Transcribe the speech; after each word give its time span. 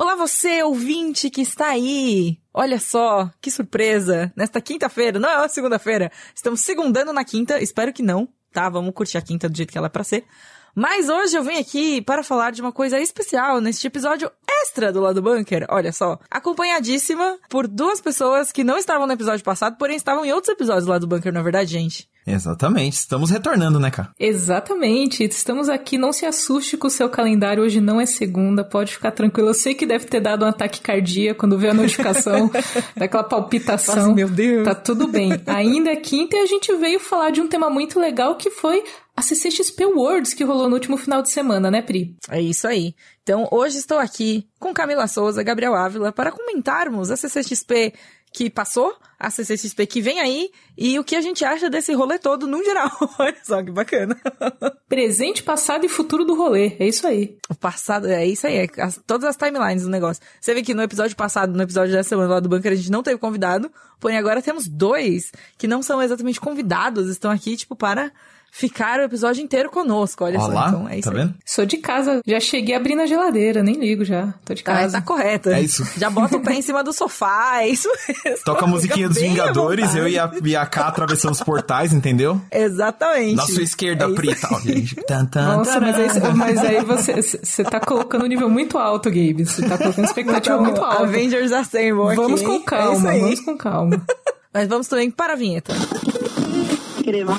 Olá 0.00 0.14
você, 0.14 0.62
ouvinte 0.62 1.28
que 1.28 1.42
está 1.42 1.66
aí! 1.72 2.38
Olha 2.54 2.80
só, 2.80 3.30
que 3.38 3.50
surpresa! 3.50 4.32
Nesta 4.34 4.58
quinta-feira, 4.58 5.18
não 5.18 5.28
é 5.28 5.46
segunda-feira, 5.46 6.10
estamos 6.34 6.60
segundando 6.60 7.12
na 7.12 7.22
quinta, 7.22 7.60
espero 7.62 7.92
que 7.92 8.02
não, 8.02 8.26
tá? 8.50 8.66
Vamos 8.70 8.94
curtir 8.94 9.18
a 9.18 9.20
quinta 9.20 9.46
do 9.46 9.54
jeito 9.54 9.70
que 9.70 9.76
ela 9.76 9.88
é 9.88 9.90
pra 9.90 10.02
ser. 10.02 10.24
Mas 10.74 11.10
hoje 11.10 11.36
eu 11.36 11.44
vim 11.44 11.58
aqui 11.58 12.00
para 12.00 12.22
falar 12.22 12.50
de 12.50 12.62
uma 12.62 12.72
coisa 12.72 12.98
especial 12.98 13.60
neste 13.60 13.86
episódio 13.86 14.32
extra 14.62 14.90
do 14.90 15.00
Lado 15.00 15.20
Bunker. 15.20 15.66
Olha 15.68 15.92
só, 15.92 16.18
acompanhadíssima 16.30 17.38
por 17.50 17.68
duas 17.68 18.00
pessoas 18.00 18.50
que 18.50 18.64
não 18.64 18.78
estavam 18.78 19.06
no 19.06 19.12
episódio 19.12 19.44
passado, 19.44 19.76
porém 19.76 19.96
estavam 19.96 20.24
em 20.24 20.32
outros 20.32 20.54
episódios 20.54 20.86
do 20.86 20.92
Lado 20.92 21.06
Bunker, 21.06 21.30
na 21.30 21.40
é 21.40 21.42
verdade, 21.42 21.72
gente. 21.72 22.08
Exatamente, 22.26 22.94
estamos 22.94 23.30
retornando, 23.30 23.80
né, 23.80 23.90
cara? 23.90 24.10
Exatamente, 24.18 25.24
estamos 25.24 25.68
aqui, 25.68 25.96
não 25.96 26.12
se 26.12 26.26
assuste 26.26 26.76
com 26.76 26.86
o 26.86 26.90
seu 26.90 27.08
calendário, 27.08 27.62
hoje 27.62 27.80
não 27.80 28.00
é 28.00 28.06
segunda, 28.06 28.62
pode 28.62 28.92
ficar 28.92 29.10
tranquilo. 29.10 29.48
Eu 29.48 29.54
sei 29.54 29.74
que 29.74 29.86
deve 29.86 30.04
ter 30.04 30.20
dado 30.20 30.44
um 30.44 30.48
ataque 30.48 30.80
cardíaco 30.80 31.40
quando 31.40 31.58
vê 31.58 31.70
a 31.70 31.74
notificação, 31.74 32.50
daquela 32.96 33.24
palpitação. 33.24 33.96
Nossa, 33.96 34.14
meu 34.14 34.28
Deus. 34.28 34.64
Tá 34.64 34.74
tudo 34.74 35.08
bem. 35.08 35.30
Ainda 35.46 35.90
é 35.90 35.96
quinta 35.96 36.36
e 36.36 36.40
a 36.40 36.46
gente 36.46 36.74
veio 36.76 37.00
falar 37.00 37.30
de 37.30 37.40
um 37.40 37.48
tema 37.48 37.70
muito 37.70 37.98
legal 37.98 38.36
que 38.36 38.50
foi 38.50 38.84
a 39.16 39.22
CCXP 39.22 39.84
Worlds 39.86 40.34
que 40.34 40.44
rolou 40.44 40.68
no 40.68 40.74
último 40.74 40.96
final 40.96 41.22
de 41.22 41.30
semana, 41.30 41.70
né, 41.70 41.82
Pri? 41.82 42.16
É 42.30 42.40
isso 42.40 42.66
aí. 42.66 42.94
Então, 43.22 43.46
hoje 43.50 43.78
estou 43.78 43.98
aqui 43.98 44.46
com 44.58 44.72
Camila 44.72 45.06
Souza, 45.06 45.42
Gabriel 45.42 45.74
Ávila, 45.74 46.10
para 46.10 46.32
comentarmos 46.32 47.10
a 47.10 47.16
CCXP 47.16 47.92
que 48.32 48.48
passou, 48.48 48.96
a 49.18 49.28
CCXP 49.28 49.86
que 49.86 50.00
vem 50.00 50.20
aí 50.20 50.50
e 50.78 50.98
o 50.98 51.04
que 51.04 51.16
a 51.16 51.20
gente 51.20 51.44
acha 51.44 51.68
desse 51.68 51.92
rolê 51.92 52.18
todo 52.18 52.46
no 52.46 52.62
geral. 52.64 52.90
Olha 53.18 53.36
só 53.42 53.62
que 53.62 53.70
bacana. 53.70 54.16
Presente, 54.88 55.42
passado 55.42 55.84
e 55.84 55.88
futuro 55.88 56.24
do 56.24 56.34
rolê. 56.34 56.76
É 56.78 56.86
isso 56.86 57.06
aí. 57.06 57.36
O 57.48 57.54
passado, 57.54 58.08
é 58.08 58.24
isso 58.24 58.46
aí. 58.46 58.56
É 58.56 58.82
as, 58.82 58.98
todas 59.06 59.28
as 59.28 59.36
timelines 59.36 59.82
do 59.82 59.90
negócio. 59.90 60.22
Você 60.40 60.54
vê 60.54 60.62
que 60.62 60.72
no 60.72 60.82
episódio 60.82 61.16
passado, 61.16 61.52
no 61.52 61.62
episódio 61.62 61.92
dessa 61.92 62.08
semana 62.08 62.34
lá 62.34 62.40
do 62.40 62.48
bunker, 62.48 62.72
a 62.72 62.76
gente 62.76 62.90
não 62.90 63.02
teve 63.02 63.18
convidado. 63.18 63.70
Porém, 63.98 64.16
agora 64.16 64.40
temos 64.40 64.66
dois 64.66 65.32
que 65.58 65.66
não 65.66 65.82
são 65.82 66.00
exatamente 66.00 66.40
convidados, 66.40 67.08
estão 67.08 67.30
aqui, 67.30 67.56
tipo, 67.56 67.76
para 67.76 68.10
ficar 68.50 69.00
o 69.00 69.02
episódio 69.02 69.42
inteiro 69.42 69.70
conosco, 69.70 70.24
olha 70.24 70.38
Olá, 70.38 70.62
só. 70.62 70.68
Então 70.68 70.88
é 70.88 70.98
isso 70.98 71.10
tá 71.10 71.16
vendo? 71.16 71.34
Sou 71.44 71.64
de 71.64 71.76
casa, 71.78 72.20
já 72.26 72.40
cheguei 72.40 72.74
abrindo 72.74 73.02
a 73.02 73.06
geladeira, 73.06 73.62
nem 73.62 73.76
ligo 73.76 74.04
já. 74.04 74.34
Tô 74.44 74.52
de 74.54 74.62
casa. 74.62 74.98
Ah, 74.98 75.00
tá 75.00 75.06
correto. 75.06 75.50
É 75.50 75.60
isso. 75.60 75.86
Já 75.96 76.10
bota 76.10 76.36
o 76.36 76.42
pé 76.42 76.54
em 76.54 76.62
cima 76.62 76.82
do 76.82 76.92
sofá, 76.92 77.62
é 77.62 77.68
isso 77.68 77.88
mesmo. 78.08 78.44
Toca 78.44 78.64
a 78.64 78.68
musiquinha 78.68 79.08
dos 79.08 79.18
Vingadores, 79.18 79.94
eu 79.94 80.08
e 80.08 80.18
a, 80.18 80.30
e 80.44 80.56
a 80.56 80.66
K 80.66 80.88
atravessando 80.88 81.32
os 81.32 81.42
portais, 81.42 81.92
entendeu? 81.92 82.40
Exatamente. 82.50 83.36
Na 83.36 83.46
sua 83.46 83.62
esquerda, 83.62 84.06
é 84.06 84.14
Pri, 84.14 84.34
tal, 84.34 84.60
gente. 84.60 84.96
Tan, 85.06 85.24
tan, 85.26 85.56
Nossa, 85.56 85.80
mas 85.80 85.96
aí, 85.96 86.34
mas 86.34 86.58
aí 86.58 86.84
você, 86.84 87.22
você 87.22 87.64
tá 87.64 87.80
colocando 87.80 88.24
um 88.24 88.28
nível 88.28 88.48
muito 88.48 88.76
alto, 88.76 89.08
Gabe. 89.08 89.44
Você 89.44 89.66
tá 89.66 89.78
colocando 89.78 90.04
expectativa 90.04 90.56
então, 90.56 90.64
muito 90.64 90.82
alta. 90.82 91.04
Avengers 91.04 91.52
Assemble 91.52 92.16
Vamos 92.16 92.40
aqui. 92.40 92.50
com 92.50 92.60
calma, 92.62 93.14
é 93.14 93.20
vamos 93.20 93.40
com 93.40 93.56
calma. 93.56 94.02
Mas 94.52 94.66
vamos 94.66 94.88
também 94.88 95.10
para 95.10 95.34
a 95.34 95.36
vinheta. 95.36 95.72
Queremos. 97.02 97.38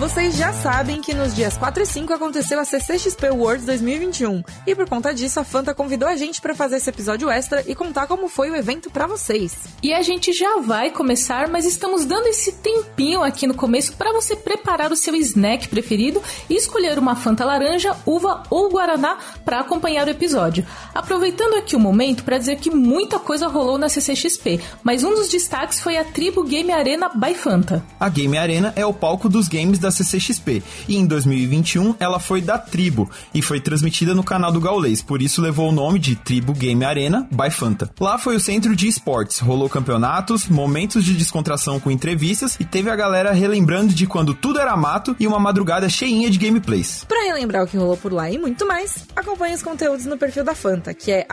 Vocês 0.00 0.34
já 0.34 0.50
sabem 0.50 1.02
que 1.02 1.12
nos 1.12 1.34
dias 1.34 1.58
4 1.58 1.82
e 1.82 1.86
5 1.86 2.14
aconteceu 2.14 2.58
a 2.58 2.64
CCXP 2.64 3.26
Awards 3.26 3.66
2021 3.66 4.42
e 4.66 4.74
por 4.74 4.88
conta 4.88 5.12
disso 5.12 5.38
a 5.38 5.44
Fanta 5.44 5.74
convidou 5.74 6.08
a 6.08 6.16
gente 6.16 6.40
para 6.40 6.54
fazer 6.54 6.76
esse 6.76 6.88
episódio 6.88 7.28
extra 7.28 7.62
e 7.68 7.74
contar 7.74 8.06
como 8.06 8.26
foi 8.26 8.50
o 8.50 8.56
evento 8.56 8.90
para 8.90 9.06
vocês. 9.06 9.54
E 9.82 9.92
a 9.92 10.00
gente 10.00 10.32
já 10.32 10.56
vai 10.56 10.90
começar, 10.90 11.48
mas 11.48 11.66
estamos 11.66 12.06
dando 12.06 12.28
esse 12.28 12.50
tempinho 12.52 13.22
aqui 13.22 13.46
no 13.46 13.52
começo 13.52 13.92
para 13.92 14.10
você 14.10 14.34
preparar 14.34 14.90
o 14.90 14.96
seu 14.96 15.14
snack 15.16 15.68
preferido 15.68 16.22
e 16.48 16.56
escolher 16.56 16.98
uma 16.98 17.14
Fanta 17.14 17.44
laranja, 17.44 17.94
uva 18.06 18.42
ou 18.48 18.70
guaraná 18.70 19.18
para 19.44 19.60
acompanhar 19.60 20.06
o 20.06 20.10
episódio. 20.10 20.66
Aproveitando 20.94 21.58
aqui 21.58 21.76
o 21.76 21.80
momento 21.80 22.24
para 22.24 22.38
dizer 22.38 22.56
que 22.56 22.70
muita 22.70 23.18
coisa 23.18 23.48
rolou 23.48 23.76
na 23.76 23.90
CCXP, 23.90 24.62
mas 24.82 25.04
um 25.04 25.14
dos 25.14 25.28
destaques 25.28 25.78
foi 25.78 25.98
a 25.98 26.04
Tribo 26.04 26.42
Game 26.42 26.72
Arena 26.72 27.10
by 27.14 27.34
Fanta. 27.34 27.84
A 28.00 28.08
Game 28.08 28.38
Arena 28.38 28.72
é 28.74 28.86
o 28.86 28.94
palco 28.94 29.28
dos 29.28 29.46
games 29.46 29.78
da 29.78 29.89
CCXP 29.90 30.62
e 30.88 30.96
em 30.96 31.06
2021 31.06 31.94
ela 31.98 32.18
foi 32.18 32.40
da 32.40 32.58
Tribo 32.58 33.10
e 33.34 33.42
foi 33.42 33.60
transmitida 33.60 34.14
no 34.14 34.24
canal 34.24 34.52
do 34.52 34.60
Gaulês, 34.60 35.02
por 35.02 35.22
isso 35.22 35.42
levou 35.42 35.68
o 35.68 35.72
nome 35.72 35.98
de 35.98 36.16
Tribo 36.16 36.52
Game 36.52 36.84
Arena 36.84 37.26
by 37.30 37.50
Fanta. 37.50 37.90
Lá 37.98 38.18
foi 38.18 38.36
o 38.36 38.40
centro 38.40 38.74
de 38.74 38.88
esportes, 38.88 39.38
rolou 39.38 39.68
campeonatos, 39.68 40.46
momentos 40.48 41.04
de 41.04 41.14
descontração 41.14 41.78
com 41.80 41.90
entrevistas 41.90 42.56
e 42.58 42.64
teve 42.64 42.90
a 42.90 42.96
galera 42.96 43.32
relembrando 43.32 43.92
de 43.92 44.06
quando 44.06 44.34
tudo 44.34 44.58
era 44.58 44.76
mato 44.76 45.14
e 45.18 45.26
uma 45.26 45.38
madrugada 45.38 45.88
cheinha 45.88 46.30
de 46.30 46.38
gameplays. 46.38 47.04
Para 47.08 47.24
relembrar 47.26 47.64
o 47.64 47.66
que 47.66 47.76
rolou 47.76 47.96
por 47.96 48.12
lá 48.12 48.30
e 48.30 48.38
muito 48.38 48.66
mais, 48.66 49.06
acompanhe 49.14 49.54
os 49.54 49.62
conteúdos 49.62 50.06
no 50.06 50.16
perfil 50.16 50.44
da 50.44 50.54
Fanta, 50.54 50.94
que 50.94 51.10
é 51.10 51.26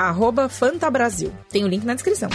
@fantabrasil. 0.50 1.32
Tem 1.50 1.64
o 1.64 1.68
link 1.68 1.84
na 1.84 1.94
descrição. 1.94 2.30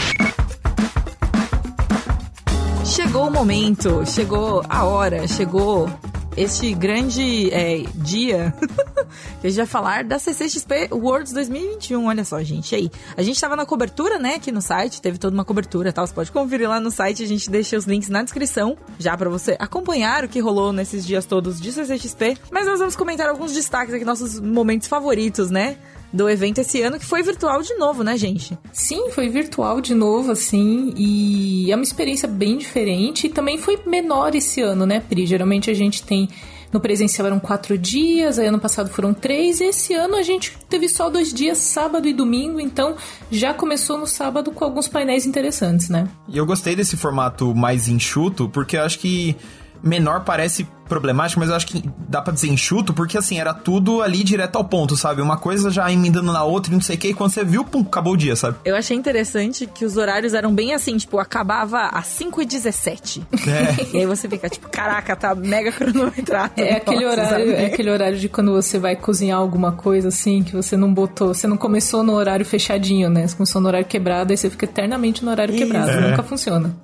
Chegou 2.85 3.29
o 3.29 3.31
momento, 3.31 4.05
chegou 4.07 4.63
a 4.69 4.85
hora, 4.85 5.27
chegou 5.27 5.89
este 6.37 6.73
grande 6.75 7.53
é, 7.53 7.85
dia 7.95 8.55
que 9.41 9.47
a 9.47 9.51
gente 9.51 9.57
vai 9.57 9.67
falar 9.67 10.05
da 10.05 10.19
CCXP 10.19 10.89
Worlds 10.93 11.33
2021. 11.33 12.07
Olha 12.07 12.25
só, 12.25 12.43
gente, 12.43 12.75
aí. 12.75 12.91
A 13.17 13.23
gente 13.23 13.41
tava 13.41 13.57
na 13.57 13.67
cobertura, 13.67 14.19
né, 14.19 14.35
aqui 14.37 14.51
no 14.51 14.63
site, 14.63 15.03
teve 15.03 15.19
toda 15.19 15.35
uma 15.35 15.45
cobertura 15.45 15.93
tal. 15.93 16.07
Você 16.07 16.15
pode 16.15 16.33
conferir 16.33 16.69
lá 16.69 16.81
no 16.81 16.91
site, 16.91 17.23
a 17.23 17.27
gente 17.27 17.51
deixa 17.51 17.77
os 17.77 17.85
links 17.85 18.09
na 18.09 18.23
descrição, 18.23 18.77
já 18.99 19.17
para 19.17 19.29
você 19.29 19.57
acompanhar 19.59 20.25
o 20.25 20.29
que 20.29 20.41
rolou 20.41 20.73
nesses 20.73 21.07
dias 21.07 21.27
todos 21.27 21.61
de 21.61 21.73
CCXP. 21.73 22.39
Mas 22.51 22.67
nós 22.67 22.79
vamos 22.79 22.97
comentar 22.97 23.29
alguns 23.29 23.53
destaques 23.53 23.95
aqui, 23.95 24.05
nossos 24.05 24.41
momentos 24.41 24.89
favoritos, 24.89 25.51
né? 25.51 25.77
Do 26.13 26.29
evento 26.29 26.61
esse 26.61 26.83
ano, 26.83 26.99
que 26.99 27.07
foi 27.07 27.23
virtual 27.23 27.63
de 27.63 27.75
novo, 27.75 28.05
né, 28.05 28.17
gente? 28.17 28.59
Sim, 28.73 29.11
foi 29.11 29.29
virtual 29.29 29.81
de 29.81 29.95
novo, 29.95 30.33
assim, 30.33 30.93
e 30.97 31.73
é 31.73 31.75
uma 31.75 31.85
experiência 31.85 32.29
bem 32.29 32.59
diferente. 32.59 33.27
E 33.27 33.31
também 33.31 33.57
foi 33.57 33.81
menor 33.87 34.35
esse 34.35 34.61
ano, 34.61 34.85
né, 34.85 35.01
Pri? 35.01 35.27
Geralmente 35.27 35.71
a 35.71 35.75
gente 35.75 36.03
tem. 36.03 36.29
No 36.73 36.81
presencial 36.81 37.27
eram 37.27 37.39
quatro 37.39 37.77
dias, 37.77 38.39
aí 38.39 38.47
ano 38.47 38.59
passado 38.59 38.89
foram 38.89 39.13
três, 39.13 39.61
e 39.61 39.65
esse 39.65 39.93
ano 39.93 40.17
a 40.17 40.23
gente 40.23 40.57
teve 40.71 40.89
só 40.89 41.11
dois 41.11 41.31
dias, 41.31 41.59
sábado 41.59 42.09
e 42.09 42.15
domingo, 42.15 42.59
então 42.59 42.97
já 43.31 43.53
começou 43.53 43.99
no 43.99 44.07
sábado 44.07 44.51
com 44.53 44.65
alguns 44.65 44.89
painéis 44.89 45.27
interessantes, 45.27 45.91
né? 45.91 46.09
E 46.27 46.39
eu 46.39 46.47
gostei 46.47 46.75
desse 46.75 46.97
formato 46.97 47.55
mais 47.55 47.89
enxuto, 47.89 48.49
porque 48.49 48.79
eu 48.79 48.83
acho 48.85 48.99
que 49.01 49.37
menor 49.83 50.25
parece 50.25 50.67
problemático, 50.93 51.41
mas 51.41 51.49
eu 51.49 51.57
acho 51.57 51.67
que 51.67 51.83
dá 52.07 52.21
pra 52.21 52.35
dizer 52.35 52.49
enxuto, 52.49 52.93
porque 52.93 53.17
assim, 53.17 53.41
era 53.41 53.55
tudo 53.55 54.03
ali 54.03 54.23
direto 54.23 54.57
ao 54.57 54.65
ponto, 54.65 54.95
sabe? 54.95 55.23
Uma 55.23 55.39
coisa 55.39 55.71
já 55.71 55.91
emendando 55.91 56.31
na 56.31 56.45
outra 56.45 56.71
e 56.71 56.75
não 56.75 56.83
sei 56.83 56.97
o 56.97 56.99
que, 56.99 57.09
e 57.09 57.15
quando 57.15 57.31
você 57.31 57.43
viu, 57.43 57.65
pum, 57.65 57.81
acabou 57.81 58.13
o 58.13 58.17
dia, 58.17 58.37
sabe? 58.37 58.59
Eu 58.63 58.77
achei 58.77 58.95
interessante 58.95 59.67
que 59.67 59.87
os 59.87 59.97
horários 59.97 60.35
eram 60.35 60.55
bem 60.55 60.75
assim, 60.75 60.95
tipo, 60.99 61.19
acabava 61.19 61.87
às 61.87 62.09
5h17. 62.09 63.23
É. 63.49 63.87
e 63.97 64.01
aí 64.01 64.07
você 64.07 64.29
fica, 64.29 64.51
tipo, 64.51 64.69
caraca, 64.69 65.17
tá 65.17 65.35
mega 65.35 65.73
cronometrado. 65.73 66.53
É 66.59 66.77
aquele 66.77 67.07
horário, 67.07 67.31
sabe? 67.31 67.53
é 67.55 67.67
aquele 67.67 67.91
horário 67.91 68.19
de 68.19 68.29
quando 68.29 68.53
você 68.53 68.79
vai 68.79 68.95
cozinhar 68.95 69.39
alguma 69.39 69.73
coisa 69.73 70.09
assim, 70.09 70.43
que 70.43 70.53
você 70.53 70.77
não 70.77 70.93
botou, 70.93 71.33
você 71.33 71.47
não 71.47 71.57
começou 71.57 72.03
no 72.03 72.13
horário 72.13 72.45
fechadinho, 72.45 73.09
né? 73.09 73.27
Você 73.27 73.35
começou 73.35 73.63
no 73.63 73.69
horário 73.69 73.87
quebrado, 73.87 74.31
aí 74.31 74.37
você 74.37 74.51
fica 74.51 74.67
eternamente 74.67 75.25
no 75.25 75.31
horário 75.31 75.55
Isso. 75.55 75.65
quebrado. 75.65 75.91
É. 75.91 76.11
Nunca 76.11 76.23
funciona. 76.23 76.77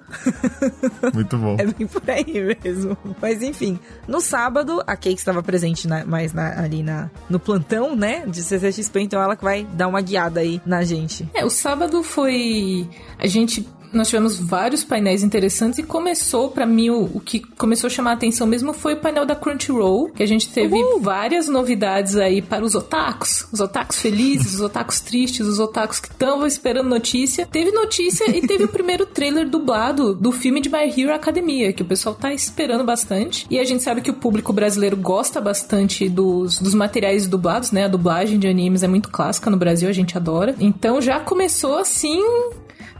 Muito 1.12 1.36
bom. 1.36 1.56
É 1.58 1.66
bem 1.66 1.86
por 1.86 2.08
aí 2.08 2.56
mesmo. 2.64 2.96
Mas 3.20 3.42
enfim, 3.42 3.78
no 4.06 4.20
sábado, 4.20 4.82
a 4.86 4.96
Cake 4.96 5.18
estava 5.18 5.42
presente 5.42 5.86
na, 5.86 6.04
mais 6.04 6.32
na, 6.32 6.60
ali 6.60 6.82
na, 6.82 7.10
no 7.28 7.38
plantão, 7.38 7.94
né? 7.94 8.24
De 8.26 8.42
CCXP, 8.42 9.00
então 9.00 9.22
ela 9.22 9.36
que 9.36 9.44
vai 9.44 9.64
dar 9.64 9.88
uma 9.88 10.00
guiada 10.00 10.40
aí 10.40 10.60
na 10.64 10.82
gente. 10.82 11.28
É, 11.34 11.44
o 11.44 11.50
sábado 11.50 12.02
foi. 12.02 12.88
A 13.18 13.26
gente 13.26 13.68
nós 13.92 14.08
tivemos 14.08 14.38
vários 14.38 14.84
painéis 14.84 15.22
interessantes 15.22 15.78
e 15.78 15.82
começou, 15.82 16.50
para 16.50 16.66
mim, 16.66 16.90
o, 16.90 17.10
o, 17.14 17.20
que 17.20 17.40
começou 17.40 17.88
a 17.88 17.90
chamar 17.90 18.10
a 18.10 18.14
atenção 18.14 18.46
mesmo 18.46 18.72
foi 18.72 18.94
o 18.94 18.96
painel 18.96 19.24
da 19.24 19.34
Crunchyroll, 19.34 20.10
que 20.10 20.22
a 20.22 20.26
gente 20.26 20.48
teve 20.48 20.74
Uhul. 20.74 21.00
várias 21.00 21.48
novidades 21.48 22.16
aí 22.16 22.42
para 22.42 22.64
os 22.64 22.74
otakus, 22.74 23.46
os 23.52 23.60
otakus 23.60 23.98
felizes, 23.98 24.54
os 24.54 24.60
otakus 24.60 25.00
tristes, 25.00 25.46
os 25.46 25.58
otakus 25.58 26.00
que 26.00 26.08
estavam 26.08 26.46
esperando 26.46 26.88
notícia. 26.88 27.46
Teve 27.46 27.70
notícia 27.70 28.30
e 28.30 28.46
teve 28.46 28.64
o 28.64 28.68
primeiro 28.68 29.06
trailer 29.06 29.48
dublado 29.48 30.14
do 30.14 30.32
filme 30.32 30.60
de 30.60 30.68
My 30.68 30.92
Hero 30.96 31.14
Academia, 31.14 31.72
que 31.72 31.82
o 31.82 31.86
pessoal 31.86 32.14
tá 32.14 32.32
esperando 32.32 32.84
bastante. 32.84 33.46
E 33.50 33.58
a 33.58 33.64
gente 33.64 33.82
sabe 33.82 34.00
que 34.00 34.10
o 34.10 34.14
público 34.14 34.52
brasileiro 34.52 34.96
gosta 34.96 35.40
bastante 35.40 36.08
dos, 36.08 36.58
dos 36.58 36.74
materiais 36.74 37.26
dublados, 37.26 37.72
né? 37.72 37.84
A 37.84 37.88
dublagem 37.88 38.38
de 38.38 38.48
animes 38.48 38.82
é 38.82 38.88
muito 38.88 39.08
clássica 39.08 39.50
no 39.50 39.56
Brasil, 39.56 39.88
a 39.88 39.92
gente 39.92 40.16
adora. 40.16 40.54
Então 40.58 41.00
já 41.00 41.20
começou 41.20 41.76
assim 41.76 42.22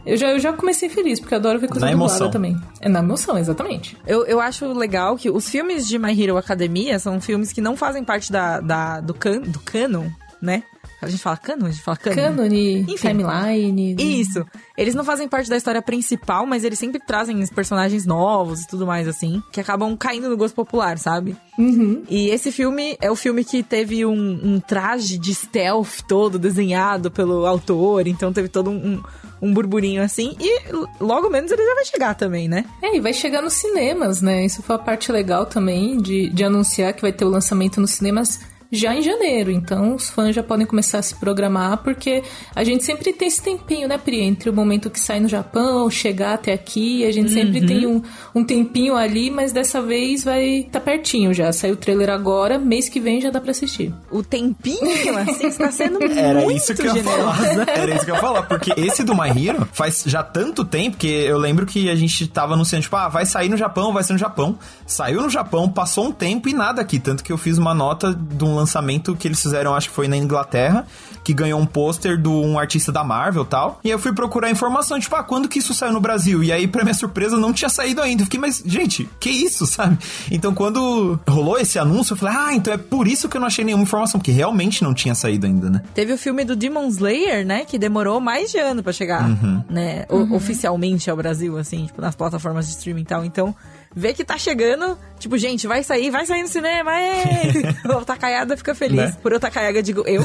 eu 0.05 0.17
já, 0.17 0.31
eu 0.31 0.39
já 0.39 0.53
comecei 0.53 0.89
feliz, 0.89 1.19
porque 1.19 1.33
eu 1.33 1.39
adoro 1.39 1.59
ver 1.59 1.67
coisa 1.67 1.85
na 1.85 1.91
dublada 1.91 2.13
emoção. 2.13 2.31
também. 2.31 2.57
É 2.81 2.89
na 2.89 2.99
emoção, 2.99 3.37
exatamente. 3.37 3.97
Eu, 4.05 4.25
eu 4.25 4.39
acho 4.39 4.71
legal 4.73 5.15
que 5.15 5.29
os 5.29 5.47
filmes 5.49 5.87
de 5.87 5.97
My 5.99 6.19
Hero 6.21 6.37
Academia 6.37 6.99
são 6.99 7.19
filmes 7.19 7.51
que 7.51 7.61
não 7.61 7.75
fazem 7.75 8.03
parte 8.03 8.31
da, 8.31 8.59
da 8.59 8.99
do, 9.01 9.13
can, 9.13 9.41
do 9.41 9.59
canon 9.59 10.05
né? 10.41 10.63
A 11.01 11.07
gente 11.07 11.21
fala 11.21 11.37
canon, 11.37 11.67
a 11.67 11.71
gente 11.71 11.81
fala 11.81 11.97
canon. 11.97 12.15
Cânone, 12.15 12.81
Enfim. 12.81 12.95
timeline. 12.95 13.95
Isso. 13.97 14.45
Eles 14.77 14.93
não 14.95 15.03
fazem 15.03 15.27
parte 15.27 15.49
da 15.49 15.55
história 15.55 15.81
principal, 15.81 16.45
mas 16.45 16.63
eles 16.63 16.77
sempre 16.77 16.99
trazem 16.99 17.41
os 17.41 17.49
personagens 17.49 18.05
novos 18.05 18.63
e 18.63 18.67
tudo 18.67 18.85
mais, 18.85 19.07
assim, 19.07 19.41
que 19.51 19.61
acabam 19.61 19.95
caindo 19.95 20.29
no 20.29 20.37
gosto 20.37 20.55
popular, 20.55 20.97
sabe? 20.97 21.35
Uhum. 21.57 22.03
E 22.09 22.29
esse 22.29 22.51
filme 22.51 22.97
é 23.01 23.09
o 23.09 23.15
filme 23.15 23.43
que 23.43 23.63
teve 23.63 24.05
um, 24.05 24.39
um 24.43 24.59
traje 24.59 25.17
de 25.17 25.33
stealth 25.33 26.01
todo 26.07 26.37
desenhado 26.39 27.09
pelo 27.11 27.45
autor, 27.45 28.07
então 28.07 28.33
teve 28.33 28.49
todo 28.49 28.69
um, 28.69 28.75
um, 28.93 29.03
um 29.41 29.53
burburinho 29.53 30.01
assim. 30.01 30.35
E 30.39 30.61
logo 30.99 31.29
menos 31.29 31.51
ele 31.51 31.65
já 31.65 31.75
vai 31.75 31.85
chegar 31.85 32.15
também, 32.15 32.47
né? 32.47 32.65
É, 32.81 32.95
e 32.95 32.99
vai 32.99 33.13
chegar 33.13 33.41
nos 33.41 33.53
cinemas, 33.53 34.21
né? 34.21 34.45
Isso 34.45 34.61
foi 34.61 34.75
a 34.75 34.79
parte 34.79 35.11
legal 35.11 35.45
também 35.45 35.97
de, 35.97 36.29
de 36.29 36.43
anunciar 36.43 36.93
que 36.93 37.01
vai 37.01 37.11
ter 37.11 37.25
o 37.25 37.29
lançamento 37.29 37.79
nos 37.79 37.91
cinemas 37.91 38.39
já 38.71 38.95
em 38.95 39.01
janeiro. 39.01 39.51
Então 39.51 39.95
os 39.95 40.09
fãs 40.09 40.35
já 40.35 40.43
podem 40.43 40.65
começar 40.65 40.99
a 40.99 41.01
se 41.01 41.15
programar, 41.15 41.77
porque 41.77 42.23
a 42.55 42.63
gente 42.63 42.83
sempre 42.83 43.11
tem 43.13 43.27
esse 43.27 43.41
tempinho, 43.41 43.87
né, 43.87 43.97
Pri? 43.97 44.21
Entre 44.21 44.49
o 44.49 44.53
momento 44.53 44.89
que 44.89 44.99
sai 44.99 45.19
no 45.19 45.27
Japão, 45.27 45.89
chegar 45.89 46.35
até 46.35 46.53
aqui, 46.53 47.05
a 47.05 47.11
gente 47.11 47.31
sempre 47.31 47.65
tem 47.65 47.87
um, 47.87 48.01
um 48.33 48.43
tempinho 48.43 48.95
ali, 48.95 49.31
mas 49.31 49.51
dessa 49.51 49.81
vez 49.81 50.23
vai 50.23 50.67
tá 50.71 50.79
pertinho 50.79 51.33
já. 51.33 51.51
Saiu 51.51 51.73
o 51.73 51.77
trailer 51.77 52.09
agora, 52.09 52.59
mês 52.59 52.89
que 52.89 52.99
vem 52.99 53.21
já 53.21 53.29
dá 53.29 53.41
pra 53.41 53.51
assistir. 53.51 53.93
O 54.11 54.23
tempinho, 54.23 55.17
assim, 55.17 55.47
está 55.47 55.71
sendo 55.71 55.99
Era 56.19 56.41
muito 56.41 56.57
isso 56.57 56.75
que 56.75 56.81
eu 56.81 56.95
ia 56.95 57.03
falar. 57.03 57.37
Era 57.67 57.95
isso 57.95 58.05
que 58.05 58.11
eu 58.11 58.15
ia 58.15 58.21
falar. 58.21 58.43
Porque 58.43 58.73
esse 58.77 59.03
do 59.03 59.15
My 59.15 59.29
Hero 59.29 59.67
faz 59.71 60.03
já 60.05 60.23
tanto 60.23 60.63
tempo 60.63 60.97
que 60.97 61.07
eu 61.07 61.37
lembro 61.37 61.65
que 61.65 61.89
a 61.89 61.95
gente 61.95 62.27
tava 62.27 62.53
anunciando, 62.53 62.83
tipo, 62.83 62.95
ah, 62.95 63.07
vai 63.07 63.25
sair 63.25 63.49
no 63.49 63.57
Japão, 63.57 63.93
vai 63.93 64.03
ser 64.03 64.13
no 64.13 64.19
Japão. 64.19 64.57
Saiu 64.85 65.21
no 65.21 65.29
Japão, 65.29 65.69
passou 65.69 66.07
um 66.07 66.11
tempo 66.11 66.49
e 66.49 66.53
nada 66.53 66.81
aqui. 66.81 66.99
Tanto 66.99 67.23
que 67.23 67.31
eu 67.31 67.37
fiz 67.37 67.57
uma 67.57 67.73
nota 67.73 68.13
de 68.13 68.43
um 68.43 68.58
lançamento 68.59 69.15
que 69.15 69.27
eles 69.27 69.41
fizeram, 69.41 69.73
acho 69.75 69.89
que 69.89 69.95
foi 69.95 70.07
na 70.07 70.15
Inglaterra, 70.17 70.85
que 71.23 71.33
ganhou 71.33 71.59
um 71.59 71.65
pôster 71.65 72.17
de 72.17 72.27
um 72.29 72.57
artista 72.57 72.91
da 72.91 73.03
Marvel 73.03 73.43
e 73.43 73.47
tal. 73.47 73.79
E 73.83 73.87
aí 73.87 73.91
eu 73.91 73.99
fui 73.99 74.13
procurar 74.13 74.49
informação, 74.49 74.99
tipo, 74.99 75.15
ah, 75.15 75.23
quando 75.23 75.47
que 75.49 75.59
isso 75.59 75.73
saiu 75.73 75.91
no 75.93 75.99
Brasil? 75.99 76.43
E 76.43 76.51
aí, 76.51 76.67
pra 76.67 76.83
minha 76.83 76.93
surpresa, 76.93 77.37
não 77.37 77.51
tinha 77.53 77.69
saído 77.69 78.01
ainda. 78.01 78.21
Eu 78.21 78.25
fiquei, 78.25 78.39
mas, 78.39 78.61
gente, 78.65 79.09
que 79.19 79.29
isso, 79.29 79.65
sabe? 79.67 79.97
Então, 80.31 80.53
quando 80.53 81.19
rolou 81.27 81.57
esse 81.59 81.77
anúncio, 81.79 82.13
eu 82.13 82.17
falei, 82.17 82.35
ah, 82.37 82.53
então 82.53 82.73
é 82.73 82.77
por 82.77 83.07
isso 83.07 83.27
que 83.29 83.35
eu 83.37 83.41
não 83.41 83.47
achei 83.47 83.63
nenhuma 83.65 83.83
informação, 83.83 84.19
porque 84.19 84.31
realmente 84.31 84.83
não 84.83 84.93
tinha 84.93 85.13
saído 85.15 85.45
ainda, 85.45 85.69
né? 85.69 85.81
Teve 85.93 86.13
o 86.13 86.17
filme 86.17 86.43
do 86.45 86.55
Demon 86.55 86.87
Slayer, 86.87 87.45
né? 87.45 87.65
Que 87.65 87.77
demorou 87.77 88.19
mais 88.19 88.51
de 88.51 88.57
ano 88.57 88.81
pra 88.83 88.93
chegar, 88.93 89.27
né? 89.69 90.05
o- 90.09 90.35
Oficialmente 90.35 91.09
ao 91.09 91.17
Brasil, 91.17 91.57
assim, 91.57 91.85
tipo, 91.85 92.01
nas 92.01 92.15
plataformas 92.15 92.65
de 92.67 92.71
streaming 92.73 93.01
e 93.01 93.05
tal. 93.05 93.25
Então, 93.25 93.55
ver 93.95 94.13
que 94.13 94.23
tá 94.23 94.37
chegando, 94.37 94.97
tipo, 95.17 95.37
gente, 95.37 95.67
vai 95.67 95.83
sair, 95.83 96.09
vai 96.11 96.25
sair 96.25 96.41
no 96.43 96.47
cinema, 96.47 96.91
é! 96.99 97.43
o 97.89 98.05
Takayada 98.05 98.55
fica 98.55 98.75
feliz. 98.75 98.97
Né? 98.97 99.17
Por 99.21 99.33
o 99.33 99.39
Takayada, 99.39 99.81
digo 99.81 100.03
eu. 100.05 100.23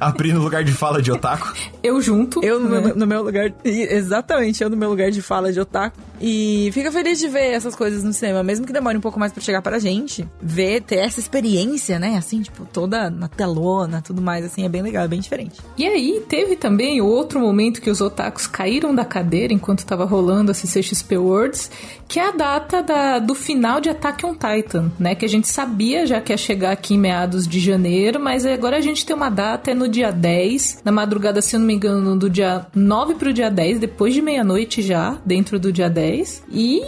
A 0.00 0.12
Pri 0.12 0.32
no 0.32 0.42
lugar 0.42 0.62
de 0.64 0.72
fala 0.72 1.02
de 1.02 1.10
otaku. 1.10 1.52
Eu 1.82 2.00
junto. 2.00 2.42
eu 2.44 2.60
no, 2.60 2.68
né? 2.68 2.80
meu, 2.80 2.96
no 2.96 3.06
meu 3.06 3.22
lugar. 3.22 3.52
e- 3.64 3.82
Exatamente, 3.82 4.62
eu 4.62 4.70
no 4.70 4.76
meu 4.76 4.90
lugar 4.90 5.10
de 5.10 5.20
fala 5.22 5.52
de 5.52 5.60
otaku. 5.60 5.98
E 6.20 6.70
fica 6.72 6.90
feliz 6.90 7.18
de 7.18 7.28
ver 7.28 7.52
essas 7.52 7.74
coisas 7.74 8.02
no 8.02 8.12
cinema, 8.12 8.42
mesmo 8.42 8.66
que 8.66 8.72
demore 8.72 8.96
um 8.96 9.00
pouco 9.00 9.18
mais 9.18 9.32
pra 9.32 9.42
chegar 9.42 9.62
pra 9.62 9.78
gente. 9.78 10.28
Ver, 10.40 10.82
ter 10.82 10.96
essa 10.96 11.20
experiência, 11.20 11.98
né? 11.98 12.16
Assim, 12.16 12.42
tipo, 12.42 12.66
toda 12.66 13.10
na 13.10 13.28
telona, 13.28 14.02
tudo 14.02 14.20
mais, 14.20 14.44
assim, 14.44 14.64
é 14.64 14.68
bem 14.68 14.82
legal, 14.82 15.04
é 15.04 15.08
bem 15.08 15.20
diferente. 15.20 15.60
E 15.76 15.86
aí, 15.86 16.22
teve 16.28 16.56
também 16.56 17.00
o 17.00 17.06
outro 17.06 17.40
momento 17.40 17.80
que 17.80 17.90
os 17.90 18.00
otakus 18.00 18.46
caíram 18.46 18.94
da 18.94 19.04
cadeira 19.04 19.52
enquanto 19.52 19.86
tava 19.86 20.04
rolando 20.04 20.50
a 20.50 20.54
CCXP 20.54 21.16
Worlds, 21.16 21.70
que 22.06 22.18
é 22.18 22.28
a 22.28 22.32
data 22.32 22.82
da, 22.82 23.18
do 23.18 23.34
final 23.34 23.80
de 23.80 23.88
Attack 23.88 24.24
on 24.26 24.34
Titan, 24.34 24.90
né? 24.98 25.14
Que 25.14 25.24
a 25.24 25.28
gente 25.28 25.48
sabia 25.48 26.06
já 26.06 26.20
que 26.20 26.32
ia 26.32 26.36
chegar 26.36 26.72
aqui 26.72 26.94
em 26.94 26.98
meados 26.98 27.46
de 27.46 27.60
janeiro, 27.60 28.18
mas 28.18 28.44
agora 28.44 28.78
a 28.78 28.80
gente 28.80 29.04
tem 29.04 29.14
uma 29.14 29.30
data, 29.30 29.70
é 29.70 29.74
no 29.74 29.88
dia 29.88 30.10
10, 30.10 30.80
na 30.84 30.90
madrugada, 30.90 31.40
se 31.40 31.54
eu 31.54 31.60
não 31.60 31.66
me 31.66 31.74
engano, 31.74 32.16
do 32.16 32.28
dia 32.28 32.66
9 32.74 33.14
pro 33.14 33.32
dia 33.32 33.50
10, 33.50 33.78
depois 33.78 34.14
de 34.14 34.22
meia-noite 34.22 34.82
já, 34.82 35.18
dentro 35.24 35.58
do 35.58 35.72
dia 35.72 35.88
10. 35.88 36.07
E, 36.50 36.80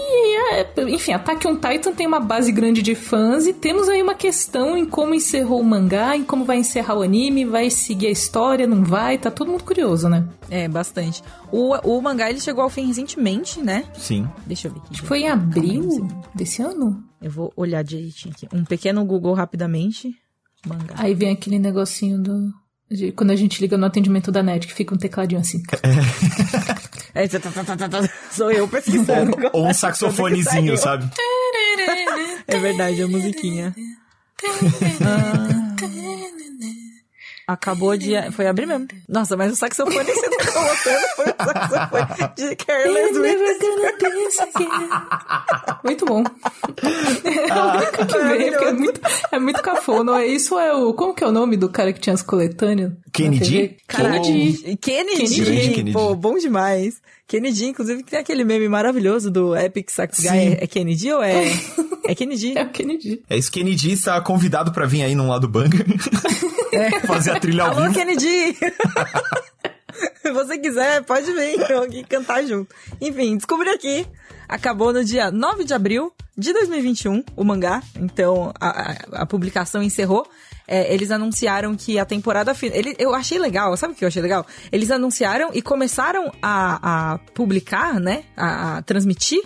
é, 0.53 0.67
enfim, 0.89 1.13
Attack 1.13 1.47
on 1.47 1.57
Titan 1.57 1.93
tem 1.93 2.07
uma 2.07 2.21
base 2.21 2.51
grande 2.53 2.83
de 2.83 2.95
fãs 2.95 3.47
e 3.47 3.53
temos 3.53 3.89
aí 3.89 4.03
uma 4.03 4.15
questão 4.15 4.77
em 4.77 4.85
como 4.85 5.15
encerrou 5.15 5.61
o 5.61 5.65
mangá, 5.65 6.17
em 6.17 6.25
como 6.25 6.45
vai 6.45 6.59
encerrar 6.59 6.97
o 6.97 7.03
anime, 7.03 7.45
vai 7.45 7.71
seguir 7.71 8.07
a 8.07 8.11
história, 8.11 8.67
não 8.67 8.85
vai, 8.85 9.19
tá 9.19 9.31
todo 9.31 9.51
mundo 9.51 9.65
curioso, 9.65 10.09
né? 10.09 10.27
É, 10.51 10.69
bastante. 10.69 11.23
O, 11.53 11.75
o 11.89 12.01
mangá, 12.01 12.31
ele 12.31 12.41
chegou 12.41 12.63
ao 12.63 12.71
fim 12.71 12.87
recentemente, 12.87 13.61
né? 13.61 13.85
Sim. 13.97 14.29
Deixa 14.47 14.69
eu 14.69 14.73
ver 14.73 14.81
aqui. 14.81 15.03
Foi 15.03 15.21
em 15.21 15.29
Calma 15.29 15.43
abril 15.43 15.91
segundo. 15.91 16.29
desse 16.35 16.63
ano? 16.63 17.03
Eu 17.21 17.31
vou 17.31 17.53
olhar 17.57 17.83
direitinho 17.83 18.35
aqui. 18.35 18.49
Um 18.55 18.65
pequeno 18.65 19.05
Google 19.05 19.35
rapidamente. 19.35 20.15
Mangá. 20.67 20.95
Aí 20.97 21.15
vem 21.15 21.31
aquele 21.33 21.59
negocinho 21.59 22.19
do. 22.19 22.53
de 22.91 23.13
quando 23.13 23.31
a 23.31 23.37
gente 23.37 23.61
liga 23.61 23.77
no 23.77 23.87
atendimento 23.87 24.31
da 24.33 24.43
net, 24.43 24.67
que 24.67 24.75
fica 24.75 24.95
um 24.95 24.99
tecladinho 24.99 25.41
assim. 25.41 25.63
É, 25.83 26.80
tá, 27.65 27.77
tá, 27.77 27.89
tá. 27.89 28.11
Sou 28.31 28.51
eu 28.51 28.69
pesquisando. 28.69 29.37
Ou 29.53 29.69
um 29.69 29.75
saxofonezinho, 29.75 30.77
sabe? 30.77 31.11
É 32.47 32.59
verdade, 32.59 33.03
a 33.03 33.09
musiquinha. 33.09 33.75
Ah, 35.03 35.61
acabou 37.53 37.97
de. 37.97 38.11
Foi 38.33 38.47
abrir 38.47 38.67
mesmo. 38.67 38.87
Nossa, 39.09 39.37
mas 39.37 39.53
o 39.53 39.57
saxofone 39.57 40.05
que 40.05 40.13
você 40.13 40.31
tá 40.31 40.53
colocando 40.53 41.07
foi 41.17 41.27
o 41.27 41.35
saxofone 41.45 42.33
de 42.37 42.57
Careless 42.57 43.19
Whisper. 43.19 43.51
Muito 45.85 46.05
bom. 46.05 46.25
É 47.25 47.53
a 47.53 47.77
única 47.77 48.07
que 48.07 48.19
veio, 48.19 48.53
porque 48.53 48.65
é 48.65 48.73
muito, 48.73 49.01
é 49.33 49.39
muito 49.39 49.63
cafona. 49.63 50.25
Isso 50.25 50.59
é 50.59 50.73
o. 50.75 50.95
Como 50.95 51.15
que 51.15 51.25
é 51.25 51.27
o 51.27 51.33
nome 51.33 51.57
do 51.57 51.69
cara 51.69 51.93
que 51.93 52.01
tinha 52.01 52.15
as 52.15 52.23
coletâneas? 52.23 52.93
Kennedy? 53.13 53.77
Kennedy. 53.89 54.77
Kennedy. 54.81 55.41
Grande 55.41 55.71
Kennedy. 55.71 55.93
Pô, 55.93 56.15
bom 56.15 56.39
demais. 56.39 57.01
Kennedy, 57.31 57.67
inclusive, 57.67 58.03
tem 58.03 58.19
aquele 58.19 58.43
meme 58.43 58.69
maravilhoso 58.69 59.31
do 59.31 59.55
Epic 59.55 59.89
Sax 59.89 60.19
Guy. 60.19 60.29
É, 60.29 60.65
é 60.65 60.67
Kennedy 60.67 61.13
ou 61.13 61.23
é. 61.23 61.45
É 62.05 62.13
Kennedy? 62.13 62.59
É 62.59 62.65
o 62.65 62.71
Kennedy. 62.71 63.23
É 63.31 63.39
isso, 63.39 63.53
Kennedy 63.53 63.93
está 63.93 64.21
convidado 64.21 64.73
pra 64.73 64.85
vir 64.85 65.03
aí 65.03 65.15
num 65.15 65.29
lado 65.29 65.47
banga. 65.47 65.79
Fazer 67.07 67.31
a 67.31 67.39
trilha 67.39 67.63
ao 67.63 67.71
Alô, 67.71 67.83
vivo. 67.83 67.95
Kennedy! 67.95 68.57
Se 70.23 70.31
você 70.33 70.59
quiser, 70.59 71.03
pode 71.05 71.33
vir 71.33 71.61
aqui 71.83 72.05
cantar 72.05 72.43
junto. 72.45 72.75
Enfim, 73.01 73.37
descobri 73.37 73.69
aqui. 73.71 74.07
Acabou 74.49 74.93
no 74.93 75.05
dia 75.05 75.31
9 75.31 75.65
de 75.65 75.73
abril 75.75 76.13
de 76.37 76.53
2021, 76.53 77.23
o 77.37 77.45
mangá. 77.45 77.83
Então, 77.97 78.53
a, 78.61 78.69
a- 78.93 78.97
a 79.23 79.27
publicação 79.27 79.83
encerrou. 79.83 80.27
É, 80.67 80.93
eles 80.95 81.11
anunciaram 81.11 81.75
que 81.77 81.99
a 81.99 82.05
temporada 82.05 82.55
final. 82.55 82.77
Eu 82.99 83.13
achei 83.15 83.39
legal, 83.39 83.77
sabe 83.77 83.93
o 83.93 83.97
que 83.97 84.05
eu 84.05 84.09
achei 84.09 84.23
legal? 84.23 84.47
Eles 84.71 84.91
anunciaram 84.91 85.51
e 85.53 85.61
começaram 85.61 86.33
a, 86.41 87.15
a 87.15 87.19
publicar, 87.35 87.99
né? 87.99 88.23
A, 88.37 88.79
a 88.79 88.83
transmitir 88.83 89.43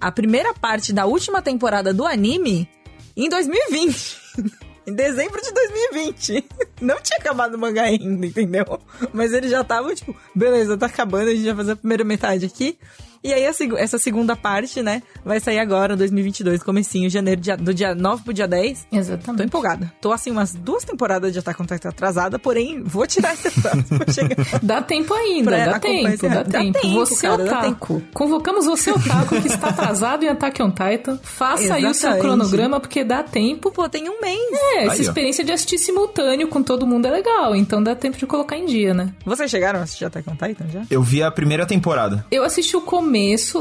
a 0.00 0.10
primeira 0.10 0.52
parte 0.52 0.92
da 0.92 1.06
última 1.06 1.40
temporada 1.40 1.94
do 1.94 2.04
anime 2.04 2.68
em 3.16 3.28
2020. 3.28 4.16
Em 4.86 4.92
dezembro 4.92 5.40
de 5.40 5.52
2020. 5.52 6.44
Não 6.80 7.00
tinha 7.00 7.18
acabado 7.18 7.54
o 7.54 7.58
mangá 7.58 7.84
ainda, 7.84 8.26
entendeu? 8.26 8.80
Mas 9.12 9.32
eles 9.32 9.50
já 9.50 9.62
estavam, 9.62 9.94
tipo, 9.94 10.14
beleza, 10.34 10.76
tá 10.76 10.86
acabando, 10.86 11.28
a 11.28 11.34
gente 11.34 11.46
vai 11.46 11.54
fazer 11.56 11.72
a 11.72 11.76
primeira 11.76 12.04
metade 12.04 12.46
aqui. 12.46 12.78
E 13.24 13.32
aí, 13.32 13.46
a 13.46 13.54
essa 13.78 13.98
segunda 13.98 14.36
parte, 14.36 14.82
né, 14.82 15.02
vai 15.24 15.40
sair 15.40 15.58
agora, 15.58 15.96
2022, 15.96 16.62
comecinho, 16.62 17.08
janeiro, 17.08 17.40
dia- 17.40 17.56
do 17.56 17.72
dia 17.72 17.94
9 17.94 18.22
pro 18.22 18.34
dia 18.34 18.46
10. 18.46 18.86
Tô 18.90 18.96
Exatamente. 18.98 19.44
empolgada. 19.46 19.90
Tô, 19.98 20.12
assim, 20.12 20.30
umas 20.30 20.52
duas 20.54 20.84
temporadas 20.84 21.32
de 21.32 21.38
Attack 21.38 21.62
on 21.62 21.64
Titan 21.64 21.88
atrasada, 21.88 22.38
porém, 22.38 22.82
vou 22.82 23.06
tirar 23.06 23.32
esse 23.32 23.50
prazo 23.62 23.82
pra 23.88 24.12
chegar. 24.12 24.36
Dá 24.62 24.82
tempo 24.82 25.14
ainda, 25.14 25.50
Pra 25.50 25.64
dá 25.64 25.78
tempo, 25.80 26.28
dá, 26.28 26.42
dá 26.42 26.44
tempo. 26.60 26.78
tempo, 26.80 26.94
Você 27.06 27.26
cara, 27.26 27.44
dá 27.44 27.58
otaku. 27.60 28.02
Convocamos 28.12 28.66
você 28.66 28.90
otaku 28.90 29.40
que 29.40 29.48
está 29.48 29.68
atrasado 29.68 30.22
em 30.24 30.28
Attack 30.28 30.62
on 30.62 30.70
Titan. 30.70 31.18
Faça 31.22 31.74
aí 31.74 31.86
o 31.86 31.94
seu 31.94 32.10
Exatamente. 32.10 32.20
cronograma, 32.20 32.78
porque 32.78 33.02
dá 33.02 33.22
tempo. 33.22 33.70
Pô, 33.70 33.88
tem 33.88 34.06
um 34.06 34.20
mês. 34.20 34.38
É, 34.52 34.84
essa 34.84 34.92
Aí, 34.92 34.98
ó. 34.98 35.02
experiência 35.02 35.42
de 35.42 35.50
assistir 35.52 35.78
simultâneo 35.78 36.46
com 36.48 36.62
todo 36.62 36.86
mundo 36.86 37.06
é 37.06 37.10
legal, 37.10 37.54
então 37.56 37.82
dá 37.82 37.94
tempo 37.96 38.18
de 38.18 38.26
colocar 38.26 38.58
em 38.58 38.66
dia, 38.66 38.92
né? 38.92 39.14
Vocês 39.24 39.50
chegaram 39.50 39.80
a 39.80 39.84
assistir 39.84 40.04
Attack 40.04 40.28
on 40.28 40.32
Titan 40.36 40.68
já? 40.70 40.82
Eu 40.90 41.02
vi 41.02 41.22
a 41.22 41.30
primeira 41.30 41.64
temporada. 41.64 42.26
Eu 42.30 42.44
assisti 42.44 42.76
o 42.76 42.82
começo, 42.82 43.13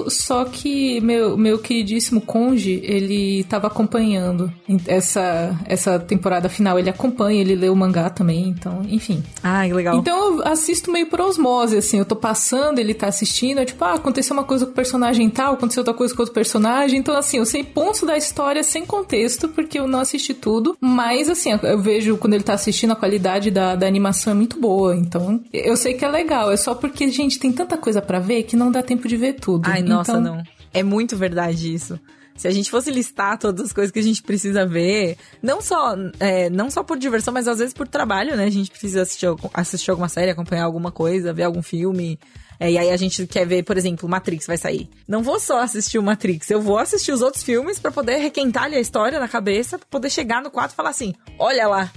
só 0.10 0.46
que 0.46 1.00
meu, 1.02 1.38
meu 1.38 1.60
queridíssimo 1.60 2.22
Conge, 2.22 2.80
ele 2.84 3.44
tava 3.44 3.68
acompanhando 3.68 4.52
essa, 4.88 5.58
essa 5.66 6.00
temporada 6.00 6.50
final. 6.50 6.80
Ele 6.80 6.90
acompanha, 6.90 7.42
ele 7.42 7.56
lê 7.56 7.70
o 7.70 7.76
mangá 7.76 8.10
também, 8.10 8.48
então, 8.48 8.82
enfim. 8.90 9.24
Ai, 9.44 9.68
que 9.68 9.74
legal. 9.74 9.98
Então 9.98 10.38
eu 10.38 10.48
assisto 10.48 10.92
meio 10.92 11.08
por 11.08 11.22
osmose, 11.22 11.78
assim. 11.78 12.00
Eu 12.00 12.06
tô 12.06 12.16
passando, 12.16 12.80
ele 12.80 12.94
tá 12.94 13.08
assistindo, 13.08 13.60
é 13.60 13.66
tipo, 13.66 13.84
ah, 13.84 13.94
aconteceu 13.94 14.34
uma 14.34 14.44
coisa 14.44 14.66
com 14.66 14.72
o 14.72 14.76
personagem 14.76 15.30
tal, 15.30 15.54
aconteceu 15.54 15.82
outra 15.82 15.94
coisa 15.94 16.16
com 16.16 16.22
outro 16.22 16.34
personagem. 16.34 17.00
Então, 17.00 17.16
assim, 17.16 17.38
eu 17.38 17.46
sei 17.46 17.64
pontos 17.64 18.04
da 18.04 18.18
história 18.18 18.64
sem 18.64 18.86
contexto, 18.86 19.50
porque 19.50 19.80
eu 19.80 19.88
não 19.88 20.00
assisti 20.00 20.34
tudo. 20.34 20.78
Mas, 20.80 21.30
assim, 21.30 21.52
eu 21.64 21.80
vejo 21.80 22.18
quando 22.18 22.34
ele 22.34 22.44
tá 22.44 22.54
assistindo, 22.54 22.92
a 22.92 22.96
qualidade 22.96 23.52
da, 23.52 23.76
da 23.76 23.88
animação 23.88 24.32
é 24.32 24.36
muito 24.36 24.60
boa. 24.60 24.96
Então, 24.96 25.42
eu 25.52 25.76
sei 25.76 25.94
que 25.94 26.06
é 26.06 26.10
legal. 26.10 26.52
É 26.52 26.58
só 26.58 26.76
porque, 26.76 27.10
gente, 27.10 27.40
tem 27.40 27.52
tanta 27.52 27.78
coisa 27.78 28.02
pra 28.02 28.20
ver 28.20 28.44
que 28.44 28.56
não 28.56 28.72
dá 28.72 28.82
tempo 28.82 29.08
de 29.08 29.18
ver 29.18 29.34
tudo. 29.44 29.70
Ai, 29.70 29.82
nossa, 29.82 30.14
Então, 30.14 30.22
não. 30.22 30.44
É 30.74 30.82
muito 30.82 31.18
verdade 31.18 31.74
isso. 31.74 32.00
Se 32.36 32.48
a 32.48 32.52
gente 32.52 32.72
fosse 32.72 32.90
listar 32.90 33.38
todas 33.38 33.68
as 33.68 33.74
coisas 33.74 33.92
que 33.92 34.00
a 34.00 34.04
gente 34.04 34.24
precisa 34.24 34.66
ver, 34.66 35.18
não 35.42 35.62
só, 35.62 35.96
é, 36.20 36.50
não 36.50 36.72
só 36.72 36.84
por 36.84 36.98
diversão, 36.98 37.32
mas 37.32 37.48
às 37.48 37.60
vezes 37.60 37.74
por 37.74 37.88
trabalho, 37.88 38.36
né? 38.36 38.46
A 38.46 38.50
gente 38.50 38.72
precisa 38.72 39.04
assistir, 39.04 39.28
assistir 39.54 39.92
alguma 39.92 40.10
série, 40.10 40.32
acompanhar 40.32 40.64
alguma 40.64 40.92
coisa, 40.92 41.32
ver 41.32 41.44
algum 41.44 41.62
filme. 41.62 42.18
É, 42.60 42.72
e 42.72 42.78
aí 42.78 42.90
a 42.90 42.98
gente 42.98 43.28
quer 43.28 43.46
ver, 43.46 43.64
por 43.64 43.78
exemplo, 43.78 44.10
Matrix 44.10 44.48
vai 44.48 44.58
sair. 44.58 44.90
Não 45.08 45.22
vou 45.22 45.40
só 45.40 45.60
assistir 45.60 46.00
o 46.00 46.04
Matrix, 46.04 46.50
eu 46.50 46.62
vou 46.62 46.80
assistir 46.80 47.12
os 47.12 47.22
outros 47.22 47.44
filmes 47.44 47.78
para 47.78 47.92
poder 47.92 48.18
requentar 48.18 48.64
ali 48.64 48.78
a 48.78 48.82
história 48.82 49.20
na 49.20 49.28
cabeça, 49.28 49.78
pra 49.78 49.88
poder 49.90 50.10
chegar 50.10 50.42
no 50.42 50.50
quarto 50.50 50.72
e 50.72 50.76
falar 50.76 50.90
assim: 50.90 51.14
olha 51.38 51.68
lá. 51.68 51.92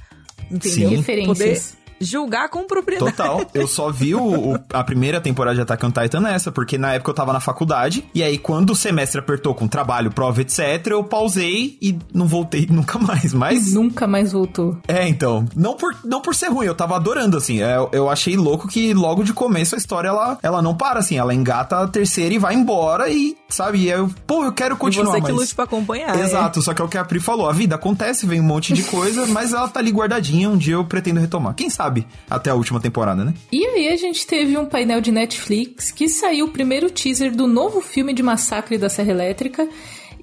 Entendeu? 0.50 1.02
Sim. 1.02 1.26
Poder 1.26 1.62
julgar 2.00 2.48
com 2.48 2.66
propriedade. 2.66 3.16
Total. 3.16 3.46
Eu 3.54 3.66
só 3.66 3.90
vi 3.90 4.14
o, 4.14 4.52
o, 4.52 4.58
a 4.72 4.84
primeira 4.84 5.20
temporada 5.20 5.54
de 5.54 5.62
Attack 5.62 5.84
on 5.84 5.90
Titan 5.90 6.20
nessa, 6.20 6.52
porque 6.52 6.78
na 6.78 6.94
época 6.94 7.10
eu 7.10 7.14
tava 7.14 7.32
na 7.32 7.40
faculdade, 7.40 8.04
e 8.14 8.22
aí 8.22 8.38
quando 8.38 8.70
o 8.70 8.76
semestre 8.76 9.20
apertou 9.20 9.54
com 9.54 9.66
trabalho, 9.66 10.10
prova, 10.10 10.40
etc., 10.40 10.86
eu 10.86 11.04
pausei 11.04 11.78
e 11.80 11.98
não 12.12 12.26
voltei 12.26 12.66
nunca 12.70 12.98
mais. 12.98 13.32
Mas. 13.32 13.68
E 13.68 13.74
nunca 13.74 14.06
mais 14.06 14.32
voltou. 14.32 14.78
É, 14.86 15.08
então. 15.08 15.46
Não 15.54 15.74
por, 15.74 15.94
não 16.04 16.20
por 16.20 16.34
ser 16.34 16.48
ruim, 16.48 16.66
eu 16.66 16.74
tava 16.74 16.96
adorando, 16.96 17.36
assim. 17.36 17.58
Eu, 17.58 17.88
é, 17.92 17.96
eu 17.96 18.10
achei 18.10 18.36
louco 18.36 18.68
que 18.68 18.94
logo 18.94 19.22
de 19.22 19.32
começo 19.32 19.74
a 19.74 19.78
história, 19.78 20.08
ela, 20.08 20.38
ela 20.42 20.62
não 20.62 20.74
para, 20.74 21.00
assim. 21.00 21.16
Ela 21.16 21.34
engata 21.34 21.78
a 21.78 21.88
terceira 21.88 22.34
e 22.34 22.38
vai 22.38 22.54
embora 22.54 23.08
e, 23.08 23.36
sabe, 23.48 23.78
e 23.78 23.88
eu, 23.88 24.10
pô, 24.26 24.44
eu 24.44 24.52
quero 24.52 24.76
continuar. 24.76 25.10
E 25.10 25.12
você 25.12 25.20
mas... 25.20 25.30
que 25.30 25.38
lute 25.38 25.54
pra 25.54 25.64
acompanhar. 25.64 26.18
Exato, 26.18 26.60
é. 26.60 26.62
só 26.62 26.74
que 26.74 26.82
é 26.82 26.84
o 26.84 26.88
que 26.88 26.98
a 26.98 27.04
Pri 27.04 27.20
falou. 27.20 27.48
A 27.48 27.52
vida 27.52 27.74
acontece, 27.74 28.26
vem 28.26 28.40
um 28.40 28.44
monte 28.44 28.72
de 28.72 28.82
coisa, 28.84 29.26
mas 29.28 29.52
ela 29.52 29.68
tá 29.68 29.80
ali 29.80 29.90
guardadinha, 29.90 30.48
um 30.50 30.56
dia 30.56 30.74
eu 30.74 30.84
pretendo 30.84 31.20
retomar. 31.20 31.54
Quem 31.54 31.70
sabe 31.70 31.86
até 32.28 32.50
a 32.50 32.55
última 32.55 32.81
temporada, 32.81 33.25
né? 33.25 33.35
E 33.50 33.64
aí 33.64 33.88
a 33.88 33.97
gente 33.97 34.26
teve 34.26 34.57
um 34.57 34.66
painel 34.66 35.00
de 35.00 35.11
Netflix 35.12 35.90
que 35.90 36.09
saiu 36.09 36.47
o 36.47 36.50
primeiro 36.50 36.90
teaser 36.90 37.35
do 37.35 37.47
novo 37.47 37.81
filme 37.81 38.12
de 38.12 38.23
Massacre 38.23 38.78
da 38.78 38.88
Serra 38.88 39.11
Elétrica. 39.11 39.69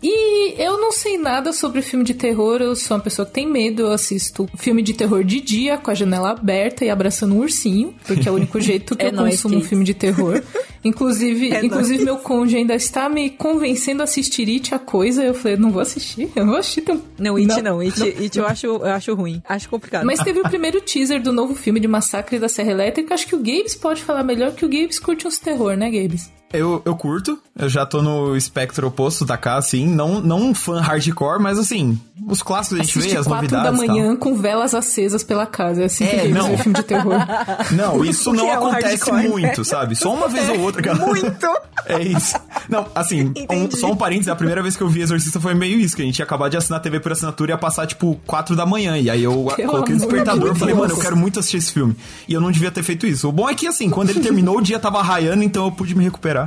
E 0.04 0.62
eu 0.62 0.80
não 0.82 0.92
sei 0.92 1.18
nada 1.18 1.54
sobre 1.54 1.82
filme 1.82 2.04
de 2.04 2.14
terror, 2.14 2.62
eu 2.62 2.76
sou 2.76 2.98
uma 2.98 3.04
pessoa 3.04 3.26
que 3.26 3.32
tem 3.32 3.48
medo, 3.48 3.84
eu 3.84 3.92
assisto 3.92 4.50
filme 4.58 4.82
de 4.82 4.94
terror 4.94 5.24
de 5.24 5.40
dia, 5.40 5.78
com 5.78 5.90
a 5.90 5.94
janela 5.94 6.32
aberta 6.32 6.84
e 6.84 6.90
abraçando 6.90 7.36
um 7.36 7.40
ursinho, 7.40 7.96
porque 8.06 8.28
é 8.28 8.32
o 8.32 8.36
único 8.36 8.60
jeito 8.62 8.98
que 8.98 9.06
é 9.06 9.08
eu 9.08 9.16
consumo 9.16 9.58
um 9.58 9.62
filme 9.62 9.86
de 9.86 9.94
terror. 9.94 10.44
Inclusive, 10.84 11.54
é 11.54 11.64
inclusive 11.64 12.04
meu 12.04 12.18
cônjuge 12.18 12.58
ainda 12.58 12.76
está 12.76 13.08
me 13.08 13.30
convencendo 13.30 14.02
a 14.02 14.04
assistir 14.04 14.50
It, 14.50 14.76
a 14.76 14.80
coisa, 14.80 15.24
eu 15.24 15.34
falei, 15.34 15.56
não 15.56 15.72
vou 15.72 15.82
assistir, 15.82 16.30
eu 16.36 16.44
não 16.44 16.52
vou 16.52 16.60
assistir. 16.60 16.82
Tem... 16.82 17.02
Não, 17.18 17.38
It 17.38 17.48
não, 17.48 17.62
não. 17.62 17.80
It, 17.80 17.98
não. 17.98 18.08
It 18.08 18.38
eu, 18.38 18.46
acho, 18.46 18.68
eu 18.68 18.86
acho 18.88 19.14
ruim, 19.14 19.42
acho 19.48 19.70
complicado. 19.70 20.06
Mas 20.06 20.20
teve 20.20 20.42
o 20.42 20.44
primeiro 20.50 20.82
teaser 20.82 21.22
do 21.22 21.32
novo 21.32 21.56
filme 21.56 21.80
de 21.80 21.88
Massacre 21.88 22.38
da 22.38 22.50
Serra 22.50 22.72
Elétrica, 22.72 23.14
acho 23.14 23.26
que 23.26 23.36
o 23.36 23.40
Gabes 23.40 23.76
pode 23.76 24.04
falar 24.04 24.24
melhor, 24.24 24.52
que 24.52 24.66
o 24.66 24.70
Gabes 24.70 25.00
curte 25.00 25.26
uns 25.26 25.40
terror, 25.40 25.78
né, 25.78 25.90
Gabes? 25.90 26.30
Eu, 26.54 26.84
eu 26.86 26.96
curto, 26.96 27.40
eu 27.58 27.68
já 27.68 27.84
tô 27.84 28.02
no 28.02 28.38
espectro 28.38 28.88
oposto 28.88 29.26
da 29.26 29.36
cá, 29.36 29.56
assim, 29.56 29.88
não, 29.88 30.22
não 30.22 30.40
um 30.40 30.54
fã 30.54 30.80
hardcore, 30.80 31.42
mas 31.42 31.58
assim, 31.58 32.00
os 32.28 32.44
clássicos 32.44 32.80
a 32.80 32.84
gente 32.84 32.98
Assiste 32.98 33.14
vê, 33.14 33.20
as 33.20 33.26
novidades. 33.26 33.64
da 33.64 33.72
manhã 33.72 34.16
com 34.16 34.36
velas 34.36 34.76
acesas 34.76 35.24
pela 35.24 35.48
casa, 35.48 35.82
é 35.82 35.86
assim 35.86 36.06
é, 36.06 36.22
que 36.22 36.28
não. 36.28 36.56
filme 36.58 36.78
de 36.78 36.84
terror. 36.84 37.14
Não, 37.72 38.06
isso 38.06 38.32
não 38.34 38.48
é 38.48 38.54
acontece 38.54 39.10
um 39.10 39.18
muito, 39.30 39.66
sabe? 39.66 39.96
Só 39.96 40.14
uma 40.14 40.28
vez 40.28 40.48
ou 40.50 40.60
outra, 40.60 40.82
galera. 40.82 41.06
Muito! 41.06 41.48
É 41.86 42.02
isso. 42.02 42.36
Não, 42.70 42.86
assim, 42.94 43.34
um, 43.50 43.70
só 43.72 43.92
um 43.92 43.96
parênteses, 43.96 44.30
a 44.30 44.36
primeira 44.36 44.62
vez 44.62 44.78
que 44.78 44.84
eu 44.84 44.88
vi 44.88 45.02
Exorcista 45.02 45.40
foi 45.40 45.54
meio 45.54 45.80
isso, 45.80 45.96
que 45.96 46.02
a 46.02 46.06
gente 46.06 46.20
ia 46.20 46.26
acabar 46.26 46.50
de 46.50 46.58
assinar 46.58 46.80
a 46.80 46.84
TV 46.84 47.00
por 47.00 47.12
assinatura 47.12 47.52
e 47.52 47.54
ia 47.54 47.58
passar, 47.58 47.86
tipo, 47.88 48.20
4 48.28 48.56
da 48.56 48.66
manhã. 48.66 48.98
E 48.98 49.10
aí 49.10 49.24
eu 49.24 49.52
Pelo 49.56 49.72
coloquei 49.72 49.96
o 49.96 49.98
despertador 49.98 50.56
e 50.56 50.60
falei, 50.60 50.76
mano, 50.76 50.94
eu 50.94 51.00
quero 51.00 51.18
muito 51.18 51.40
assistir 51.40 51.58
esse 51.58 51.72
filme. 51.72 51.96
E 52.28 52.34
eu 52.34 52.42
não 52.42 52.52
devia 52.52 52.72
ter 52.72 52.84
feito 52.84 53.06
isso. 53.08 53.28
O 53.28 53.32
bom 53.32 53.50
é 53.50 53.56
que, 53.56 53.68
assim, 53.68 53.90
quando 53.90 54.10
ele 54.10 54.20
terminou, 54.20 54.58
o 54.58 54.62
dia 54.62 54.80
tava 54.80 55.02
raiando, 55.02 55.44
então 55.44 55.66
eu 55.66 55.72
pude 55.72 55.96
me 55.96 56.04
recuperar. 56.04 56.43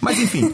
Mas 0.00 0.18
enfim. 0.18 0.52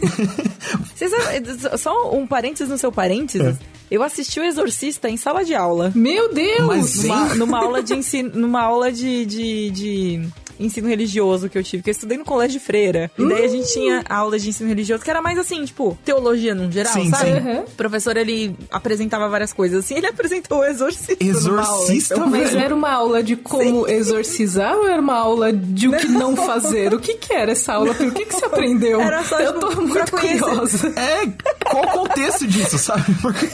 só 1.78 2.14
um 2.14 2.26
parênteses 2.26 2.68
no 2.68 2.78
seu 2.78 2.92
parênteses. 2.92 3.56
É. 3.56 3.74
Eu 3.90 4.02
assisti 4.02 4.40
o 4.40 4.44
Exorcista 4.44 5.08
em 5.08 5.16
sala 5.16 5.44
de 5.44 5.54
aula. 5.54 5.92
Meu 5.94 6.32
Deus! 6.32 6.66
Mas, 6.66 7.04
numa, 7.04 7.34
numa 7.34 7.58
aula 7.58 7.82
de 7.82 7.94
ensino, 7.94 8.30
numa 8.34 8.62
aula 8.62 8.90
de, 8.90 9.26
de, 9.26 9.70
de 9.70 10.28
ensino 10.58 10.88
religioso 10.88 11.48
que 11.48 11.58
eu 11.58 11.62
tive, 11.62 11.82
que 11.82 11.90
eu 11.90 11.92
estudei 11.92 12.18
no 12.18 12.24
colégio 12.24 12.58
de 12.58 12.64
freira. 12.64 13.10
E 13.18 13.28
daí 13.28 13.44
a 13.44 13.48
gente 13.48 13.72
tinha 13.72 14.04
aula 14.08 14.38
de 14.38 14.48
ensino 14.48 14.68
religioso 14.68 15.02
que 15.02 15.10
era 15.10 15.22
mais 15.22 15.38
assim, 15.38 15.64
tipo, 15.64 15.96
teologia 16.04 16.54
num 16.54 16.70
geral, 16.70 16.92
sim, 16.92 17.10
sabe? 17.10 17.32
Sim. 17.32 17.48
Uhum. 17.48 17.60
O 17.60 17.70
professor, 17.70 18.16
ele 18.16 18.56
apresentava 18.70 19.28
várias 19.28 19.52
coisas 19.52 19.84
assim, 19.84 19.96
ele 19.96 20.06
apresentou 20.08 20.58
o 20.58 20.64
exorcista. 20.64 21.16
Exorcista, 21.24 22.14
aula, 22.14 22.26
então, 22.26 22.40
Mas 22.40 22.54
era 22.54 22.74
uma 22.74 22.90
aula 22.90 23.22
de 23.22 23.36
como 23.36 23.86
sim. 23.86 23.92
exorcizar 23.92 24.76
ou 24.76 24.88
era 24.88 25.00
uma 25.00 25.16
aula 25.16 25.52
de 25.52 25.88
o 25.88 25.96
que 25.96 26.08
não 26.08 26.36
fazer? 26.36 26.94
O 26.94 27.00
que 27.00 27.14
que 27.14 27.32
era 27.32 27.52
essa 27.52 27.74
aula? 27.74 27.92
O 27.92 28.12
que 28.12 28.24
que 28.24 28.34
você 28.34 28.44
aprendeu? 28.44 29.00
Era 29.00 29.22
só, 29.24 29.38
eu 29.40 29.58
tô 29.58 29.70
muito 29.80 30.10
curiosa. 30.10 30.88
É, 30.96 31.26
qual 31.64 31.84
o 31.84 31.88
contexto 31.88 32.46
disso, 32.46 32.78
sabe? 32.78 33.14
Porque... 33.20 33.46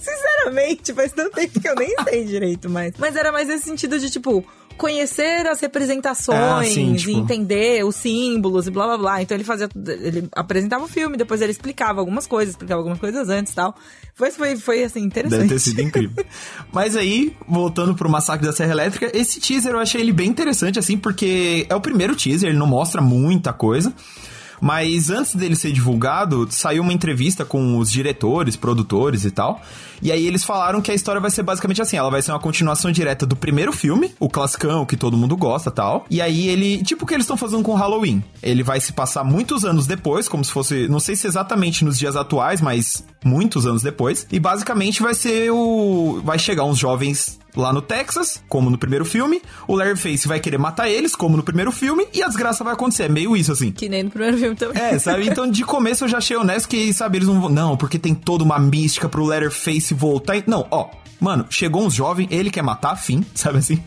Sinceramente, 0.00 0.92
faz 0.92 1.12
tanto 1.12 1.34
tempo 1.34 1.60
que 1.60 1.68
eu 1.68 1.74
nem 1.74 1.94
sei 2.04 2.24
direito 2.24 2.70
mais. 2.70 2.94
Mas 2.98 3.16
era 3.16 3.32
mais 3.32 3.48
nesse 3.48 3.64
sentido 3.64 3.98
de, 3.98 4.10
tipo, 4.10 4.44
conhecer 4.78 5.46
as 5.46 5.60
representações 5.60 6.38
ah, 6.38 6.62
sim, 6.64 6.94
tipo... 6.94 7.10
e 7.10 7.14
entender 7.14 7.84
os 7.84 7.96
símbolos 7.96 8.66
e 8.68 8.70
blá 8.70 8.86
blá 8.86 8.96
blá. 8.96 9.22
Então 9.22 9.36
ele 9.36 9.44
fazia. 9.44 9.68
Ele 9.74 10.28
apresentava 10.32 10.84
o 10.84 10.88
filme, 10.88 11.16
depois 11.16 11.42
ele 11.42 11.50
explicava 11.50 12.00
algumas 12.00 12.26
coisas, 12.26 12.54
explicava 12.54 12.80
algumas 12.80 12.98
coisas 12.98 13.28
antes 13.28 13.52
e 13.52 13.56
tal. 13.56 13.74
Foi, 14.14 14.30
foi, 14.30 14.56
foi 14.56 14.84
assim, 14.84 15.00
interessante. 15.00 15.40
Deve 15.40 15.54
ter 15.54 15.58
sido 15.58 15.82
incrível. 15.82 16.24
Mas 16.72 16.96
aí, 16.96 17.36
voltando 17.46 17.94
pro 17.94 18.08
Massacre 18.08 18.46
da 18.46 18.52
Serra 18.52 18.72
Elétrica, 18.72 19.10
esse 19.12 19.40
teaser 19.40 19.72
eu 19.72 19.80
achei 19.80 20.00
ele 20.00 20.12
bem 20.12 20.28
interessante, 20.28 20.78
assim, 20.78 20.96
porque 20.96 21.66
é 21.68 21.74
o 21.74 21.80
primeiro 21.80 22.14
teaser, 22.16 22.48
ele 22.48 22.58
não 22.58 22.66
mostra 22.66 23.02
muita 23.02 23.52
coisa. 23.52 23.92
Mas 24.60 25.10
antes 25.10 25.34
dele 25.34 25.56
ser 25.56 25.72
divulgado, 25.72 26.46
saiu 26.50 26.82
uma 26.82 26.92
entrevista 26.92 27.44
com 27.44 27.78
os 27.78 27.90
diretores, 27.90 28.56
produtores 28.56 29.24
e 29.24 29.30
tal. 29.30 29.60
E 30.00 30.12
aí 30.12 30.26
eles 30.26 30.44
falaram 30.44 30.80
que 30.80 30.90
a 30.90 30.94
história 30.94 31.20
vai 31.20 31.30
ser 31.30 31.42
basicamente 31.42 31.82
assim: 31.82 31.96
ela 31.96 32.10
vai 32.10 32.22
ser 32.22 32.32
uma 32.32 32.40
continuação 32.40 32.90
direta 32.90 33.26
do 33.26 33.36
primeiro 33.36 33.72
filme, 33.72 34.14
o 34.18 34.28
classicão, 34.28 34.86
que 34.86 34.96
todo 34.96 35.16
mundo 35.16 35.36
gosta 35.36 35.70
tal. 35.70 36.06
E 36.10 36.20
aí 36.20 36.48
ele, 36.48 36.82
tipo 36.82 37.04
o 37.04 37.06
que 37.06 37.14
eles 37.14 37.24
estão 37.24 37.36
fazendo 37.36 37.62
com 37.62 37.74
Halloween. 37.74 38.22
Ele 38.42 38.62
vai 38.62 38.80
se 38.80 38.92
passar 38.92 39.24
muitos 39.24 39.64
anos 39.64 39.86
depois, 39.86 40.28
como 40.28 40.44
se 40.44 40.52
fosse, 40.52 40.88
não 40.88 41.00
sei 41.00 41.16
se 41.16 41.26
exatamente 41.26 41.84
nos 41.84 41.98
dias 41.98 42.16
atuais, 42.16 42.60
mas 42.60 43.04
muitos 43.24 43.66
anos 43.66 43.82
depois. 43.82 44.26
E 44.30 44.38
basicamente 44.38 45.02
vai 45.02 45.14
ser 45.14 45.50
o. 45.50 46.20
Vai 46.24 46.38
chegar 46.38 46.64
uns 46.64 46.78
jovens 46.78 47.38
lá 47.60 47.72
no 47.72 47.82
Texas, 47.82 48.42
como 48.48 48.70
no 48.70 48.78
primeiro 48.78 49.04
filme. 49.04 49.42
O 49.66 49.74
Larry 49.74 49.96
Face 49.96 50.28
vai 50.28 50.40
querer 50.40 50.58
matar 50.58 50.88
eles, 50.88 51.14
como 51.14 51.36
no 51.36 51.42
primeiro 51.42 51.72
filme, 51.72 52.06
e 52.12 52.22
a 52.22 52.28
desgraça 52.28 52.64
vai 52.64 52.72
acontecer. 52.72 53.04
É 53.04 53.08
meio 53.08 53.36
isso, 53.36 53.52
assim. 53.52 53.70
Que 53.70 53.88
nem 53.88 54.02
no 54.02 54.10
primeiro 54.10 54.38
filme 54.38 54.56
também. 54.56 54.82
É, 54.82 54.98
sabe? 54.98 55.28
Então, 55.28 55.50
de 55.50 55.64
começo 55.64 56.04
eu 56.04 56.08
já 56.08 56.18
achei 56.18 56.36
honesto 56.36 56.68
que, 56.68 56.92
sabe, 56.92 57.18
eles 57.18 57.28
não 57.28 57.40
vão. 57.40 57.48
Não, 57.48 57.76
porque 57.76 57.98
tem 57.98 58.14
toda 58.14 58.44
uma 58.44 58.58
mística 58.58 59.08
pro 59.08 59.24
Leatherface 59.24 59.94
voltar. 59.94 60.42
Não, 60.46 60.66
ó. 60.70 60.88
Mano, 61.20 61.46
chegou 61.50 61.84
um 61.84 61.90
jovem, 61.90 62.28
ele 62.30 62.50
quer 62.50 62.62
matar, 62.62 62.94
fim, 62.94 63.24
sabe 63.34 63.58
assim? 63.58 63.82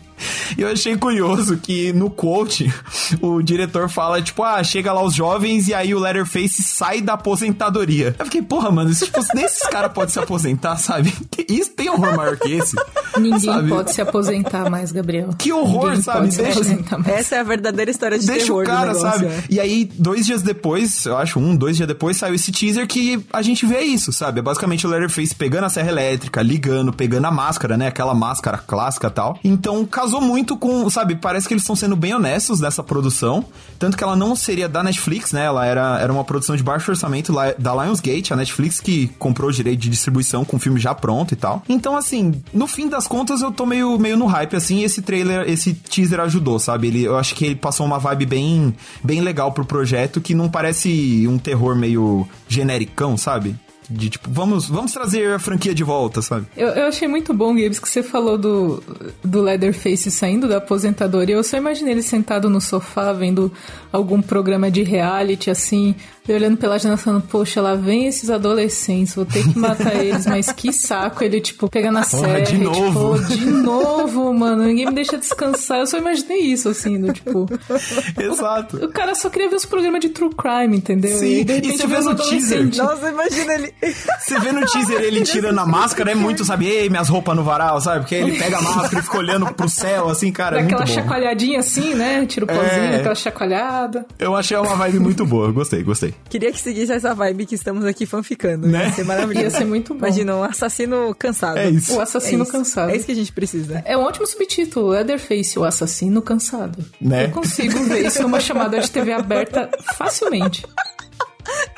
E 0.56 0.62
eu 0.62 0.68
achei 0.68 0.96
curioso 0.96 1.56
que 1.56 1.92
no 1.92 2.10
quote 2.10 2.72
o 3.20 3.42
diretor 3.42 3.88
fala, 3.88 4.20
tipo, 4.22 4.42
ah, 4.42 4.62
chega 4.62 4.92
lá 4.92 5.02
os 5.02 5.14
jovens 5.14 5.68
e 5.68 5.74
aí 5.74 5.94
o 5.94 5.98
Letterface 5.98 6.62
sai 6.62 7.00
da 7.00 7.14
aposentadoria. 7.14 8.14
Eu 8.18 8.24
fiquei, 8.26 8.42
porra, 8.42 8.70
mano, 8.70 8.94
tipo, 8.94 9.20
nem 9.34 9.44
esses 9.44 9.66
caras 9.68 9.92
podem 9.92 10.10
se 10.10 10.18
aposentar, 10.18 10.76
sabe? 10.76 11.12
Isso 11.48 11.70
tem 11.70 11.88
horror 11.90 12.16
maior 12.16 12.36
que 12.36 12.52
esse. 12.52 12.76
Ninguém 13.18 13.40
sabe? 13.40 13.68
pode 13.68 13.92
se 13.92 14.00
aposentar 14.00 14.70
mais, 14.70 14.92
Gabriel. 14.92 15.30
Que 15.38 15.52
horror, 15.52 15.90
Ninguém 15.90 16.02
sabe? 16.02 16.28
Deixa... 16.28 16.60
Essa 17.06 17.36
é 17.36 17.38
a 17.40 17.42
verdadeira 17.42 17.90
história 17.90 18.18
de 18.18 18.26
Deixa 18.26 18.46
terror 18.46 18.62
o 18.62 18.66
cara, 18.66 18.92
negócio, 18.92 19.10
sabe? 19.10 19.26
É. 19.26 19.44
E 19.50 19.60
aí, 19.60 19.84
dois 19.84 20.26
dias 20.26 20.42
depois, 20.42 21.04
eu 21.06 21.16
acho, 21.16 21.38
um, 21.38 21.54
dois 21.54 21.76
dias 21.76 21.86
depois, 21.86 22.16
saiu 22.16 22.34
esse 22.34 22.52
teaser 22.52 22.86
que 22.86 23.24
a 23.32 23.42
gente 23.42 23.66
vê 23.66 23.80
isso, 23.80 24.12
sabe? 24.12 24.40
É 24.40 24.42
basicamente 24.42 24.86
o 24.86 24.90
Letterface 24.90 25.34
pegando 25.34 25.64
a 25.64 25.68
serra 25.68 25.88
elétrica, 25.90 26.42
ligando, 26.42 26.92
pegando 26.92 27.26
a 27.26 27.30
máscara, 27.30 27.76
né? 27.76 27.88
Aquela 27.88 28.14
máscara 28.14 28.58
clássica 28.58 29.08
e 29.08 29.10
tal. 29.10 29.38
Então, 29.44 29.84
casou 30.02 30.20
muito 30.20 30.56
com 30.56 30.90
sabe, 30.90 31.14
parece 31.14 31.46
que 31.46 31.54
eles 31.54 31.62
estão 31.62 31.76
sendo 31.76 31.94
bem 31.94 32.12
honestos 32.12 32.58
dessa 32.58 32.82
produção. 32.82 33.44
Tanto 33.78 33.96
que 33.96 34.02
ela 34.02 34.16
não 34.16 34.34
seria 34.34 34.68
da 34.68 34.82
Netflix, 34.82 35.32
né? 35.32 35.44
Ela 35.44 35.64
era, 35.64 36.00
era 36.00 36.12
uma 36.12 36.24
produção 36.24 36.56
de 36.56 36.62
baixo 36.62 36.90
orçamento 36.90 37.32
da 37.58 37.84
Lionsgate, 37.84 38.32
a 38.32 38.36
Netflix 38.36 38.80
que 38.80 39.08
comprou 39.18 39.48
o 39.50 39.52
direito 39.52 39.80
de 39.80 39.88
distribuição 39.88 40.44
com 40.44 40.56
o 40.56 40.60
filme 40.60 40.80
já 40.80 40.92
pronto 40.94 41.32
e 41.32 41.36
tal. 41.36 41.62
Então, 41.68 41.96
assim, 41.96 42.42
no 42.52 42.66
fim 42.66 42.88
das 42.88 43.06
contas, 43.06 43.42
eu 43.42 43.52
tô 43.52 43.64
meio, 43.64 43.96
meio 43.98 44.16
no 44.16 44.26
hype, 44.26 44.56
assim, 44.56 44.82
esse 44.82 45.02
trailer, 45.02 45.48
esse 45.48 45.72
teaser 45.72 46.18
ajudou, 46.20 46.58
sabe? 46.58 46.88
Ele, 46.88 47.04
eu 47.04 47.16
acho 47.16 47.34
que 47.36 47.44
ele 47.44 47.54
passou 47.54 47.86
uma 47.86 47.98
vibe 47.98 48.26
bem, 48.26 48.74
bem 49.04 49.20
legal 49.20 49.52
pro 49.52 49.64
projeto, 49.64 50.20
que 50.20 50.34
não 50.34 50.48
parece 50.48 51.26
um 51.28 51.38
terror 51.38 51.76
meio 51.76 52.26
genericão, 52.48 53.16
sabe? 53.16 53.56
De 53.92 54.10
tipo, 54.10 54.28
vamos, 54.30 54.68
vamos 54.68 54.92
trazer 54.92 55.32
a 55.32 55.38
franquia 55.38 55.74
de 55.74 55.84
volta, 55.84 56.22
sabe? 56.22 56.46
Eu, 56.56 56.68
eu 56.68 56.86
achei 56.86 57.06
muito 57.06 57.32
bom, 57.34 57.56
Gibbs, 57.56 57.78
que 57.78 57.88
você 57.88 58.02
falou 58.02 58.38
do, 58.38 58.82
do 59.22 59.42
Leatherface 59.42 60.10
saindo 60.10 60.48
da 60.48 60.56
aposentadoria. 60.56 61.34
Eu 61.34 61.44
só 61.44 61.56
imaginei 61.56 61.94
ele 61.94 62.02
sentado 62.02 62.48
no 62.48 62.60
sofá 62.60 63.12
vendo 63.12 63.52
algum 63.92 64.20
programa 64.22 64.70
de 64.70 64.82
reality, 64.82 65.50
assim, 65.50 65.94
Eu 66.28 66.36
olhando 66.36 66.56
pela 66.56 66.78
janela 66.78 66.96
falando, 66.96 67.22
poxa, 67.22 67.60
lá 67.60 67.74
vem 67.74 68.06
esses 68.06 68.30
adolescentes, 68.30 69.12
vou 69.14 69.24
ter 69.26 69.42
que 69.42 69.58
matar 69.58 69.92
eles, 69.96 70.24
mas 70.24 70.52
que 70.52 70.72
saco. 70.72 71.24
Ele, 71.24 71.40
tipo, 71.40 71.68
pegando 71.68 71.98
a 71.98 72.02
Porra, 72.02 72.22
serra 72.26 72.40
de 72.42 72.54
e, 72.54 72.58
novo. 72.58 73.18
tipo, 73.18 73.34
de 73.38 73.44
novo, 73.46 74.32
mano, 74.32 74.62
ninguém 74.64 74.86
me 74.86 74.92
deixa 74.94 75.18
descansar. 75.18 75.80
Eu 75.80 75.86
só 75.88 75.98
imaginei 75.98 76.38
isso, 76.38 76.68
assim, 76.68 77.00
do 77.00 77.12
tipo. 77.12 77.48
Exato. 78.20 78.76
O 78.84 78.88
cara 78.88 79.16
só 79.16 79.28
queria 79.28 79.48
ver 79.48 79.56
os 79.56 79.64
programas 79.66 80.00
de 80.00 80.10
true 80.10 80.30
crime, 80.32 80.76
entendeu? 80.76 81.16
Sim, 81.18 81.40
e 81.40 81.44
de 81.44 81.52
e 81.52 81.54
repente 81.56 81.76
você 81.78 81.86
vê 81.88 81.98
no 82.00 82.14
teaser. 82.14 82.76
Nossa, 82.76 83.08
imagina 83.08 83.54
ele. 83.54 83.74
Você 84.20 84.38
vê 84.38 84.52
no 84.52 84.64
teaser 84.66 85.00
ele 85.00 85.22
tirando 85.22 85.58
a 85.58 85.66
máscara, 85.66 86.12
é 86.12 86.14
muito, 86.14 86.44
sabe? 86.44 86.66
Ei, 86.68 86.88
minhas 86.88 87.08
roupas 87.08 87.34
no 87.34 87.42
varal, 87.42 87.80
sabe? 87.80 88.00
Porque 88.00 88.14
ele 88.14 88.38
pega 88.38 88.58
a 88.58 88.62
máscara 88.62 89.00
e 89.00 89.02
fica 89.02 89.18
olhando 89.18 89.52
pro 89.54 89.68
céu, 89.68 90.08
assim, 90.08 90.30
cara, 90.30 90.58
é 90.58 90.60
Dá 90.60 90.66
aquela 90.66 90.84
bom. 90.86 90.92
chacoalhadinha 90.92 91.58
assim, 91.58 91.94
né? 91.94 92.24
Tira 92.26 92.44
o 92.44 92.48
pozinho, 92.48 92.92
É. 92.92 92.96
aquela 92.96 93.14
chacoalhada. 93.16 94.06
Eu 94.20 94.36
achei 94.36 94.56
uma 94.56 94.76
vibe 94.76 95.00
muito 95.00 95.26
boa, 95.26 95.50
gostei, 95.50 95.82
gostei. 95.82 96.11
Queria 96.28 96.50
que 96.52 96.60
seguisse 96.60 96.92
essa 96.92 97.14
vibe 97.14 97.46
que 97.46 97.54
estamos 97.54 97.84
aqui 97.84 98.06
fanficando. 98.06 98.66
Né? 98.66 98.86
Ia 98.86 98.92
ser 98.92 99.04
maravilhoso. 99.04 99.44
Ia 99.44 99.50
ser 99.50 99.64
muito 99.64 99.92
bom. 99.94 100.06
Imagina, 100.06 100.36
um 100.36 100.42
assassino 100.42 101.14
cansado. 101.18 101.58
É 101.58 101.68
isso. 101.70 101.94
O 101.94 102.00
assassino 102.00 102.42
É 102.42 102.44
isso. 102.44 102.52
cansado. 102.52 102.90
É 102.90 102.96
isso 102.96 103.06
que 103.06 103.12
a 103.12 103.16
gente 103.16 103.32
precisa. 103.32 103.82
É 103.84 103.96
um 103.96 104.00
ótimo 104.02 104.26
subtítulo, 104.26 104.88
Leatherface, 104.88 105.58
o 105.58 105.64
assassino 105.64 106.22
cansado. 106.22 106.84
Né? 107.00 107.26
Eu 107.26 107.30
consigo 107.30 107.78
ver 107.84 108.06
isso 108.06 108.22
numa 108.22 108.40
chamada 108.40 108.80
de 108.80 108.90
TV 108.90 109.12
aberta 109.12 109.68
facilmente. 109.96 110.64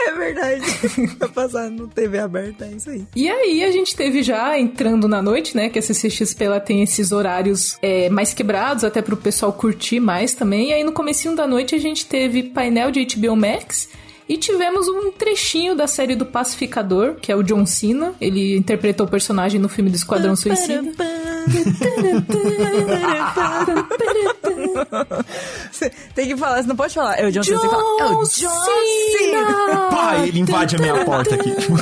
É 0.07 0.12
verdade. 0.12 0.61
Vai 1.19 1.29
passar 1.31 1.71
no 1.71 1.88
TV 1.88 2.19
aberta, 2.19 2.67
é 2.67 2.73
isso 2.73 2.91
aí. 2.91 3.07
E 3.17 3.29
aí 3.31 3.64
a 3.64 3.71
gente 3.73 3.97
teve 3.97 4.23
já 4.23 4.59
entrando 4.59 5.09
na 5.09 5.23
noite, 5.23 5.57
né? 5.57 5.71
Que 5.71 5.79
a 5.79 5.83
CCXP 5.83 6.45
ela 6.45 6.61
tem 6.61 6.83
esses 6.83 7.12
horários 7.12 7.79
é, 7.81 8.11
mais 8.11 8.35
quebrados, 8.35 8.85
até 8.85 9.00
pro 9.00 9.17
pessoal 9.17 9.53
curtir 9.53 10.00
mais 10.00 10.35
também. 10.35 10.69
E 10.69 10.73
aí 10.75 10.85
no 10.85 10.93
comecinho 10.93 11.35
da 11.35 11.47
noite 11.47 11.75
a 11.75 11.79
gente 11.79 12.05
teve 12.07 12.43
painel 12.43 12.91
de 12.91 13.07
HBO 13.17 13.35
Max. 13.35 13.88
E 14.28 14.38
tivemos 14.38 14.88
um 14.88 15.11
trechinho 15.12 15.75
da 15.76 15.87
série 15.87 16.16
do 16.16 16.25
Pacificador, 16.25 17.16
que 17.16 17.31
é 17.31 17.37
o 17.37 17.43
John 17.43 17.66
Cena. 17.66 18.14
Ele 18.21 18.57
interpretou 18.57 19.07
o 19.07 19.11
personagem 19.11 19.61
no 19.61 19.69
filme 19.69 19.90
do 19.90 19.97
Esquadrão 19.97 20.35
Suicida. 20.35 20.83
Tem 26.14 26.28
que 26.28 26.37
falar, 26.37 26.62
você 26.62 26.69
não 26.69 26.76
pode 26.76 26.95
falar. 26.95 27.16
É 27.16 27.26
o 27.26 27.33
John 27.33 27.43
Cena. 27.43 27.61
Tem 27.61 27.69
que 27.69 27.75
falar, 27.76 28.00
é 28.00 28.07
o 28.07 28.23
John 28.23 28.64
Cena. 29.19 29.88
Pá, 29.90 30.19
ele 30.26 30.40
invade 30.40 30.76
a 30.76 30.78
minha 30.78 31.04
porta 31.04 31.35
aqui. 31.35 31.50
Tipo, 31.54 31.76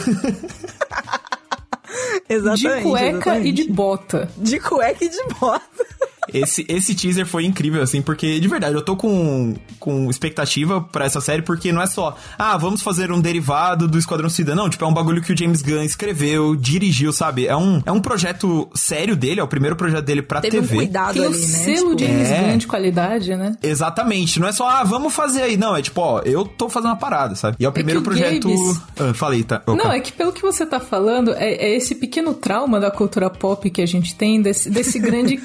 De 2.28 2.34
Exatamente. 2.34 2.82
cueca 2.82 3.08
exatamente. 3.16 3.48
e 3.48 3.52
de 3.52 3.72
bota. 3.72 4.28
De 4.36 4.58
cueca 4.58 5.04
e 5.04 5.08
de 5.08 5.22
bota. 5.38 5.86
Esse, 6.32 6.64
esse 6.68 6.94
teaser 6.94 7.26
foi 7.26 7.44
incrível, 7.44 7.82
assim, 7.82 8.00
porque, 8.02 8.38
de 8.40 8.48
verdade, 8.48 8.74
eu 8.74 8.82
tô 8.82 8.96
com, 8.96 9.54
com 9.78 10.08
expectativa 10.10 10.80
pra 10.80 11.04
essa 11.04 11.20
série, 11.20 11.42
porque 11.42 11.72
não 11.72 11.82
é 11.82 11.86
só, 11.86 12.16
ah, 12.38 12.56
vamos 12.56 12.82
fazer 12.82 13.10
um 13.12 13.20
derivado 13.20 13.86
do 13.88 13.98
Esquadrão 13.98 14.28
Suicida. 14.28 14.54
Não, 14.54 14.68
tipo, 14.70 14.84
é 14.84 14.88
um 14.88 14.94
bagulho 14.94 15.20
que 15.22 15.32
o 15.32 15.36
James 15.36 15.62
Gunn 15.62 15.82
escreveu, 15.82 16.56
dirigiu, 16.56 17.12
sabe? 17.12 17.46
É 17.46 17.56
um, 17.56 17.82
é 17.84 17.92
um 17.92 18.00
projeto 18.00 18.68
sério 18.74 19.14
dele, 19.16 19.40
é 19.40 19.42
o 19.44 19.48
primeiro 19.48 19.76
projeto 19.76 20.04
dele 20.04 20.22
pra 20.22 20.40
Teve 20.40 20.58
um 20.58 20.62
TV. 20.62 20.74
cuidado 20.76 21.12
Tem 21.14 21.22
o 21.22 21.26
ali, 21.26 21.38
né? 21.38 21.46
selo 21.46 21.94
de 21.94 22.04
Tipo, 22.04 22.12
James 22.16 22.30
É. 22.30 22.42
Gunn 22.50 22.56
de 22.58 22.66
qualidade, 22.66 23.36
né? 23.36 23.56
Exatamente, 23.62 24.38
não 24.40 24.48
é 24.48 24.52
só, 24.52 24.68
ah, 24.68 24.84
vamos 24.84 25.12
fazer 25.12 25.42
aí. 25.42 25.56
Não, 25.56 25.76
é 25.76 25.82
tipo, 25.82 26.00
ó, 26.00 26.20
eu 26.24 26.44
tô 26.44 26.68
fazendo 26.68 26.90
uma 26.90 26.96
parada, 26.96 27.34
sabe? 27.34 27.56
E 27.60 27.64
é 27.64 27.68
o 27.68 27.72
primeiro 27.72 28.00
que 28.02 28.08
o 28.08 28.10
projeto. 28.10 28.48
Gabes- 28.48 28.80
Ah, 28.98 29.14
falei, 29.14 29.42
tá? 29.42 29.62
Opa. 29.66 29.74
Não, 29.74 29.92
é 29.92 30.00
que 30.00 30.12
pelo 30.12 30.32
que 30.32 30.40
você 30.42 30.64
tá 30.66 30.80
falando, 30.80 31.32
é, 31.34 31.52
é 31.54 31.76
esse 31.76 31.94
pequeno 31.94 32.34
trauma 32.34 32.78
da 32.80 32.90
cultura 32.90 33.28
pop 33.30 33.68
que 33.70 33.80
a 33.82 33.86
gente 33.86 34.14
tem, 34.14 34.40
desse, 34.40 34.70
desse 34.70 34.98
grande 35.00 35.36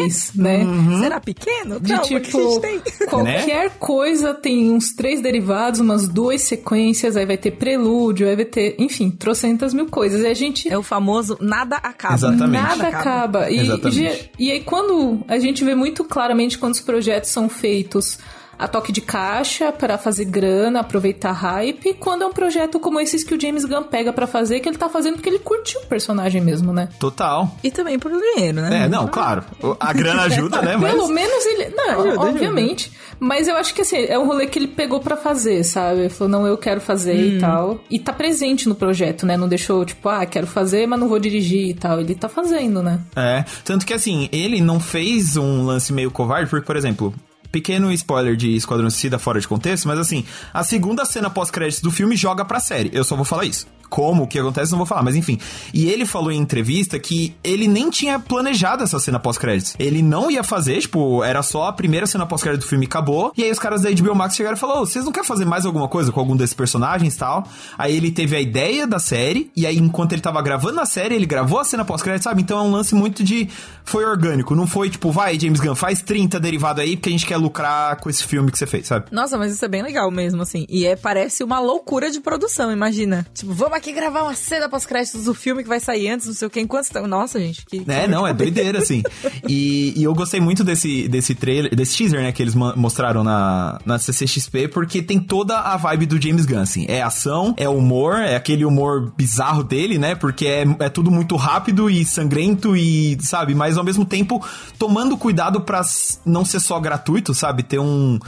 caça-níqueis, 0.00 0.32
né? 0.34 0.64
Será 1.00 1.20
pequeno? 1.20 1.80
De 1.80 1.92
Não, 1.92 1.98
porque 2.00 2.14
a 2.14 2.20
tipo, 2.20 2.38
gente 2.50 2.60
tem. 2.60 2.80
qualquer 3.08 3.70
coisa 3.78 4.34
tem 4.34 4.70
uns 4.72 4.92
três 4.94 5.20
derivados, 5.20 5.80
umas 5.80 6.08
duas 6.08 6.42
sequências, 6.42 7.16
aí 7.16 7.26
vai 7.26 7.36
ter 7.36 7.52
prelúdio, 7.52 8.28
aí 8.28 8.36
vai 8.36 8.44
ter, 8.44 8.76
enfim, 8.78 9.10
trocentas 9.10 9.72
mil 9.74 9.86
coisas. 9.86 10.22
E 10.22 10.26
a 10.26 10.34
gente 10.34 10.68
É 10.72 10.78
o 10.78 10.82
famoso 10.82 11.36
nada 11.40 11.76
acaba. 11.76 12.14
Exatamente. 12.14 12.50
Nada 12.62 12.88
acaba. 12.88 13.50
E, 13.50 13.58
Exatamente. 13.60 13.94
ge- 13.96 14.30
e 14.38 14.50
aí, 14.50 14.60
quando 14.60 15.22
a 15.28 15.38
gente 15.38 15.64
vê 15.64 15.74
muito 15.74 16.04
claramente 16.04 16.58
quando 16.58 16.74
os 16.74 16.80
projetos 16.80 17.30
são 17.30 17.48
feitos 17.48 18.18
a 18.58 18.68
toque 18.68 18.92
de 18.92 19.00
caixa 19.00 19.72
para 19.72 19.98
fazer 19.98 20.24
grana, 20.26 20.80
aproveitar 20.80 21.32
hype, 21.32 21.94
quando 21.94 22.22
é 22.22 22.26
um 22.26 22.32
projeto 22.32 22.78
como 22.78 23.00
esses 23.00 23.24
que 23.24 23.34
o 23.34 23.40
James 23.40 23.64
Gunn 23.64 23.84
pega 23.84 24.12
pra 24.12 24.26
fazer, 24.26 24.60
que 24.60 24.68
ele 24.68 24.78
tá 24.78 24.88
fazendo 24.88 25.14
porque 25.14 25.28
ele 25.28 25.38
curtiu 25.38 25.80
o 25.80 25.86
personagem 25.86 26.40
mesmo, 26.40 26.72
né? 26.72 26.88
Total. 26.98 27.50
E 27.62 27.70
também 27.70 27.98
por 27.98 28.10
dinheiro, 28.12 28.60
né? 28.62 28.84
É, 28.84 28.88
não, 28.88 29.06
claro. 29.08 29.44
A 29.80 29.92
grana 29.92 30.22
ajuda, 30.22 30.62
né? 30.62 30.76
Mas. 30.80 30.92
Pelo 30.92 31.08
menos 31.08 31.46
ele. 31.46 31.74
Não, 31.74 32.00
Ajuda, 32.00 32.20
obviamente. 32.20 32.92
Mas 33.18 33.46
eu 33.48 33.56
acho 33.56 33.72
que 33.74 33.82
assim, 33.82 34.04
é 34.04 34.18
um 34.18 34.26
rolê 34.26 34.46
que 34.46 34.58
ele 34.58 34.68
pegou 34.68 34.98
pra 35.00 35.16
fazer, 35.16 35.62
sabe? 35.64 36.00
Ele 36.00 36.08
falou, 36.08 36.30
não, 36.30 36.46
eu 36.46 36.58
quero 36.58 36.80
fazer 36.80 37.12
Hum. 37.14 37.36
e 37.36 37.38
tal. 37.38 37.80
E 37.90 37.98
tá 37.98 38.12
presente 38.12 38.68
no 38.68 38.74
projeto, 38.74 39.24
né? 39.26 39.36
Não 39.36 39.48
deixou, 39.48 39.84
tipo, 39.84 40.08
ah, 40.08 40.24
quero 40.26 40.46
fazer, 40.46 40.86
mas 40.86 40.98
não 40.98 41.08
vou 41.08 41.18
dirigir 41.18 41.68
e 41.68 41.74
tal. 41.74 42.00
Ele 42.00 42.14
tá 42.14 42.28
fazendo, 42.28 42.82
né? 42.82 43.00
É, 43.14 43.44
tanto 43.64 43.86
que 43.86 43.92
assim, 43.94 44.28
ele 44.32 44.60
não 44.60 44.80
fez 44.80 45.36
um 45.36 45.64
lance 45.64 45.92
meio 45.92 46.10
covarde, 46.10 46.48
porque, 46.50 46.66
por 46.66 46.76
exemplo, 46.76 47.14
pequeno 47.52 47.92
spoiler 47.92 48.34
de 48.34 48.56
Esquadrão 48.56 48.90
Suicida 48.90 49.18
fora 49.18 49.38
de 49.38 49.46
contexto, 49.46 49.86
mas 49.86 49.98
assim, 49.98 50.24
a 50.52 50.64
segunda 50.64 51.04
cena 51.04 51.28
pós-créditos 51.28 51.82
do 51.82 51.90
filme 51.90 52.16
joga 52.16 52.44
pra 52.44 52.58
série. 52.58 52.90
Eu 52.92 53.04
só 53.04 53.14
vou 53.14 53.24
falar 53.24 53.44
isso. 53.44 53.66
Como, 53.92 54.22
o 54.22 54.26
que 54.26 54.38
acontece, 54.38 54.70
não 54.70 54.78
vou 54.78 54.86
falar, 54.86 55.02
mas 55.02 55.14
enfim. 55.14 55.38
E 55.74 55.84
ele 55.90 56.06
falou 56.06 56.32
em 56.32 56.38
entrevista 56.38 56.98
que 56.98 57.36
ele 57.44 57.68
nem 57.68 57.90
tinha 57.90 58.18
planejado 58.18 58.82
essa 58.82 58.98
cena 58.98 59.20
pós-créditos. 59.20 59.74
Ele 59.78 60.00
não 60.00 60.30
ia 60.30 60.42
fazer, 60.42 60.80
tipo, 60.80 61.22
era 61.22 61.42
só 61.42 61.66
a 61.66 61.72
primeira 61.74 62.06
cena 62.06 62.24
pós-crédito 62.24 62.62
do 62.62 62.66
filme 62.66 62.86
acabou. 62.86 63.34
E 63.36 63.44
aí 63.44 63.50
os 63.50 63.58
caras 63.58 63.82
da 63.82 63.90
HBO 63.90 64.14
Max 64.14 64.34
chegaram 64.34 64.56
e 64.56 64.58
falaram: 64.58 64.80
"Ô, 64.80 64.86
vocês 64.86 65.04
não 65.04 65.12
querem 65.12 65.28
fazer 65.28 65.44
mais 65.44 65.66
alguma 65.66 65.88
coisa 65.88 66.10
com 66.10 66.18
algum 66.18 66.34
desses 66.34 66.54
personagens 66.54 67.14
e 67.14 67.18
tal? 67.18 67.46
Aí 67.76 67.94
ele 67.94 68.10
teve 68.10 68.34
a 68.34 68.40
ideia 68.40 68.86
da 68.86 68.98
série, 68.98 69.50
e 69.54 69.66
aí 69.66 69.76
enquanto 69.76 70.12
ele 70.12 70.22
tava 70.22 70.40
gravando 70.40 70.80
a 70.80 70.86
série, 70.86 71.14
ele 71.14 71.26
gravou 71.26 71.58
a 71.58 71.64
cena 71.64 71.84
pós-crédito, 71.84 72.22
sabe? 72.22 72.40
Então 72.40 72.58
é 72.58 72.62
um 72.62 72.70
lance 72.72 72.94
muito 72.94 73.22
de. 73.22 73.46
Foi 73.84 74.06
orgânico, 74.06 74.54
não 74.54 74.66
foi 74.66 74.88
tipo, 74.88 75.12
vai, 75.12 75.38
James 75.38 75.60
Gunn, 75.60 75.74
faz 75.74 76.00
30 76.00 76.40
derivado 76.40 76.80
aí, 76.80 76.96
porque 76.96 77.10
a 77.10 77.12
gente 77.12 77.26
quer 77.26 77.36
lucrar 77.42 77.96
com 78.00 78.08
esse 78.08 78.24
filme 78.24 78.50
que 78.50 78.58
você 78.58 78.66
fez, 78.66 78.86
sabe? 78.86 79.06
Nossa, 79.10 79.36
mas 79.36 79.52
isso 79.52 79.64
é 79.64 79.68
bem 79.68 79.82
legal 79.82 80.10
mesmo, 80.10 80.42
assim. 80.42 80.64
E 80.68 80.86
é, 80.86 80.96
parece 80.96 81.42
uma 81.44 81.58
loucura 81.60 82.10
de 82.10 82.20
produção, 82.20 82.72
imagina. 82.72 83.26
Tipo, 83.34 83.52
vamos 83.52 83.76
aqui 83.76 83.92
gravar 83.92 84.22
uma 84.22 84.34
cena 84.34 84.68
pós-créditos 84.68 85.24
do 85.24 85.34
filme 85.34 85.62
que 85.62 85.68
vai 85.68 85.80
sair 85.80 86.08
antes, 86.08 86.26
não 86.26 86.34
sei 86.34 86.46
o 86.48 86.50
que, 86.50 86.60
enquanto 86.60 86.84
estão. 86.84 87.06
Nossa, 87.06 87.38
gente, 87.38 87.64
que. 87.66 87.82
É, 87.88 88.06
não, 88.06 88.26
é 88.26 88.32
doideira, 88.32 88.78
assim. 88.78 89.02
E, 89.48 89.92
e 89.96 90.04
eu 90.04 90.14
gostei 90.14 90.40
muito 90.40 90.62
desse, 90.62 91.08
desse 91.08 91.34
trailer, 91.34 91.74
desse 91.74 91.96
teaser, 91.96 92.20
né, 92.22 92.30
que 92.32 92.40
eles 92.42 92.54
mostraram 92.54 93.24
na, 93.24 93.78
na 93.84 93.98
CCXP, 93.98 94.68
porque 94.68 95.02
tem 95.02 95.18
toda 95.18 95.58
a 95.58 95.76
vibe 95.76 96.06
do 96.06 96.20
James 96.22 96.46
Gunn, 96.46 96.60
assim. 96.60 96.86
É 96.88 97.02
ação, 97.02 97.52
é 97.56 97.68
humor, 97.68 98.16
é 98.20 98.36
aquele 98.36 98.64
humor 98.64 99.12
bizarro 99.16 99.64
dele, 99.64 99.98
né, 99.98 100.14
porque 100.14 100.46
é, 100.46 100.64
é 100.80 100.88
tudo 100.88 101.10
muito 101.10 101.34
rápido 101.36 101.90
e 101.90 102.04
sangrento 102.04 102.76
e, 102.76 103.18
sabe, 103.20 103.54
mas 103.54 103.76
ao 103.76 103.84
mesmo 103.84 104.04
tempo 104.04 104.44
tomando 104.78 105.16
cuidado 105.16 105.60
pra 105.62 105.80
s- 105.80 106.18
não 106.24 106.44
ser 106.44 106.60
só 106.60 106.78
gratuito, 106.78 107.31
sabe, 107.34 107.62
ter 107.62 107.78
um... 107.78 108.18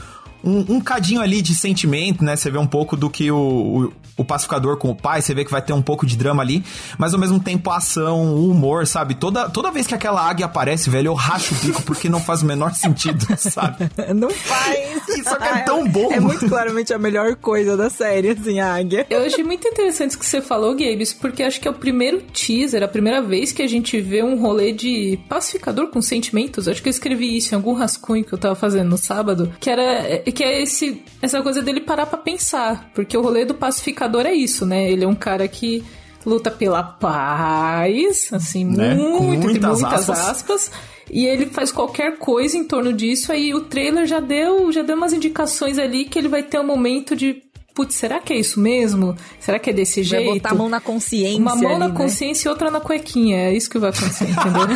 Um, 0.45 0.75
um 0.75 0.79
cadinho 0.79 1.21
ali 1.21 1.41
de 1.41 1.55
sentimento, 1.55 2.23
né? 2.23 2.35
Você 2.35 2.51
vê 2.51 2.57
um 2.57 2.67
pouco 2.67 2.95
do 2.95 3.09
que 3.09 3.31
o, 3.31 3.37
o, 3.37 3.93
o 4.17 4.25
pacificador 4.25 4.77
com 4.77 4.89
o 4.89 4.95
pai, 4.95 5.21
você 5.21 5.33
vê 5.33 5.43
que 5.43 5.51
vai 5.51 5.61
ter 5.61 5.73
um 5.73 5.81
pouco 5.81 6.05
de 6.05 6.15
drama 6.15 6.41
ali, 6.41 6.63
mas 6.97 7.13
ao 7.13 7.19
mesmo 7.19 7.39
tempo 7.39 7.69
a 7.69 7.77
ação, 7.77 8.35
o 8.35 8.49
humor, 8.49 8.87
sabe? 8.87 9.15
Toda, 9.15 9.49
toda 9.49 9.71
vez 9.71 9.87
que 9.87 9.95
aquela 9.95 10.21
águia 10.21 10.45
aparece, 10.45 10.89
velho, 10.89 11.07
eu 11.07 11.13
racho 11.13 11.53
o 11.53 11.57
bico 11.57 11.81
porque 11.83 12.09
não 12.09 12.19
faz 12.19 12.41
o 12.41 12.45
menor 12.45 12.73
sentido, 12.73 13.25
sabe? 13.37 13.89
Não 14.15 14.29
faz. 14.29 15.07
Isso 15.09 15.35
que 15.37 15.43
é 15.43 15.59
tão 15.61 15.87
bom. 15.87 16.11
É 16.11 16.19
muito 16.19 16.47
claramente 16.47 16.93
a 16.93 16.99
melhor 16.99 17.35
coisa 17.35 17.75
da 17.75 17.89
série, 17.89 18.29
assim, 18.29 18.59
a 18.59 18.75
águia. 18.75 19.05
Eu 19.09 19.25
achei 19.25 19.43
muito 19.43 19.67
interessante 19.67 20.11
isso 20.11 20.19
que 20.19 20.25
você 20.25 20.41
falou, 20.41 20.75
Gabes, 20.75 21.13
porque 21.13 21.43
acho 21.43 21.59
que 21.59 21.67
é 21.67 21.71
o 21.71 21.73
primeiro 21.73 22.21
teaser, 22.21 22.83
a 22.83 22.87
primeira 22.87 23.21
vez 23.21 23.51
que 23.51 23.61
a 23.61 23.67
gente 23.67 23.99
vê 23.99 24.23
um 24.23 24.39
rolê 24.39 24.71
de 24.71 25.19
pacificador 25.27 25.87
com 25.87 26.01
sentimentos. 26.01 26.67
Acho 26.67 26.81
que 26.81 26.89
eu 26.89 26.91
escrevi 26.91 27.35
isso 27.35 27.53
em 27.53 27.55
algum 27.55 27.73
rascunho 27.73 28.23
que 28.23 28.33
eu 28.33 28.37
tava 28.37 28.55
fazendo 28.55 28.89
no 28.89 28.97
sábado, 28.97 29.51
que 29.59 29.69
era 29.69 30.21
que 30.35 30.43
é 30.43 30.61
esse 30.61 31.01
essa 31.21 31.41
coisa 31.41 31.61
dele 31.61 31.81
parar 31.81 32.05
pra 32.05 32.17
pensar, 32.19 32.91
porque 32.93 33.17
o 33.17 33.21
rolê 33.21 33.45
do 33.45 33.55
pacificador 33.55 34.25
é 34.25 34.33
isso, 34.33 34.65
né? 34.65 34.91
Ele 34.91 35.03
é 35.03 35.07
um 35.07 35.15
cara 35.15 35.47
que 35.47 35.83
luta 36.25 36.51
pela 36.51 36.83
paz, 36.83 38.29
assim, 38.33 38.65
Né? 38.65 38.93
Muito, 38.95 39.23
entre 39.33 39.47
muitas 39.47 39.81
muitas 39.81 40.09
aspas. 40.09 40.19
aspas. 40.19 40.71
E 41.11 41.25
ele 41.25 41.45
faz 41.45 41.71
qualquer 41.71 42.17
coisa 42.17 42.57
em 42.57 42.63
torno 42.63 42.91
disso. 42.91 43.31
Aí 43.31 43.53
o 43.53 43.61
trailer 43.61 44.05
já 44.07 44.19
deu, 44.19 44.71
já 44.71 44.81
deu 44.81 44.95
umas 44.95 45.13
indicações 45.13 45.77
ali 45.77 46.05
que 46.05 46.17
ele 46.17 46.27
vai 46.27 46.41
ter 46.43 46.59
um 46.59 46.65
momento 46.65 47.15
de. 47.15 47.43
Putz, 47.75 47.93
será 47.95 48.19
que 48.19 48.33
é 48.33 48.37
isso 48.39 48.59
mesmo? 48.59 49.15
Será 49.39 49.59
que 49.59 49.69
é 49.69 49.73
desse 49.73 50.01
Vai 50.01 50.19
jeito? 50.21 50.33
botar 50.33 50.51
a 50.51 50.55
mão 50.55 50.67
na 50.69 50.79
consciência. 50.81 51.37
Uma 51.39 51.55
mão 51.55 51.69
ali, 51.71 51.79
na 51.79 51.87
né? 51.89 51.93
consciência 51.93 52.47
e 52.47 52.49
outra 52.49 52.71
na 52.71 52.79
cuequinha. 52.79 53.37
É 53.49 53.53
isso 53.53 53.69
que 53.69 53.77
vai 53.77 53.89
acontecer, 53.91 54.25
entendeu? 54.29 54.65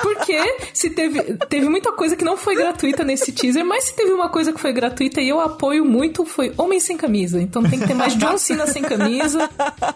Porque 0.00 0.38
se 0.72 0.90
teve, 0.90 1.22
teve 1.48 1.68
muita 1.68 1.92
coisa 1.92 2.16
que 2.16 2.24
não 2.24 2.36
foi 2.36 2.54
gratuita 2.54 3.04
nesse 3.04 3.32
teaser, 3.32 3.64
mas 3.64 3.84
se 3.84 3.94
teve 3.94 4.12
uma 4.12 4.28
coisa 4.28 4.52
que 4.52 4.60
foi 4.60 4.72
gratuita 4.72 5.20
e 5.20 5.28
eu 5.28 5.40
apoio 5.40 5.84
muito, 5.84 6.24
foi 6.24 6.52
Homem 6.56 6.80
Sem 6.80 6.96
Camisa. 6.96 7.40
Então 7.40 7.62
tem 7.62 7.78
que 7.78 7.86
ter 7.86 7.94
mais 7.94 8.16
John 8.16 8.38
Cena 8.38 8.66
sem 8.66 8.82
camisa. 8.82 9.48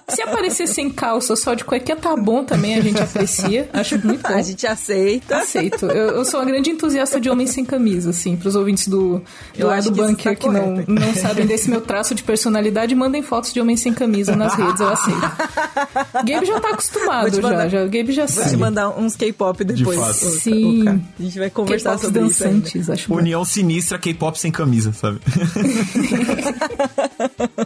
Se 0.08 0.22
aparecer 0.22 0.66
sem 0.66 0.90
calça, 0.90 1.36
só 1.36 1.54
de 1.54 1.64
cueca, 1.64 1.96
tá 1.96 2.16
bom 2.16 2.44
também, 2.44 2.74
a 2.74 2.80
gente 2.80 3.00
aprecia. 3.00 3.68
Acho 3.72 3.98
muito 4.04 4.22
bom. 4.22 4.34
A 4.34 4.42
gente 4.42 4.66
aceita. 4.66 5.38
Aceito. 5.38 5.86
Eu, 5.86 6.16
eu 6.16 6.24
sou 6.24 6.40
uma 6.40 6.46
grande 6.46 6.70
entusiasta 6.70 7.20
de 7.20 7.30
Homem 7.30 7.46
Sem 7.46 7.64
Camisa, 7.64 8.10
assim, 8.10 8.36
pros 8.36 8.54
ouvintes 8.56 8.88
do, 8.88 9.22
do 9.56 9.66
lado 9.66 9.90
bunker 9.90 10.32
tá 10.32 10.34
que 10.34 10.48
não, 10.48 10.84
não 10.88 11.14
sabem 11.14 11.46
desse 11.46 11.70
meu 11.70 11.80
traço 11.80 12.14
de 12.14 12.22
personalidade, 12.22 12.94
mandem 12.94 13.22
fotos 13.22 13.52
de 13.52 13.60
Homem 13.60 13.76
Sem 13.76 13.92
Camisa 13.92 14.34
nas 14.34 14.54
redes, 14.54 14.80
eu 14.80 14.88
aceito. 14.88 15.20
Gabe 16.24 16.46
já 16.46 16.60
tá 16.60 16.70
acostumado, 16.70 17.40
já, 17.40 17.68
já. 17.68 17.84
Gabe 17.86 18.12
já 18.12 18.26
Vou 18.26 18.42
te 18.42 18.50
sabe. 18.50 18.56
mandar 18.56 18.90
uns 18.90 19.16
K-pop 19.16 19.64
depois. 19.64 19.91
Oca, 19.98 20.12
Sim. 20.12 20.82
Oca. 20.82 21.00
A 21.18 21.22
gente 21.22 21.38
vai 21.38 21.50
conversar 21.50 21.98
sobre 21.98 22.26
isso 22.26 22.44
ainda. 22.44 22.58
dançantes, 22.58 22.90
acho 22.90 23.08
bom. 23.08 23.16
União 23.16 23.44
sinistra, 23.44 23.98
K-pop 23.98 24.38
sem 24.38 24.50
camisa, 24.50 24.92
sabe? 24.92 25.20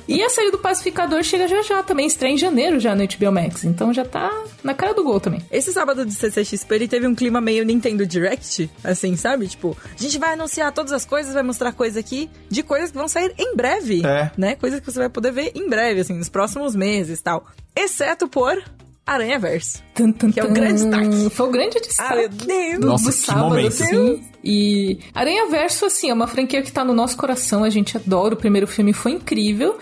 E 0.09 0.23
a 0.23 0.29
série 0.29 0.51
do 0.51 0.59
Pacificador 0.59 1.23
chega 1.23 1.49
já 1.49 1.63
já 1.63 1.83
também, 1.83 2.07
estreia 2.07 2.33
em 2.33 2.39
janeiro 2.39 2.79
já 2.79 2.95
no 2.95 3.07
HBO 3.07 3.33
Max. 3.33 3.65
Então 3.65 3.93
já 3.93 4.05
tá 4.05 4.31
na 4.63 4.75
cara 4.75 4.95
do 4.95 5.03
gol 5.03 5.21
também. 5.21 5.43
Esse 5.51 5.73
sábado 5.73 6.05
de 6.05 6.13
CCXP, 6.15 6.75
ele 6.75 6.89
teve 6.89 7.07
um 7.07 7.15
clima 7.15 7.41
meio 7.41 7.65
Nintendo 7.65 8.07
Direct, 8.07 8.71
assim, 8.85 9.17
sabe? 9.17 9.49
Tipo, 9.49 9.77
a 9.99 10.03
gente 10.03 10.19
vai 10.19 10.33
anunciar 10.35 10.73
todas 10.73 10.93
as 10.93 11.05
coisas, 11.05 11.35
vai 11.35 11.43
mostrar 11.43 11.73
coisa 11.73 12.01
aqui 12.01 12.31
de 12.49 12.63
coisas 12.63 12.91
que 12.91 12.97
vão 12.97 13.09
sair 13.09 13.35
em 13.39 13.57
breve. 13.57 14.05
É. 14.07 14.31
Né? 14.37 14.55
Coisas 14.55 14.81
que 14.81 14.87
você 14.87 14.99
vai 14.99 15.09
poder 15.09 15.33
ver 15.33 15.53
em 15.55 15.69
breve, 15.69 16.01
assim, 16.01 16.15
nos 16.15 16.29
próximos 16.29 16.75
meses 16.75 17.21
e 17.21 17.23
tal. 17.23 17.47
Exceto 17.75 18.29
por 18.29 18.63
Aranha 19.07 19.39
Verso. 19.39 19.83
Tum, 19.95 20.11
tum, 20.13 20.33
Que 20.33 20.41
é 20.41 20.45
o 20.45 20.51
grande 20.51 20.83
destaque. 20.83 21.31
Foi 21.31 21.47
o 21.49 21.51
grande 21.51 21.81
destaque. 21.81 22.13
Ah, 22.13 22.17
meu 22.17 22.29
Deus! 22.29 22.81
do, 22.81 22.87
Nossa, 22.89 23.05
do 23.05 23.11
que 23.11 23.17
sábado, 23.17 23.49
momento. 23.51 23.69
assim. 23.69 24.25
E 24.43 24.99
Aranha 25.15 25.49
Verso, 25.49 25.87
assim, 25.87 26.11
é 26.11 26.13
uma 26.13 26.27
franquia 26.27 26.61
que 26.61 26.73
tá 26.73 26.85
no 26.85 26.93
nosso 26.93 27.17
coração, 27.17 27.63
a 27.63 27.71
gente 27.71 27.97
adora. 27.97 28.35
O 28.35 28.37
primeiro 28.37 28.67
filme 28.67 28.93
foi 28.93 29.13
incrível. 29.13 29.79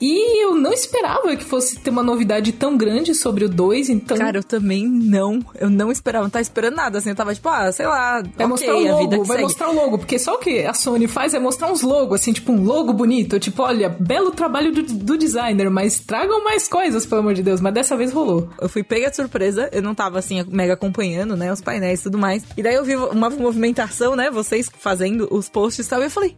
E 0.00 0.44
eu 0.44 0.54
não 0.54 0.72
esperava 0.72 1.34
que 1.34 1.44
fosse 1.44 1.80
ter 1.80 1.90
uma 1.90 2.04
novidade 2.04 2.52
tão 2.52 2.76
grande 2.76 3.14
sobre 3.16 3.44
o 3.44 3.48
2, 3.48 3.88
então. 3.88 4.16
Cara, 4.16 4.38
eu 4.38 4.44
também 4.44 4.86
não. 4.86 5.40
Eu 5.58 5.68
não 5.68 5.90
esperava, 5.90 6.22
não 6.22 6.30
tava 6.30 6.42
esperando 6.42 6.76
nada, 6.76 6.98
assim. 6.98 7.10
Eu 7.10 7.16
tava 7.16 7.34
tipo, 7.34 7.48
ah, 7.48 7.72
sei 7.72 7.84
lá, 7.86 8.22
Vai 8.22 8.46
ok, 8.46 8.46
mostrar 8.46 8.76
o 8.76 8.80
logo, 8.80 9.24
vai 9.24 9.26
segue. 9.26 9.42
mostrar 9.42 9.70
o 9.70 9.74
logo, 9.74 9.98
porque 9.98 10.16
só 10.18 10.34
o 10.34 10.38
que 10.38 10.64
a 10.64 10.72
Sony 10.72 11.08
faz 11.08 11.34
é 11.34 11.40
mostrar 11.40 11.70
uns 11.72 11.82
logos, 11.82 12.20
assim, 12.20 12.32
tipo 12.32 12.52
um 12.52 12.62
logo 12.62 12.92
bonito, 12.92 13.40
tipo, 13.40 13.60
olha, 13.62 13.88
belo 13.88 14.30
trabalho 14.30 14.70
do, 14.72 14.82
do 14.82 15.18
designer, 15.18 15.68
mas 15.68 15.98
tragam 15.98 16.44
mais 16.44 16.68
coisas, 16.68 17.04
pelo 17.04 17.20
amor 17.22 17.34
de 17.34 17.42
Deus, 17.42 17.60
mas 17.60 17.74
dessa 17.74 17.96
vez 17.96 18.12
rolou. 18.12 18.48
Eu 18.60 18.68
fui 18.68 18.84
pega 18.84 19.10
de 19.10 19.16
surpresa, 19.16 19.68
eu 19.72 19.82
não 19.82 19.94
tava 19.96 20.20
assim, 20.20 20.44
mega 20.48 20.74
acompanhando, 20.74 21.36
né, 21.36 21.52
os 21.52 21.60
painéis 21.60 22.00
e 22.00 22.02
tudo 22.04 22.18
mais. 22.18 22.44
E 22.56 22.62
daí 22.62 22.74
eu 22.76 22.84
vi 22.84 22.94
uma 22.94 23.30
movimentação, 23.30 24.14
né, 24.14 24.30
vocês 24.30 24.70
fazendo 24.78 25.26
os 25.30 25.48
posts 25.48 25.84
e 25.86 25.90
tal, 25.90 26.00
e 26.00 26.04
eu 26.04 26.10
falei, 26.10 26.36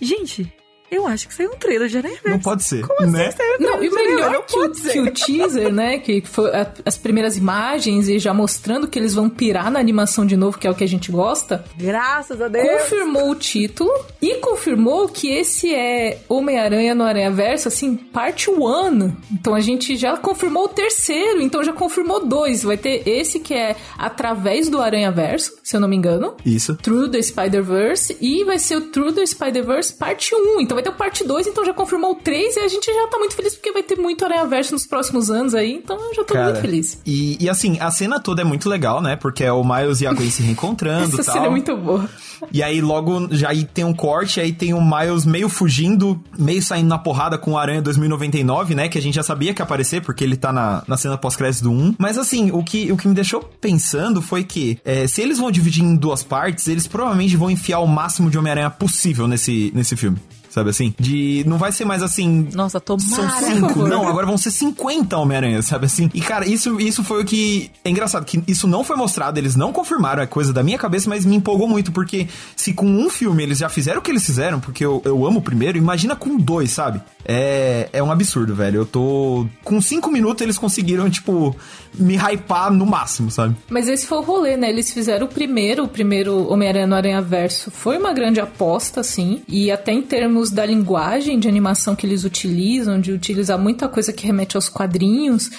gente, 0.00 0.50
eu 0.92 1.06
acho 1.06 1.26
que 1.28 1.34
saiu 1.34 1.50
um 1.50 1.56
trailer 1.56 1.88
de 1.88 1.96
Aranha 1.98 2.14
Não 2.24 2.32
Verso. 2.32 2.44
pode 2.44 2.62
ser, 2.64 2.86
Como 2.86 3.02
assim 3.02 3.12
né? 3.12 3.30
saiu 3.30 3.56
um 3.58 3.62
Não, 3.62 3.82
e 3.82 3.88
o 3.88 3.94
melhor 3.94 4.46
que 4.46 4.58
o, 4.58 4.62
Não 4.68 4.72
que 4.72 5.00
o 5.00 5.10
teaser, 5.12 5.72
né? 5.72 5.98
Que 5.98 6.22
foi 6.24 6.50
a- 6.54 6.72
as 6.84 6.96
primeiras 6.98 7.36
imagens 7.36 8.08
e 8.08 8.18
já 8.18 8.32
mostrando 8.34 8.86
que 8.86 8.98
eles 8.98 9.14
vão 9.14 9.28
pirar 9.28 9.70
na 9.70 9.80
animação 9.80 10.24
de 10.26 10.36
novo, 10.36 10.58
que 10.58 10.66
é 10.66 10.70
o 10.70 10.74
que 10.74 10.84
a 10.84 10.88
gente 10.88 11.10
gosta, 11.10 11.64
Graças 11.76 12.40
a 12.40 12.48
Deus. 12.48 12.66
confirmou 12.82 13.30
o 13.30 13.34
título 13.34 13.90
e 14.20 14.36
confirmou 14.36 15.08
que 15.08 15.28
esse 15.30 15.74
é 15.74 16.18
Homem-Aranha 16.28 16.94
no 16.94 17.04
Aranha 17.04 17.30
Verso, 17.30 17.68
assim, 17.68 17.96
parte 17.96 18.50
1. 18.50 19.12
Então 19.32 19.54
a 19.54 19.60
gente 19.60 19.96
já 19.96 20.16
confirmou 20.16 20.64
o 20.64 20.68
terceiro, 20.68 21.40
então 21.40 21.62
já 21.64 21.72
confirmou 21.72 22.24
dois. 22.26 22.62
Vai 22.62 22.76
ter 22.76 23.02
esse 23.08 23.40
que 23.40 23.54
é 23.54 23.76
através 23.98 24.68
do 24.68 24.80
Aranha 24.80 25.10
Verso, 25.10 25.52
se 25.62 25.76
eu 25.76 25.80
não 25.80 25.88
me 25.88 25.96
engano. 25.96 26.34
Isso. 26.44 26.76
Through 26.76 27.10
the 27.10 27.22
Spider-Verse 27.22 28.16
e 28.20 28.44
vai 28.44 28.58
ser 28.58 28.76
o 28.76 28.80
Through 28.82 29.12
the 29.12 29.26
Spider-Verse 29.26 29.92
parte 29.94 30.34
1. 30.34 30.60
Então 30.60 30.74
vai 30.74 30.81
ter 30.82 30.90
o 30.90 30.92
parte 30.92 31.24
2, 31.24 31.46
então 31.46 31.64
já 31.64 31.72
confirmou 31.72 32.12
o 32.12 32.14
3 32.16 32.56
e 32.56 32.60
a 32.60 32.68
gente 32.68 32.86
já 32.86 33.06
tá 33.08 33.18
muito 33.18 33.34
feliz 33.34 33.54
porque 33.54 33.72
vai 33.72 33.82
ter 33.82 33.96
muito 33.96 34.24
Aranha 34.24 34.46
Verso 34.46 34.72
nos 34.72 34.86
próximos 34.86 35.30
anos 35.30 35.54
aí, 35.54 35.72
então 35.72 35.96
eu 35.96 36.14
já 36.14 36.24
tô 36.24 36.34
Cara, 36.34 36.50
muito 36.50 36.60
feliz. 36.60 36.98
E, 37.06 37.36
e 37.40 37.48
assim, 37.48 37.78
a 37.80 37.90
cena 37.90 38.20
toda 38.20 38.42
é 38.42 38.44
muito 38.44 38.68
legal, 38.68 39.00
né? 39.00 39.16
Porque 39.16 39.44
é 39.44 39.52
o 39.52 39.64
Miles 39.64 40.00
e 40.00 40.06
a 40.06 40.12
Gwen 40.12 40.30
se 40.30 40.42
reencontrando 40.42 41.14
Essa 41.20 41.24
tal. 41.24 41.34
cena 41.34 41.46
é 41.46 41.50
muito 41.50 41.76
boa. 41.76 42.08
E 42.52 42.62
aí 42.62 42.80
logo 42.80 43.28
já 43.30 43.50
aí 43.50 43.64
tem 43.64 43.84
um 43.84 43.94
corte, 43.94 44.40
aí 44.40 44.52
tem 44.52 44.74
o 44.74 44.80
Miles 44.80 45.24
meio 45.24 45.48
fugindo, 45.48 46.22
meio 46.38 46.62
saindo 46.62 46.88
na 46.88 46.98
porrada 46.98 47.38
com 47.38 47.52
o 47.52 47.58
Aranha 47.58 47.80
2099, 47.82 48.74
né? 48.74 48.88
Que 48.88 48.98
a 48.98 49.02
gente 49.02 49.14
já 49.14 49.22
sabia 49.22 49.54
que 49.54 49.62
ia 49.62 49.64
aparecer, 49.64 50.02
porque 50.02 50.24
ele 50.24 50.36
tá 50.36 50.52
na, 50.52 50.82
na 50.86 50.96
cena 50.96 51.16
pós-crédito 51.16 51.64
do 51.64 51.70
1. 51.70 51.94
Mas 51.98 52.18
assim, 52.18 52.50
o 52.50 52.62
que, 52.64 52.90
o 52.90 52.96
que 52.96 53.06
me 53.06 53.14
deixou 53.14 53.40
pensando 53.60 54.20
foi 54.20 54.42
que 54.44 54.78
é, 54.84 55.06
se 55.06 55.22
eles 55.22 55.38
vão 55.38 55.50
dividir 55.50 55.84
em 55.84 55.94
duas 55.94 56.22
partes, 56.22 56.66
eles 56.66 56.86
provavelmente 56.86 57.36
vão 57.36 57.50
enfiar 57.50 57.78
o 57.80 57.86
máximo 57.86 58.30
de 58.30 58.38
Homem-Aranha 58.38 58.70
possível 58.70 59.28
nesse, 59.28 59.70
nesse 59.74 59.96
filme. 59.96 60.18
Sabe 60.52 60.68
assim? 60.68 60.94
De. 61.00 61.42
Não 61.46 61.56
vai 61.56 61.72
ser 61.72 61.86
mais 61.86 62.02
assim. 62.02 62.46
Nossa, 62.52 62.78
São 62.86 62.98
tomara. 62.98 63.32
por 63.32 63.46
cinco, 63.46 63.88
não, 63.88 64.06
agora 64.06 64.26
vão 64.26 64.36
ser 64.36 64.50
50 64.50 65.16
Homem-Aranha, 65.16 65.62
sabe 65.62 65.86
assim? 65.86 66.10
E 66.12 66.20
cara, 66.20 66.46
isso, 66.46 66.78
isso 66.78 67.02
foi 67.02 67.22
o 67.22 67.24
que. 67.24 67.70
É 67.82 67.88
engraçado, 67.88 68.26
que 68.26 68.42
isso 68.46 68.68
não 68.68 68.84
foi 68.84 68.94
mostrado, 68.94 69.38
eles 69.38 69.56
não 69.56 69.72
confirmaram, 69.72 70.22
é 70.22 70.26
coisa 70.26 70.52
da 70.52 70.62
minha 70.62 70.76
cabeça, 70.76 71.08
mas 71.08 71.24
me 71.24 71.36
empolgou 71.36 71.66
muito, 71.66 71.90
porque 71.90 72.28
se 72.54 72.74
com 72.74 72.84
um 72.84 73.08
filme 73.08 73.42
eles 73.42 73.56
já 73.56 73.70
fizeram 73.70 74.00
o 74.00 74.02
que 74.02 74.10
eles 74.10 74.26
fizeram, 74.26 74.60
porque 74.60 74.84
eu, 74.84 75.00
eu 75.06 75.24
amo 75.26 75.38
o 75.38 75.42
primeiro, 75.42 75.78
imagina 75.78 76.14
com 76.14 76.36
dois, 76.36 76.70
sabe? 76.70 77.00
É, 77.24 77.88
é 77.90 78.02
um 78.02 78.12
absurdo, 78.12 78.54
velho. 78.54 78.80
Eu 78.80 78.86
tô. 78.86 79.46
Com 79.64 79.80
cinco 79.80 80.10
minutos 80.10 80.42
eles 80.42 80.58
conseguiram, 80.58 81.08
tipo, 81.08 81.56
me 81.94 82.16
hypar 82.16 82.70
no 82.70 82.84
máximo, 82.84 83.30
sabe? 83.30 83.56
Mas 83.70 83.88
esse 83.88 84.06
foi 84.06 84.18
o 84.18 84.22
rolê, 84.22 84.56
né? 84.56 84.68
Eles 84.68 84.92
fizeram 84.92 85.26
o 85.26 85.28
primeiro, 85.30 85.84
o 85.84 85.88
primeiro 85.88 86.46
Homem-Aranha 86.52 86.86
no 86.86 86.94
Aranha 86.94 87.22
Verso. 87.22 87.70
Foi 87.70 87.96
uma 87.96 88.12
grande 88.12 88.38
aposta, 88.38 89.00
assim. 89.00 89.42
E 89.48 89.70
até 89.70 89.92
em 89.92 90.02
termos 90.02 90.41
da 90.50 90.64
linguagem 90.66 91.38
de 91.38 91.48
animação 91.48 91.94
que 91.94 92.06
eles 92.06 92.24
utilizam, 92.24 93.00
de 93.00 93.12
utilizar 93.12 93.58
muita 93.58 93.88
coisa 93.88 94.12
que 94.12 94.26
remete 94.26 94.56
aos 94.56 94.68
quadrinhos. 94.68 95.50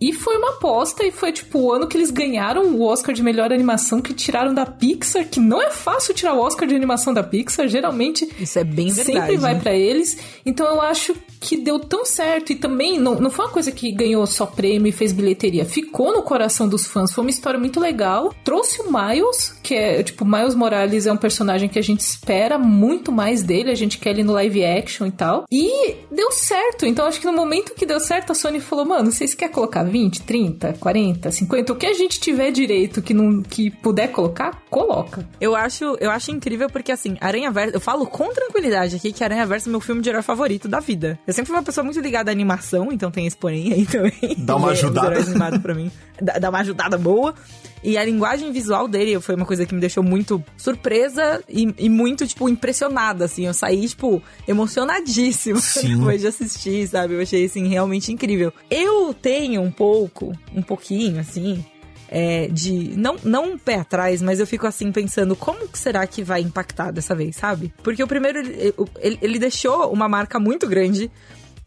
E 0.00 0.12
foi 0.12 0.36
uma 0.36 0.50
aposta, 0.50 1.04
e 1.04 1.10
foi 1.10 1.32
tipo 1.32 1.58
o 1.58 1.72
ano 1.72 1.86
que 1.86 1.96
eles 1.96 2.10
ganharam 2.10 2.66
o 2.66 2.82
Oscar 2.82 3.14
de 3.14 3.22
melhor 3.22 3.52
animação 3.52 4.00
que 4.00 4.12
tiraram 4.14 4.52
da 4.52 4.66
Pixar, 4.66 5.26
que 5.28 5.40
não 5.40 5.60
é 5.60 5.70
fácil 5.70 6.14
tirar 6.14 6.34
o 6.34 6.40
Oscar 6.40 6.68
de 6.68 6.74
animação 6.74 7.12
da 7.14 7.22
Pixar, 7.22 7.68
geralmente 7.68 8.28
Isso 8.38 8.58
é 8.58 8.64
bem 8.64 8.92
verdade. 8.92 9.18
sempre 9.18 9.36
vai 9.36 9.54
né? 9.54 9.60
pra 9.60 9.74
eles. 9.74 10.18
Então 10.44 10.66
eu 10.66 10.80
acho 10.80 11.14
que 11.40 11.56
deu 11.56 11.78
tão 11.78 12.04
certo. 12.04 12.52
E 12.52 12.56
também 12.56 12.98
não, 12.98 13.14
não 13.16 13.30
foi 13.30 13.44
uma 13.44 13.52
coisa 13.52 13.70
que 13.70 13.92
ganhou 13.92 14.26
só 14.26 14.46
prêmio 14.46 14.88
e 14.88 14.92
fez 14.92 15.12
bilheteria. 15.12 15.64
Ficou 15.64 16.12
no 16.12 16.22
coração 16.22 16.68
dos 16.68 16.86
fãs. 16.86 17.12
Foi 17.12 17.22
uma 17.22 17.30
história 17.30 17.58
muito 17.58 17.78
legal. 17.78 18.34
Trouxe 18.44 18.80
o 18.82 18.86
Miles, 18.92 19.54
que 19.62 19.74
é, 19.74 20.02
tipo, 20.02 20.24
Miles 20.24 20.54
Morales 20.54 21.06
é 21.06 21.12
um 21.12 21.16
personagem 21.16 21.68
que 21.68 21.78
a 21.78 21.82
gente 21.82 22.00
espera 22.00 22.58
muito 22.58 23.12
mais 23.12 23.42
dele. 23.42 23.70
A 23.70 23.74
gente 23.74 23.98
quer 23.98 24.10
ele 24.10 24.24
no 24.24 24.32
live 24.32 24.64
action 24.64 25.06
e 25.06 25.12
tal. 25.12 25.44
E 25.50 25.94
deu 26.10 26.32
certo. 26.32 26.86
Então 26.86 27.06
acho 27.06 27.20
que 27.20 27.26
no 27.26 27.32
momento 27.32 27.74
que 27.74 27.86
deu 27.86 28.00
certo, 28.00 28.32
a 28.32 28.34
Sony 28.34 28.60
falou: 28.60 28.84
mano, 28.84 29.12
vocês 29.12 29.34
querem 29.34 29.54
colocar 29.54 29.84
20, 29.86 30.22
30, 30.22 30.72
40, 30.74 31.30
50? 31.30 31.72
O 31.72 31.76
que 31.76 31.86
a 31.86 31.94
gente 31.94 32.20
tiver 32.20 32.50
direito 32.50 33.00
que, 33.00 33.14
não, 33.14 33.42
que 33.42 33.70
puder 33.70 34.08
colocar, 34.08 34.62
coloca. 34.68 35.26
Eu 35.40 35.54
acho, 35.56 35.96
eu 36.00 36.10
acho 36.10 36.30
incrível 36.30 36.68
porque, 36.68 36.92
assim, 36.92 37.16
Aranha 37.20 37.50
Verso... 37.50 37.76
Eu 37.76 37.80
falo 37.80 38.06
com 38.06 38.32
tranquilidade 38.32 38.96
aqui 38.96 39.12
que 39.12 39.24
Aranha 39.24 39.46
Verso 39.46 39.68
é 39.68 39.70
meu 39.70 39.80
filme 39.80 40.02
de 40.02 40.08
herói 40.08 40.22
favorito 40.22 40.68
da 40.68 40.80
vida. 40.80 41.18
Eu 41.26 41.32
sempre 41.32 41.48
fui 41.48 41.56
uma 41.56 41.62
pessoa 41.62 41.84
muito 41.84 42.00
ligada 42.00 42.30
à 42.30 42.32
animação, 42.32 42.92
então 42.92 43.10
tem 43.10 43.26
esse 43.26 43.36
porém 43.36 43.72
aí 43.72 43.86
também. 43.86 44.36
Dá 44.38 44.56
uma 44.56 44.70
ajudada. 44.72 45.08
heróis 45.08 45.28
animados 45.28 45.60
pra 45.60 45.74
mim. 45.74 45.90
Dá, 46.20 46.38
dá 46.38 46.50
uma 46.50 46.60
ajudada 46.60 46.96
boa. 46.98 47.34
E 47.82 47.96
a 47.96 48.04
linguagem 48.04 48.50
visual 48.50 48.88
dele 48.88 49.20
foi 49.20 49.34
uma 49.34 49.46
coisa 49.46 49.64
que 49.64 49.74
me 49.74 49.80
deixou 49.80 50.02
muito 50.02 50.42
surpresa 50.56 51.42
e, 51.48 51.72
e 51.78 51.88
muito, 51.88 52.26
tipo, 52.26 52.48
impressionada, 52.48 53.26
assim. 53.26 53.46
Eu 53.46 53.54
saí, 53.54 53.86
tipo, 53.86 54.22
emocionadíssima 54.48 55.58
Sim. 55.60 55.96
depois 55.96 56.20
de 56.20 56.26
assistir, 56.26 56.88
sabe? 56.88 57.14
Eu 57.14 57.20
achei, 57.20 57.44
assim, 57.44 57.68
realmente 57.68 58.12
incrível. 58.12 58.52
Eu 58.70 59.14
tenho 59.14 59.62
um 59.62 59.70
pouco, 59.70 60.32
um 60.54 60.62
pouquinho, 60.62 61.20
assim, 61.20 61.64
é, 62.08 62.48
de. 62.48 62.96
Não, 62.96 63.16
não 63.22 63.52
um 63.52 63.58
pé 63.58 63.76
atrás, 63.76 64.22
mas 64.22 64.40
eu 64.40 64.46
fico 64.46 64.66
assim 64.66 64.90
pensando 64.92 65.34
como 65.36 65.68
que 65.68 65.78
será 65.78 66.06
que 66.06 66.22
vai 66.22 66.40
impactar 66.40 66.90
dessa 66.90 67.14
vez, 67.14 67.36
sabe? 67.36 67.72
Porque 67.82 68.02
o 68.02 68.06
primeiro, 68.06 68.38
ele, 68.38 68.74
ele, 69.00 69.18
ele 69.20 69.38
deixou 69.38 69.92
uma 69.92 70.08
marca 70.08 70.38
muito 70.38 70.66
grande. 70.66 71.10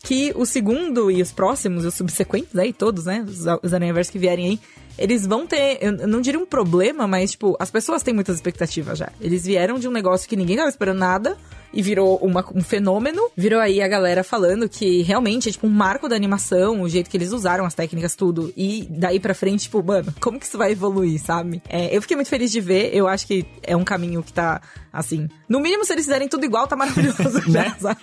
Que 0.01 0.31
o 0.35 0.45
segundo 0.45 1.11
e 1.11 1.21
os 1.21 1.31
próximos, 1.31 1.85
os 1.85 1.93
subsequentes 1.93 2.55
aí, 2.55 2.71
todos, 2.71 3.05
né? 3.05 3.25
Os, 3.27 3.45
os 3.61 3.73
Aranhaversos 3.73 4.11
que 4.11 4.19
vierem 4.19 4.45
aí, 4.47 4.59
eles 4.97 5.25
vão 5.25 5.45
ter, 5.47 5.77
eu 5.81 6.07
não 6.07 6.21
diria 6.21 6.39
um 6.39 6.45
problema, 6.45 7.07
mas, 7.07 7.31
tipo, 7.31 7.55
as 7.59 7.71
pessoas 7.71 8.03
têm 8.03 8.13
muitas 8.13 8.35
expectativas 8.35 8.97
já. 8.97 9.09
Eles 9.19 9.45
vieram 9.45 9.79
de 9.79 9.87
um 9.87 9.91
negócio 9.91 10.27
que 10.27 10.35
ninguém 10.35 10.57
tava 10.57 10.69
esperando 10.69 10.99
nada 10.99 11.37
e 11.73 11.81
virou 11.81 12.17
uma- 12.17 12.45
um 12.55 12.61
fenômeno. 12.61 13.21
Virou 13.35 13.59
aí 13.59 13.81
a 13.81 13.87
galera 13.87 14.23
falando 14.23 14.67
que 14.69 15.01
realmente 15.03 15.49
é 15.49 15.51
tipo 15.51 15.67
um 15.67 15.69
marco 15.69 16.07
da 16.09 16.15
animação, 16.15 16.81
o 16.81 16.89
jeito 16.89 17.09
que 17.09 17.17
eles 17.17 17.31
usaram 17.31 17.65
as 17.65 17.73
técnicas, 17.73 18.15
tudo. 18.15 18.51
E 18.57 18.87
daí 18.89 19.19
pra 19.19 19.33
frente, 19.33 19.63
tipo, 19.63 19.83
mano, 19.83 20.13
como 20.19 20.39
que 20.39 20.45
isso 20.45 20.57
vai 20.57 20.71
evoluir, 20.71 21.19
sabe? 21.21 21.61
É, 21.69 21.95
eu 21.95 22.01
fiquei 22.01 22.15
muito 22.15 22.29
feliz 22.29 22.51
de 22.51 22.59
ver, 22.61 22.93
eu 22.95 23.07
acho 23.07 23.25
que 23.27 23.45
é 23.63 23.75
um 23.75 23.83
caminho 23.83 24.23
que 24.23 24.33
tá, 24.33 24.61
assim. 24.91 25.27
No 25.47 25.59
mínimo, 25.59 25.85
se 25.85 25.93
eles 25.93 26.05
fizerem 26.05 26.27
tudo 26.27 26.45
igual, 26.45 26.67
tá 26.67 26.75
maravilhoso 26.75 27.41
já, 27.51 27.75
sabe? 27.79 27.99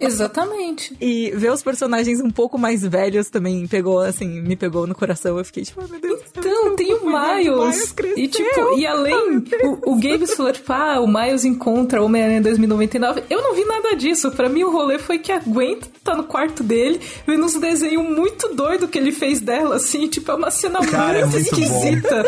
Exatamente. 0.00 0.96
E 1.00 1.30
ver 1.34 1.50
os 1.52 1.62
personagens 1.62 2.20
um 2.20 2.30
pouco 2.30 2.58
mais 2.58 2.82
velhos 2.82 3.28
também 3.30 3.66
pegou, 3.66 4.00
assim, 4.00 4.40
me 4.42 4.56
pegou 4.56 4.86
no 4.86 4.94
coração. 4.94 5.38
Eu 5.38 5.44
fiquei 5.44 5.64
tipo, 5.64 5.80
ai 5.80 5.88
meu 5.90 6.00
Deus. 6.00 6.20
Então, 6.36 6.76
tem 6.76 6.92
o 6.94 7.04
Miles. 7.06 7.94
e 8.16 8.28
tipo, 8.28 8.78
e 8.78 8.86
além, 8.86 9.38
o, 9.64 9.92
o 9.92 9.94
Games 9.96 10.34
falou, 10.34 10.52
tipo, 10.52 10.72
ah, 10.72 11.00
o 11.00 11.06
Miles 11.06 11.44
encontra 11.44 12.00
o 12.02 12.06
Homem-Aranha 12.06 12.40
2099. 12.66 13.24
Eu 13.30 13.42
não 13.42 13.54
vi 13.54 13.64
nada 13.64 13.94
disso. 13.96 14.30
Pra 14.30 14.48
mim, 14.48 14.64
o 14.64 14.70
rolê 14.70 14.98
foi 14.98 15.18
que 15.18 15.32
a 15.32 15.38
Gwen 15.38 15.78
tá 16.02 16.14
no 16.14 16.24
quarto 16.24 16.62
dele, 16.62 17.00
vendo 17.26 17.44
uns 17.44 17.54
desenhos 17.54 18.04
muito 18.04 18.54
doido 18.54 18.88
que 18.88 18.98
ele 18.98 19.12
fez 19.12 19.40
dela, 19.40 19.76
assim, 19.76 20.06
tipo, 20.06 20.30
é 20.30 20.34
uma 20.34 20.50
cena 20.50 20.80
Cara, 20.80 21.26
muito, 21.26 21.36
é 21.36 21.40
muito 21.40 21.60
esquisita. 21.60 22.24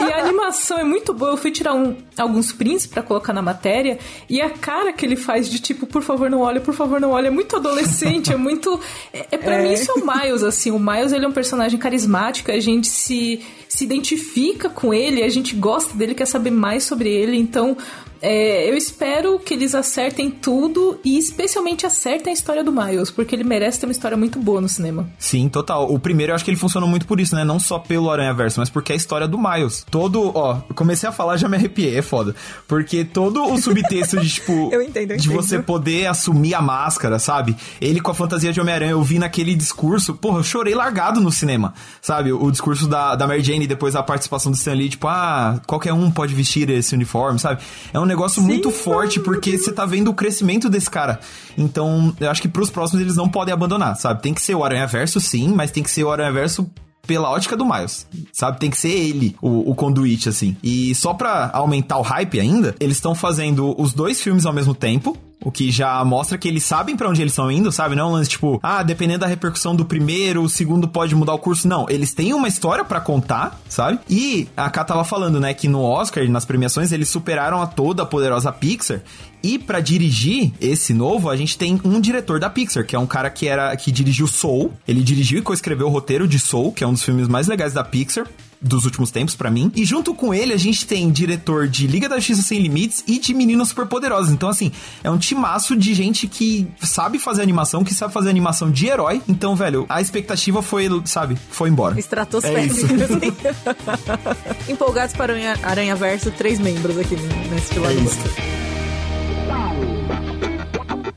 E 0.00 0.12
a 0.12 0.24
animação 0.24 0.78
é 0.78 0.84
muito 0.84 1.12
boa. 1.14 1.32
Eu 1.32 1.36
fui 1.36 1.50
tirar 1.50 1.74
um, 1.74 1.96
alguns 2.16 2.52
prints 2.52 2.86
para 2.86 3.02
colocar 3.02 3.32
na 3.32 3.42
matéria, 3.42 3.98
e 4.28 4.40
a 4.40 4.50
cara 4.50 4.92
que 4.92 5.04
ele 5.04 5.16
faz 5.16 5.48
de 5.48 5.58
tipo, 5.58 5.86
por 5.86 6.02
favor, 6.02 6.28
não 6.28 6.40
olha, 6.40 6.60
por 6.60 6.74
favor, 6.74 7.00
não 7.00 7.10
olha, 7.10 7.28
é 7.28 7.30
muito 7.30 7.56
adolescente, 7.56 8.32
é 8.32 8.36
muito. 8.36 8.78
É, 9.12 9.26
é 9.32 9.38
para 9.38 9.54
é. 9.54 9.62
mim, 9.62 9.72
isso 9.72 9.90
é 9.90 9.94
o 9.94 10.06
Miles, 10.06 10.42
assim. 10.42 10.70
O 10.70 10.78
Miles, 10.78 11.12
ele 11.12 11.24
é 11.24 11.28
um 11.28 11.32
personagem 11.32 11.78
carismático, 11.78 12.50
a 12.50 12.60
gente 12.60 12.86
se, 12.86 13.40
se 13.68 13.84
identifica 13.84 14.68
com 14.68 14.92
ele, 14.92 15.22
a 15.22 15.28
gente 15.28 15.54
gosta 15.54 15.96
dele, 15.96 16.14
quer 16.14 16.26
saber 16.26 16.50
mais 16.50 16.84
sobre 16.84 17.10
ele, 17.10 17.36
então 17.36 17.76
é, 18.20 18.68
eu 18.68 18.76
espero 18.76 19.38
que 19.38 19.54
eles 19.54 19.74
acertem 19.74 20.30
tudo 20.30 20.98
e 21.04 21.18
especialmente 21.18 21.86
acertem 21.86 22.30
a 22.30 22.34
história 22.34 22.64
do 22.64 22.72
Miles, 22.72 23.10
porque 23.10 23.34
ele 23.34 23.44
merece 23.44 23.80
ter 23.80 23.86
uma 23.86 23.92
história 23.92 24.16
muito 24.16 24.38
boa 24.38 24.60
no 24.60 24.68
cinema. 24.68 25.08
Sim, 25.18 25.48
total. 25.48 25.92
O 25.92 25.98
primeiro 25.98 26.32
eu 26.32 26.34
acho 26.34 26.44
que 26.44 26.50
ele 26.50 26.58
funciona 26.58 26.86
muito 26.86 27.06
por 27.06 27.20
isso, 27.20 27.34
né? 27.34 27.44
Não 27.44 27.58
só 27.58 27.78
pelo 27.78 28.10
Aranha 28.10 28.32
Verso, 28.32 28.60
mas 28.60 28.70
porque 28.70 28.92
é 28.92 28.94
a 28.94 28.96
história 28.96 29.28
do 29.28 29.38
Miles. 29.38 29.86
Todo, 29.90 30.32
ó, 30.34 30.56
comecei 30.74 31.08
a 31.08 31.12
falar 31.12 31.36
já 31.36 31.48
me 31.48 31.56
arrepiei, 31.56 31.96
é 31.98 32.02
foda. 32.02 32.34
Porque 32.66 33.04
todo 33.04 33.42
o 33.44 33.58
subtexto 33.58 34.18
de, 34.18 34.28
tipo, 34.28 34.70
eu 34.72 34.82
entendo, 34.82 35.12
eu 35.12 35.16
de 35.16 35.28
você 35.28 35.58
poder 35.58 36.06
assumir 36.06 36.54
a 36.54 36.62
máscara, 36.62 37.18
sabe? 37.18 37.56
Ele 37.80 38.00
com 38.00 38.10
a 38.10 38.14
fantasia 38.14 38.52
de 38.52 38.60
Homem-Aranha, 38.60 38.92
eu 38.92 39.02
vi 39.02 39.18
naquele 39.18 39.54
discurso, 39.54 40.14
porra, 40.14 40.38
eu 40.38 40.42
chorei 40.42 40.74
largado 40.74 41.20
no 41.20 41.30
cinema, 41.30 41.74
sabe? 42.00 42.32
O, 42.32 42.50
discurso 42.50 42.86
da, 42.86 43.14
da 43.14 43.26
Mary 43.26 43.42
Jane 43.42 43.66
depois 43.66 43.94
da 43.94 44.02
participação 44.02 44.50
do 44.50 44.56
Stan 44.56 44.72
Lee, 44.72 44.88
tipo, 44.88 45.06
ah, 45.08 45.60
qualquer 45.66 45.92
um 45.92 46.10
pode 46.10 46.34
vestir 46.34 46.70
esse 46.70 46.94
uniforme, 46.94 47.38
sabe? 47.38 47.60
É 47.92 48.00
um 48.00 48.05
um 48.06 48.08
negócio 48.08 48.40
Sim, 48.40 48.48
muito 48.48 48.70
forte, 48.70 49.20
porque 49.20 49.58
você 49.58 49.72
tá 49.72 49.84
vendo 49.84 50.08
o 50.08 50.14
crescimento 50.14 50.70
desse 50.70 50.88
cara. 50.88 51.20
Então, 51.58 52.14
eu 52.18 52.30
acho 52.30 52.40
que 52.40 52.48
pros 52.48 52.70
próximos 52.70 53.02
eles 53.02 53.16
não 53.16 53.28
podem 53.28 53.52
abandonar, 53.52 53.96
sabe? 53.96 54.22
Tem 54.22 54.32
que 54.32 54.40
ser 54.40 54.54
o 54.54 54.64
Aranha 54.64 54.86
Verso, 54.86 55.20
sim, 55.20 55.48
mas 55.48 55.70
tem 55.70 55.82
que 55.82 55.90
ser 55.90 56.04
o 56.04 56.10
Aranha 56.10 56.32
Verso 56.32 56.70
pela 57.06 57.30
ótica 57.30 57.56
do 57.56 57.64
Miles, 57.64 58.06
sabe? 58.32 58.58
Tem 58.58 58.70
que 58.70 58.76
ser 58.76 58.90
ele 58.90 59.36
o, 59.40 59.70
o 59.70 59.74
conduíte, 59.74 60.28
assim. 60.28 60.56
E 60.62 60.94
só 60.94 61.14
pra 61.14 61.50
aumentar 61.52 61.98
o 61.98 62.02
hype 62.02 62.40
ainda, 62.40 62.74
eles 62.80 62.96
estão 62.96 63.14
fazendo 63.14 63.74
os 63.80 63.92
dois 63.92 64.20
filmes 64.20 64.46
ao 64.46 64.52
mesmo 64.52 64.74
tempo, 64.74 65.16
o 65.42 65.50
que 65.50 65.70
já 65.70 66.04
mostra 66.04 66.38
que 66.38 66.48
eles 66.48 66.64
sabem 66.64 66.96
para 66.96 67.08
onde 67.08 67.20
eles 67.20 67.32
estão 67.32 67.50
indo, 67.50 67.70
sabe? 67.70 67.94
Não 67.94 68.06
é 68.06 68.08
um 68.08 68.12
lance 68.12 68.30
tipo, 68.30 68.58
ah, 68.62 68.82
dependendo 68.82 69.20
da 69.20 69.26
repercussão 69.26 69.76
do 69.76 69.84
primeiro, 69.84 70.42
o 70.42 70.48
segundo 70.48 70.88
pode 70.88 71.14
mudar 71.14 71.34
o 71.34 71.38
curso. 71.38 71.68
Não, 71.68 71.86
eles 71.88 72.12
têm 72.14 72.34
uma 72.34 72.48
história 72.48 72.84
para 72.84 73.00
contar, 73.00 73.60
sabe? 73.68 74.00
E 74.08 74.48
a 74.56 74.68
Ká 74.70 74.82
tava 74.82 75.04
falando, 75.04 75.38
né, 75.38 75.54
que 75.54 75.68
no 75.68 75.82
Oscar, 75.82 76.28
nas 76.28 76.44
premiações, 76.44 76.90
eles 76.90 77.08
superaram 77.08 77.60
a 77.60 77.66
toda 77.66 78.02
a 78.02 78.06
poderosa 78.06 78.50
Pixar. 78.50 79.02
E 79.46 79.60
para 79.60 79.78
dirigir 79.78 80.52
esse 80.60 80.92
novo, 80.92 81.30
a 81.30 81.36
gente 81.36 81.56
tem 81.56 81.80
um 81.84 82.00
diretor 82.00 82.40
da 82.40 82.50
Pixar, 82.50 82.84
que 82.84 82.96
é 82.96 82.98
um 82.98 83.06
cara 83.06 83.30
que 83.30 83.46
era 83.46 83.76
que 83.76 83.92
dirigiu 83.92 84.26
Soul. 84.26 84.72
Ele 84.88 85.04
dirigiu 85.04 85.38
e 85.38 85.42
coescreveu 85.42 85.86
o 85.86 85.90
roteiro 85.90 86.26
de 86.26 86.36
Soul, 86.36 86.72
que 86.72 86.82
é 86.82 86.86
um 86.86 86.92
dos 86.92 87.04
filmes 87.04 87.28
mais 87.28 87.46
legais 87.46 87.72
da 87.72 87.84
Pixar 87.84 88.26
dos 88.60 88.84
últimos 88.84 89.12
tempos 89.12 89.36
para 89.36 89.48
mim. 89.48 89.70
E 89.76 89.84
junto 89.84 90.12
com 90.14 90.34
ele, 90.34 90.52
a 90.52 90.56
gente 90.56 90.84
tem 90.84 91.12
diretor 91.12 91.68
de 91.68 91.86
Liga 91.86 92.08
da 92.08 92.16
Justiça 92.16 92.42
Sem 92.42 92.58
Limites 92.58 93.04
e 93.06 93.20
de 93.20 93.32
Meninas 93.32 93.68
Superpoderosas. 93.68 94.32
Então, 94.32 94.48
assim, 94.48 94.72
é 95.04 95.10
um 95.10 95.18
timaço 95.18 95.76
de 95.76 95.94
gente 95.94 96.26
que 96.26 96.66
sabe 96.80 97.20
fazer 97.20 97.42
animação, 97.42 97.84
que 97.84 97.94
sabe 97.94 98.12
fazer 98.12 98.30
animação 98.30 98.68
de 98.68 98.86
herói. 98.86 99.22
Então, 99.28 99.54
velho, 99.54 99.86
a 99.88 100.00
expectativa 100.00 100.60
foi, 100.60 100.88
sabe, 101.04 101.38
foi 101.50 101.68
embora. 101.68 101.96
Estratosférica. 101.96 102.74
É. 104.66 104.72
Empolgados 104.72 105.14
para 105.14 105.32
o 105.32 105.36
Aranha 105.62 105.94
Verso, 105.94 106.32
três 106.32 106.58
membros 106.58 106.98
aqui 106.98 107.14
nesse 107.14 107.72
pilar 107.72 107.92
é 107.92 108.75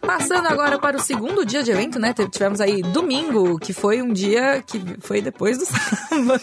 Passando 0.02 0.48
agora 0.48 0.80
para 0.80 0.98
o 0.98 1.00
segundo 1.00 1.46
dia 1.46 1.62
de 1.62 1.72
evento, 1.72 2.00
né? 2.00 2.13
Tivemos 2.32 2.60
aí 2.60 2.82
domingo, 2.82 3.60
que 3.60 3.74
foi 3.74 4.02
um 4.02 4.12
dia 4.12 4.63
que 4.65 4.82
foi 5.02 5.22
depois 5.22 5.58
do 5.58 5.65
sábado. 5.70 6.42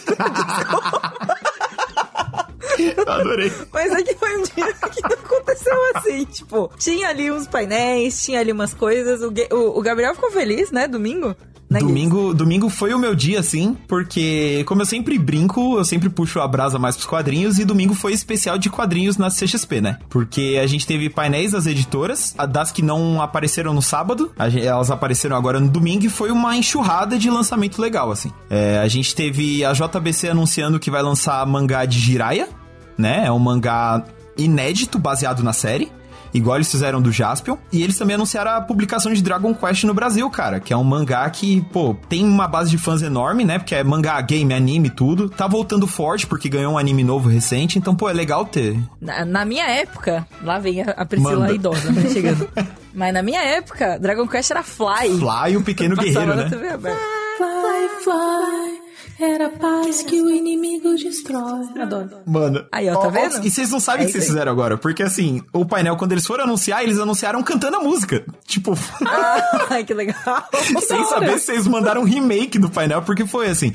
Adorei. 3.07 3.51
Mas 3.71 3.91
aqui 3.91 4.15
foi 4.15 4.37
um 4.37 4.43
dia 4.43 4.73
que 4.73 5.01
não 5.03 5.17
aconteceu 5.25 5.77
assim, 5.95 6.25
tipo, 6.25 6.71
tinha 6.77 7.09
ali 7.09 7.31
uns 7.31 7.47
painéis, 7.47 8.21
tinha 8.21 8.39
ali 8.39 8.51
umas 8.51 8.73
coisas. 8.73 9.21
O, 9.21 9.33
o, 9.55 9.79
o 9.79 9.81
Gabriel 9.81 10.15
ficou 10.15 10.31
feliz, 10.31 10.71
né? 10.71 10.87
Domingo. 10.87 11.35
Né, 11.69 11.79
domingo, 11.79 12.33
domingo 12.33 12.69
foi 12.69 12.93
o 12.93 12.99
meu 12.99 13.13
dia, 13.13 13.43
sim, 13.43 13.75
porque 13.87 14.63
como 14.65 14.81
eu 14.81 14.85
sempre 14.85 15.17
brinco, 15.19 15.77
eu 15.77 15.83
sempre 15.83 16.09
puxo 16.09 16.39
a 16.39 16.47
brasa 16.47 16.79
mais 16.79 16.95
pros 16.95 17.07
quadrinhos 17.07 17.59
e 17.59 17.65
domingo 17.65 17.93
foi 17.93 18.13
especial 18.13 18.57
de 18.57 18.69
quadrinhos 18.69 19.17
na 19.17 19.27
CXP, 19.27 19.81
né? 19.81 19.99
Porque 20.09 20.57
a 20.63 20.65
gente 20.65 20.87
teve 20.87 21.09
painéis 21.09 21.51
das 21.51 21.65
editoras, 21.65 22.33
das 22.49 22.71
que 22.71 22.81
não 22.81 23.21
apareceram 23.21 23.73
no 23.73 23.81
sábado, 23.81 24.31
elas 24.37 24.89
apareceram 24.89 25.35
agora 25.35 25.59
no 25.59 25.67
domingo 25.67 26.05
e 26.05 26.09
foi 26.09 26.31
uma 26.31 26.55
enxurrada 26.55 27.17
de 27.17 27.29
lançamento 27.29 27.81
legal, 27.81 28.11
assim. 28.11 28.31
É, 28.49 28.77
a 28.77 28.87
gente 28.87 29.13
teve 29.13 29.65
a 29.65 29.73
JBC 29.73 30.29
anunciando 30.29 30.79
que 30.79 30.89
vai 30.89 31.01
lançar 31.01 31.45
mangá 31.45 31.83
de 31.83 31.99
Jiraiya, 31.99 32.47
né? 32.97 33.25
É 33.25 33.31
um 33.31 33.39
mangá 33.39 34.03
inédito 34.37 34.99
baseado 34.99 35.43
na 35.43 35.53
série 35.53 35.91
igual 36.33 36.57
eles 36.57 36.69
fizeram 36.69 37.01
do 37.01 37.11
Jaspion. 37.11 37.57
E 37.71 37.83
eles 37.83 37.97
também 37.97 38.15
anunciaram 38.15 38.51
a 38.51 38.61
publicação 38.61 39.13
de 39.13 39.21
Dragon 39.21 39.53
Quest 39.53 39.83
no 39.83 39.93
Brasil, 39.93 40.29
cara, 40.29 40.59
que 40.59 40.73
é 40.73 40.77
um 40.77 40.83
mangá 40.83 41.29
que, 41.29 41.61
pô, 41.71 41.95
tem 42.07 42.23
uma 42.23 42.47
base 42.47 42.69
de 42.69 42.77
fãs 42.77 43.01
enorme, 43.01 43.43
né? 43.43 43.59
Porque 43.59 43.75
é 43.75 43.83
mangá, 43.83 44.19
game, 44.21 44.53
anime, 44.53 44.89
tudo. 44.89 45.29
Tá 45.29 45.47
voltando 45.47 45.87
forte 45.87 46.27
porque 46.27 46.49
ganhou 46.49 46.73
um 46.73 46.77
anime 46.77 47.03
novo 47.03 47.29
recente, 47.29 47.77
então, 47.77 47.95
pô, 47.95 48.09
é 48.09 48.13
legal 48.13 48.45
ter. 48.45 48.77
Na, 49.01 49.25
na 49.25 49.45
minha 49.45 49.67
época, 49.67 50.27
lá 50.43 50.59
vem 50.59 50.81
a, 50.81 51.05
Priscila 51.05 51.39
Manda. 51.39 51.53
idosa, 51.53 51.91
né, 51.91 52.09
chegando. 52.09 52.47
Mas 52.93 53.13
na 53.13 53.21
minha 53.21 53.41
época, 53.41 53.99
Dragon 53.99 54.27
Quest 54.27 54.51
era 54.51 54.63
Fly. 54.63 55.19
Fly, 55.19 55.57
o 55.57 55.63
pequeno 55.63 55.95
guerreiro, 55.95 56.35
né? 56.35 56.49
Fly, 56.49 57.89
fly. 58.03 58.86
Era 59.19 59.49
paz 59.49 60.03
que 60.03 60.21
o 60.21 60.29
inimigo 60.29 60.95
destrói. 60.95 61.67
Adoro. 61.81 62.19
Mano. 62.25 62.65
Aí, 62.71 62.87
ó, 62.87 62.93
tá 62.99 63.07
ó, 63.07 63.09
vendo? 63.09 63.45
E 63.45 63.49
vocês 63.49 63.71
não 63.71 63.79
sabem 63.79 64.01
o 64.01 64.03
é 64.03 64.05
que 64.05 64.11
vocês 64.11 64.27
fizeram 64.27 64.51
agora. 64.51 64.77
Porque, 64.77 65.01
assim, 65.01 65.41
o 65.51 65.65
painel, 65.65 65.97
quando 65.97 66.11
eles 66.11 66.25
foram 66.25 66.43
anunciar, 66.43 66.83
eles 66.83 66.99
anunciaram 66.99 67.41
cantando 67.41 67.77
a 67.77 67.79
música. 67.79 68.23
Tipo. 68.45 68.77
Ai, 69.69 69.83
que 69.83 69.93
legal. 69.93 70.47
Sem 70.81 71.03
saber 71.05 71.39
se 71.39 71.45
vocês 71.47 71.67
mandaram 71.67 72.01
um 72.01 72.05
remake 72.05 72.59
do 72.59 72.69
painel, 72.69 73.01
porque 73.01 73.25
foi 73.25 73.47
assim. 73.47 73.73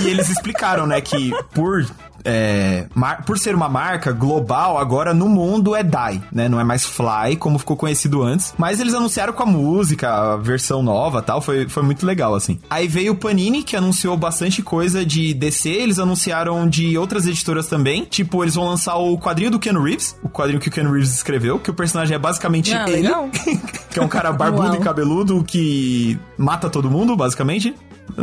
E 0.00 0.08
eles 0.08 0.30
explicaram, 0.30 0.86
né, 0.86 1.00
que 1.00 1.32
por 1.52 1.84
é, 2.24 2.86
por 3.24 3.38
ser 3.38 3.54
uma 3.54 3.68
marca 3.68 4.12
global, 4.12 4.78
agora 4.78 5.14
no 5.14 5.28
mundo 5.28 5.74
é 5.74 5.82
Dai, 5.82 6.22
né? 6.32 6.48
Não 6.48 6.60
é 6.60 6.64
mais 6.64 6.84
Fly, 6.84 7.36
como 7.38 7.58
ficou 7.58 7.76
conhecido 7.76 8.22
antes. 8.22 8.54
Mas 8.58 8.80
eles 8.80 8.94
anunciaram 8.94 9.32
com 9.32 9.42
a 9.42 9.46
música, 9.46 10.08
a 10.08 10.36
versão 10.36 10.82
nova 10.82 11.22
tal. 11.22 11.40
Foi, 11.40 11.68
foi 11.68 11.82
muito 11.82 12.06
legal, 12.06 12.34
assim. 12.34 12.58
Aí 12.68 12.88
veio 12.88 13.12
o 13.12 13.16
Panini, 13.16 13.62
que 13.62 13.76
anunciou 13.76 14.16
bastante 14.16 14.62
coisa 14.62 15.04
de 15.04 15.34
DC. 15.34 15.68
Eles 15.68 15.98
anunciaram 15.98 16.68
de 16.68 16.96
outras 16.96 17.26
editoras 17.26 17.66
também. 17.66 18.04
Tipo, 18.04 18.42
eles 18.42 18.54
vão 18.54 18.64
lançar 18.66 18.96
o 18.96 19.18
quadrinho 19.18 19.50
do 19.50 19.58
Ken 19.58 19.72
Reeves, 19.72 20.16
o 20.22 20.28
quadrinho 20.28 20.60
que 20.60 20.68
o 20.68 20.72
Ken 20.72 20.84
Reeves 20.84 21.14
escreveu, 21.14 21.58
que 21.58 21.70
o 21.70 21.74
personagem 21.74 22.14
é 22.14 22.18
basicamente 22.18 22.72
ah, 22.74 22.88
ele. 22.88 23.08
que 23.90 23.98
é 23.98 24.02
um 24.02 24.08
cara 24.08 24.32
barbudo 24.32 24.76
e 24.76 24.80
cabeludo 24.80 25.44
que 25.44 26.18
mata 26.36 26.68
todo 26.68 26.90
mundo, 26.90 27.16
basicamente. 27.16 27.74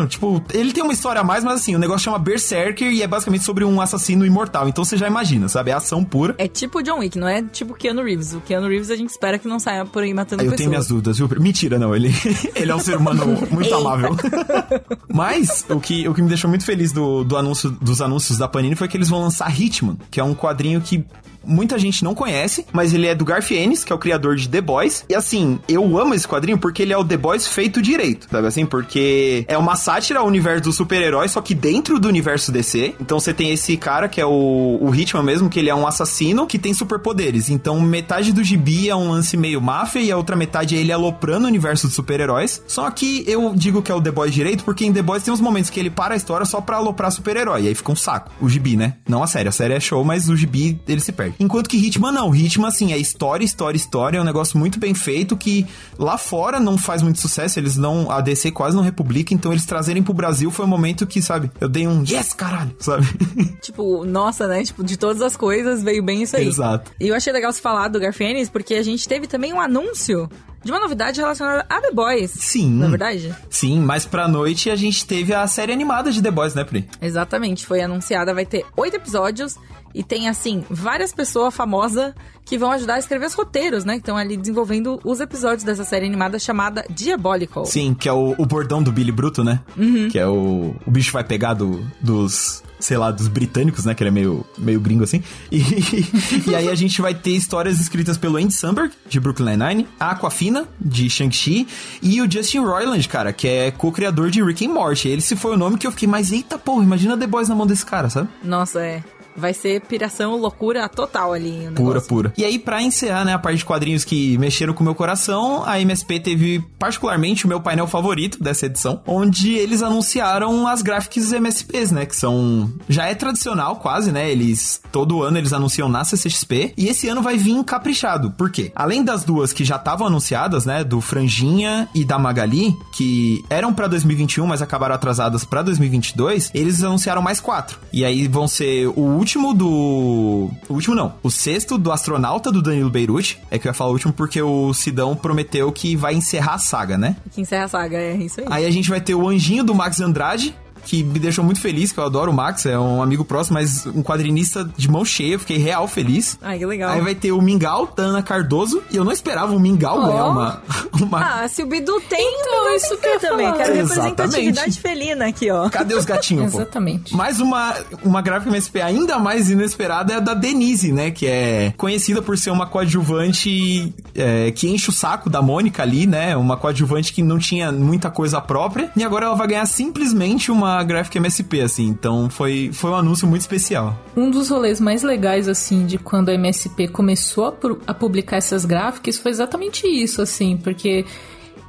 Tipo, 0.08 0.44
ele 0.54 0.74
tem 0.74 0.84
uma 0.84 0.94
história 0.94 1.22
a 1.22 1.24
mais, 1.24 1.44
mas 1.44 1.56
assim, 1.56 1.76
o 1.76 1.80
negócio 1.80 2.06
chama 2.06 2.18
Berserker 2.18 2.92
e 2.92 3.02
é 3.02 3.08
basicamente 3.08 3.44
sobre 3.44 3.64
um 3.64 3.80
assassino 3.80 4.26
imortal. 4.26 4.68
Então 4.68 4.84
você 4.84 4.98
já 4.98 5.08
imagina, 5.08 5.48
sabe? 5.48 5.72
É 5.72 5.74
ação 5.74 6.04
pura. 6.04 6.36
É 6.38 6.48
tipo 6.48 6.82
John 6.82 7.00
Wick, 7.00 7.18
não 7.18 7.28
é 7.28 7.42
tipo 7.44 7.74
Keanu 7.74 8.04
Reeves. 8.04 8.34
O 8.34 8.42
Keanu 8.42 8.68
Reeves 8.68 8.90
a 8.90 8.96
gente 8.96 9.10
espera 9.10 9.38
que 9.38 9.48
não 9.48 9.60
saia 9.60 9.86
por 9.86 10.04
aí 10.04 10.14
matando 10.14 10.42
Eu 10.42 10.46
pessoas. 10.46 10.58
tenho 10.58 10.70
minhas 10.70 10.88
dúvidas, 10.88 11.18
viu? 11.18 11.30
Mentira, 11.40 11.78
não. 11.78 11.96
Ele, 11.96 12.12
ele 12.56 12.72
é 12.72 12.76
um 12.76 12.80
ser 12.80 12.98
humano 12.98 13.26
muito 13.52 13.74
amável. 13.74 14.16
mas 15.14 15.66
o 15.70 15.80
que, 15.80 16.08
o 16.08 16.14
que 16.14 16.22
me 16.22 16.28
deixou 16.28 16.50
muito 16.50 16.66
feliz 16.66 16.92
do, 16.92 17.24
do 17.24 17.38
anúncio, 17.38 17.70
dos 17.70 18.02
anúncios 18.02 18.38
da 18.38 18.48
Panini 18.48 18.76
foi 18.76 18.88
que 18.88 18.98
eles 18.98 19.10
vão 19.10 19.22
lançar 19.22 19.50
Hitman, 19.60 19.98
que 20.10 20.20
é 20.20 20.24
um 20.24 20.34
quadrinho 20.34 20.82
que 20.82 21.06
muita 21.44 21.78
gente 21.78 22.04
não 22.04 22.16
conhece, 22.16 22.66
mas 22.72 22.94
ele 22.94 23.08
é 23.08 23.16
do 23.16 23.26
Garth 23.26 23.52
Ennis, 23.52 23.84
que 23.84 23.92
é 23.92 23.96
o 23.96 24.00
criador 24.00 24.36
de 24.36 24.48
The 24.50 24.62
Boys. 24.62 25.06
E 25.10 25.16
assim, 25.16 25.60
eu 25.68 25.98
amo 25.98 26.14
esse 26.14 26.28
quadrinho 26.28 26.58
porque 26.58 26.82
ele 26.82 26.94
é 26.94 26.98
o 26.98 27.04
The 27.04 27.18
Boys 27.18 27.48
feito 27.48 27.82
direito, 27.82 28.28
sabe 28.30 28.48
assim? 28.48 28.66
Porque 28.66 29.46
é 29.48 29.58
uma 29.58 29.76
sátira 29.76 30.20
ao 30.20 30.28
universo 30.28 30.64
dos 30.64 30.76
super-heróis, 30.76 31.32
só 31.32 31.42
que 31.42 31.54
dentro 31.54 32.00
do 32.00 32.08
universo 32.08 32.52
DC. 32.52 32.96
Então 33.00 33.20
você 33.20 33.34
tem 33.34 33.52
esse 33.52 33.76
cara 33.78 34.08
que 34.08 34.22
é 34.22 34.26
o, 34.26 34.78
o 34.82 34.94
Hitman 34.94 35.24
mesmo, 35.24 35.50
que 35.50 35.60
ele 35.60 35.70
é 35.70 35.76
um 35.76 35.88
assassino 35.88 36.48
que 36.48 36.58
tem 36.58 36.74
superpoderes. 36.74 37.50
Então 37.50 37.80
metade 37.82 38.32
do 38.32 38.44
gibi 38.44 38.90
é 38.90 38.96
um 38.96 39.10
lance 39.10 39.36
meio 39.38 39.62
máfia 39.62 40.00
e 40.00 40.12
a 40.12 40.18
outra 40.18 40.36
metade 40.36 40.76
é 40.76 40.80
ele 40.80 40.92
aloprando 40.92 41.46
o 41.46 41.48
universo 41.48 41.88
dos 41.88 41.96
super-heróis. 41.96 42.62
Só 42.68 42.90
que 42.90 43.24
eu 43.28 43.54
digo 43.56 43.82
que 43.82 43.92
é 43.92 43.96
o 43.96 44.02
The 44.02 44.12
Boys 44.12 44.34
direito 44.34 44.64
porque 44.64 44.86
em 44.86 44.94
The 44.94 45.02
Boys 45.02 45.24
tem 45.24 45.34
uns 45.34 45.42
momentos 45.42 45.70
que 45.70 45.80
ele 45.80 45.90
para 45.90 46.14
a 46.14 46.18
história 46.18 46.46
só 46.46 46.62
pra 46.62 46.78
aloprar 46.78 47.12
super-herói. 47.12 47.64
E 47.64 47.68
aí 47.68 47.76
fica 47.76 47.92
um 47.92 47.96
saco. 47.96 48.32
O 48.42 48.50
gibi, 48.50 48.76
né? 48.76 48.96
Não 49.08 49.24
a 49.24 49.28
série. 49.28 49.50
A 49.50 49.52
série 49.52 49.74
é 49.74 49.80
show, 49.80 50.04
mas 50.04 50.30
o 50.30 50.36
gibi 50.36 50.80
ele 50.88 51.02
se 51.02 51.12
perde. 51.12 51.33
Enquanto 51.40 51.70
que 51.70 51.78
Hitman 51.78 52.12
não. 52.12 52.34
Hitman, 52.34 52.68
assim, 52.68 52.94
é 52.94 52.98
história, 52.98 53.44
história, 53.44 53.78
história. 53.78 54.18
É 54.18 54.22
um 54.22 54.26
negócio 54.26 54.58
muito 54.58 54.80
bem 54.80 54.94
feito 54.94 55.36
que 55.38 55.66
lá 55.98 56.18
fora 56.18 56.60
não 56.60 56.78
faz 56.78 57.02
muito 57.02 57.20
sucesso. 57.20 57.60
Eles 57.60 57.78
não. 57.78 58.10
A 58.12 58.22
DC 58.22 58.52
quase 58.52 58.76
não 58.76 58.84
republica. 58.84 59.34
Então 59.34 59.52
eles 59.52 59.66
trazerem 59.66 60.04
pro 60.04 60.14
Brasil 60.14 60.52
foi 60.52 60.66
um 60.66 60.70
momento 60.70 61.06
que, 61.08 61.22
sabe, 61.22 61.52
eu 61.60 61.70
dei 61.70 61.88
um 61.88 62.04
yes, 62.04 62.34
caralho, 62.34 62.76
sabe? 62.80 63.08
Tipo, 63.62 64.06
nossa, 64.06 64.48
né? 64.48 64.64
Tipo, 64.64 64.84
de 64.84 64.98
todas 64.98 65.22
as 65.22 65.38
coisas 65.38 65.82
veio 65.84 66.04
bem 66.04 66.24
isso 66.24 66.36
aí. 66.36 66.48
Exato. 66.48 66.92
E 67.00 67.08
eu 67.08 67.16
achei 67.16 67.32
legal 67.32 67.52
você 67.52 67.62
falar 67.62 67.88
do 67.88 68.00
Garfienes, 68.00 68.50
porque 68.50 68.76
a 68.76 68.84
gente 68.84 69.08
teve 69.08 69.28
também 69.28 69.54
um 69.54 69.60
anúncio 69.60 70.30
de 70.64 70.72
uma 70.72 70.80
novidade 70.80 71.20
relacionada 71.20 71.66
a 71.70 71.82
The 71.82 71.92
Boys. 71.92 72.32
Sim. 72.32 72.72
Na 72.72 72.88
é 72.88 72.90
verdade? 72.90 73.36
Sim, 73.50 73.80
mas 73.82 74.06
pra 74.06 74.28
noite 74.28 74.70
a 74.70 74.76
gente 74.76 75.06
teve 75.06 75.34
a 75.34 75.46
série 75.46 75.74
animada 75.74 76.12
de 76.12 76.22
The 76.22 76.32
Boys, 76.32 76.54
né, 76.54 76.64
Pri? 76.64 76.88
Exatamente, 77.02 77.66
foi 77.66 77.82
anunciada, 77.82 78.34
vai 78.34 78.46
ter 78.46 78.66
oito 78.78 78.96
episódios 78.96 79.58
e 79.94 80.04
tem, 80.04 80.28
assim, 80.28 80.64
várias 80.70 81.14
pessoas 81.14 81.54
famosas 81.54 82.14
que 82.46 82.58
vão 82.58 82.72
ajudar 82.72 82.96
a 82.96 83.00
escrever 83.00 83.26
os 83.26 83.34
roteiros, 83.34 83.86
né? 83.86 83.94
Que 83.94 84.00
estão 84.00 84.18
ali 84.18 84.36
desenvolvendo 84.36 85.00
os 85.04 85.20
episódios 85.20 85.64
dessa 85.64 85.84
série 85.84 86.06
animada 86.06 86.38
chamada 86.40 86.86
Diabolical. 86.90 87.66
Sim, 87.66 87.94
que 87.94 88.10
é 88.10 88.14
o, 88.14 88.36
o 88.38 88.46
bordão 88.46 88.84
do 88.84 88.92
Billy 88.92 89.12
Bruto, 89.12 89.44
né? 89.44 89.62
Uhum. 89.78 90.10
Que 90.10 90.20
é 90.20 90.28
o. 90.28 90.76
O 90.86 90.92
bicho 90.92 91.14
vai 91.14 91.24
pegar 91.24 91.54
do, 91.54 91.86
dos 92.02 92.64
sei 92.84 92.98
lá, 92.98 93.12
dos 93.12 93.28
britânicos, 93.28 93.86
né? 93.86 93.96
Que 93.96 94.04
ele 94.04 94.10
é 94.10 94.12
meio, 94.12 94.46
meio 94.58 94.80
gringo 94.80 95.04
assim. 95.04 95.24
E, 95.52 95.62
e 96.46 96.56
aí 96.56 96.68
a 96.68 96.76
gente 96.76 97.02
vai 97.02 97.14
ter 97.14 97.32
histórias 97.32 97.80
escritas 97.80 98.18
pelo 98.18 98.38
Andy 98.38 98.54
Samberg, 98.54 98.94
de 99.08 99.20
Brooklyn 99.20 99.56
Nine-Nine, 99.56 99.88
a 100.00 100.12
Aquafina, 100.12 100.68
de 100.80 101.10
Shang-Chi, 101.10 101.68
e 102.02 102.22
o 102.22 102.30
Justin 102.30 102.60
Roiland, 102.60 103.08
cara, 103.08 103.32
que 103.32 103.48
é 103.48 103.72
co-criador 103.72 104.30
de 104.30 104.44
Rick 104.44 104.66
and 104.66 104.74
Morty. 104.74 105.08
Ele 105.08 105.22
se 105.22 105.36
foi 105.36 105.54
o 105.54 105.58
nome 105.58 105.78
que 105.78 105.88
eu 105.88 105.92
fiquei, 105.92 106.08
mas 106.08 106.32
eita 106.32 106.58
porra, 106.58 106.84
imagina 106.84 107.18
The 107.18 107.26
Boys 107.26 107.48
na 107.48 107.56
mão 107.56 107.66
desse 107.66 107.86
cara, 107.86 108.10
sabe? 108.10 108.28
Nossa, 108.44 108.82
é. 108.82 109.02
Vai 109.36 109.54
ser 109.54 109.82
piração, 109.82 110.38
loucura 110.38 110.88
total 110.88 111.34
ali. 111.34 111.70
Pura, 111.76 112.02
pura. 112.02 112.34
E 112.38 112.46
aí, 112.46 112.60
pra 112.60 112.82
encerrar, 112.82 113.26
né, 113.26 113.34
a 113.34 113.40
parte 113.40 113.58
de 113.58 113.66
quadrinhos 113.66 114.04
que 114.04 114.38
mexeram 114.38 114.74
com 114.74 114.82
o 114.82 114.84
meu 114.84 114.96
coração, 114.96 115.64
a 115.66 115.80
MSP 115.80 116.20
teve 116.20 116.64
particularmente 116.78 117.46
o 117.46 117.48
meu 117.48 117.60
painel 117.60 117.88
favorito 117.88 118.42
dessa 118.42 118.66
edição, 118.66 119.02
onde 119.08 119.54
eles 119.54 119.82
anunciaram 119.82 120.68
as 120.68 120.82
graphics 120.82 121.32
MSPs, 121.32 121.92
né, 121.92 122.06
que 122.06 122.16
são... 122.16 122.72
Já 122.88 123.08
é 123.08 123.16
tradicional 123.16 123.78
quase, 123.78 124.12
né, 124.12 124.32
eles... 124.32 124.82
Todo 124.92 125.24
ano 125.24 125.38
eles 125.38 125.54
anunciam 125.54 125.90
na 125.90 126.04
CCXP, 126.04 126.74
e 126.78 126.88
esse 126.88 127.08
ano 127.08 127.22
vai 127.22 127.38
vir 127.38 127.64
caprichado. 127.64 128.32
Por 128.32 128.52
quê? 128.52 128.72
Além 128.76 129.04
das 129.04 129.24
duas 129.24 129.52
que 129.54 129.64
já 129.64 129.76
estavam 129.76 130.08
anunciadas, 130.08 130.66
né, 130.66 130.84
do 130.84 131.02
Franjinha 131.02 131.88
e 131.96 132.06
da 132.06 132.20
Magali, 132.20 132.76
que 132.94 133.44
eram 133.50 133.74
pra 133.74 133.88
2021, 133.88 134.46
mas 134.46 134.62
acabaram 134.62 134.96
atrasadas 134.96 135.44
pra 135.44 135.62
2022, 135.62 136.52
eles 136.54 136.84
anunciaram 136.84 137.22
mais 137.22 137.40
quatro. 137.40 137.80
E 137.92 138.06
aí 138.06 138.28
vão 138.28 138.48
ser 138.48 138.88
o 138.88 139.23
último 139.24 139.54
do. 139.54 140.50
O 140.68 140.74
último 140.74 140.94
não. 140.94 141.16
O 141.24 141.32
sexto 141.32 141.78
do 141.78 141.92
astronauta 141.92 142.52
do 142.52 142.62
Danilo 142.62 142.90
Beirute. 142.90 143.40
É 143.50 143.58
que 143.58 143.68
eu 143.68 143.70
ia 143.70 143.74
falar 143.74 143.90
o 143.90 143.94
último 143.94 144.12
porque 144.12 144.42
o 144.42 144.74
Sidão 144.74 145.16
prometeu 145.16 145.72
que 145.72 145.96
vai 145.96 146.14
encerrar 146.14 146.56
a 146.56 146.60
saga, 146.60 146.98
né? 146.98 147.16
Que 147.32 147.42
encerra 147.42 147.64
a 147.64 147.68
saga, 147.68 147.98
é 147.98 148.16
isso 148.18 148.42
aí. 148.42 148.48
Aí 148.50 148.66
a 148.66 148.72
gente 148.72 148.90
vai 148.90 149.00
ter 149.00 149.16
o 149.16 149.28
anjinho 149.28 149.64
do 149.64 149.74
Max 149.74 150.02
Andrade, 150.02 150.54
que 150.86 151.04
me 151.04 151.20
deixou 151.20 151.44
muito 151.44 151.60
feliz, 151.60 151.92
que 151.92 152.00
eu 152.00 152.06
adoro 152.06 152.32
o 152.32 152.34
Max, 152.34 152.66
é 152.66 152.78
um 152.78 153.02
amigo 153.02 153.24
próximo, 153.24 153.56
mas 153.56 153.86
um 153.86 154.04
quadrinista 154.04 154.70
de 154.78 154.90
mão 154.90 155.04
cheia, 155.06 155.40
fiquei 155.40 155.58
real 155.58 155.88
feliz. 155.88 156.38
Ai, 156.42 156.58
que 156.58 156.66
legal. 156.66 156.92
Aí 156.92 157.02
vai 157.02 157.16
ter 157.16 157.32
o 157.32 157.42
Mingau, 157.42 157.92
da 157.96 158.04
Ana 158.04 158.24
Cardoso, 158.24 158.82
e 158.92 158.98
eu 158.98 159.04
não 159.04 159.12
esperava 159.12 159.54
o 159.54 159.60
Mingau 159.60 160.00
oh. 160.00 160.08
ganhar 160.08 160.26
uma, 160.26 160.62
uma... 161.02 161.44
Ah, 161.44 161.48
se 161.48 161.64
o 161.64 161.66
Bidu 161.66 162.00
tem, 162.02 162.34
então, 162.42 162.76
isso 162.76 162.98
que 162.98 163.08
eu 163.08 163.20
também. 163.20 163.46
Falar. 163.46 163.58
Quero 163.58 163.74
representatividade 163.76 164.80
felina 164.80 165.28
aqui, 165.28 165.50
ó. 165.50 165.70
Cadê 165.70 165.96
os 165.96 166.06
gatinhos, 166.06 166.54
Exatamente. 166.54 167.16
Mais 167.16 167.40
uma, 167.40 167.76
uma 168.04 168.22
gráfica 168.22 168.50
MSP 168.50 168.82
ainda 168.82 169.20
mais 169.20 169.50
inesperada 169.50 170.14
é 170.14 170.18
a 170.18 170.20
da 170.20 170.34
Denise, 170.34 170.92
né, 170.92 171.12
que 171.12 171.26
é 171.26 171.74
conhecida 171.78 172.22
por 172.22 172.38
ser 172.38 172.52
uma 172.52 172.66
coadjuvante 172.66 173.94
é, 174.16 174.52
que 174.52 174.70
enche 174.70 174.90
o 174.90 174.94
saco 174.94 175.30
da 175.30 175.42
Mônica 175.42 175.82
ali, 175.82 176.06
né, 176.06 176.36
uma 176.36 176.58
coadjuvante 176.58 177.14
que 177.14 177.22
não 177.22 177.38
tinha 177.38 177.72
muita 177.72 178.10
coisa 178.10 178.42
própria, 178.42 178.92
e 178.96 179.04
agora 179.04 179.26
ela 179.26 179.36
vai 179.36 179.48
ganhar 179.48 179.66
simplesmente 179.66 180.52
uma 180.52 180.73
uma 180.76 180.84
Graphic 180.84 181.18
MSP, 181.18 181.62
assim. 181.62 181.88
Então 181.88 182.30
foi, 182.30 182.72
foi 182.74 182.92
um 182.92 182.96
anúncio 182.96 183.28
muito 183.28 183.42
especial. 183.42 183.98
Um 184.16 184.30
dos 184.30 184.50
rolês 184.50 184.80
mais 184.80 185.04
legais, 185.04 185.48
assim, 185.48 185.86
de 185.86 185.98
quando 185.98 186.30
a 186.30 186.34
MSP 186.34 186.88
começou 186.88 187.48
a, 187.48 187.92
a 187.92 187.94
publicar 187.94 188.38
essas 188.38 188.66
gráficas 188.66 189.18
foi 189.18 189.32
exatamente 189.32 189.88
isso, 189.88 190.22
assim, 190.22 190.58
porque 190.58 191.06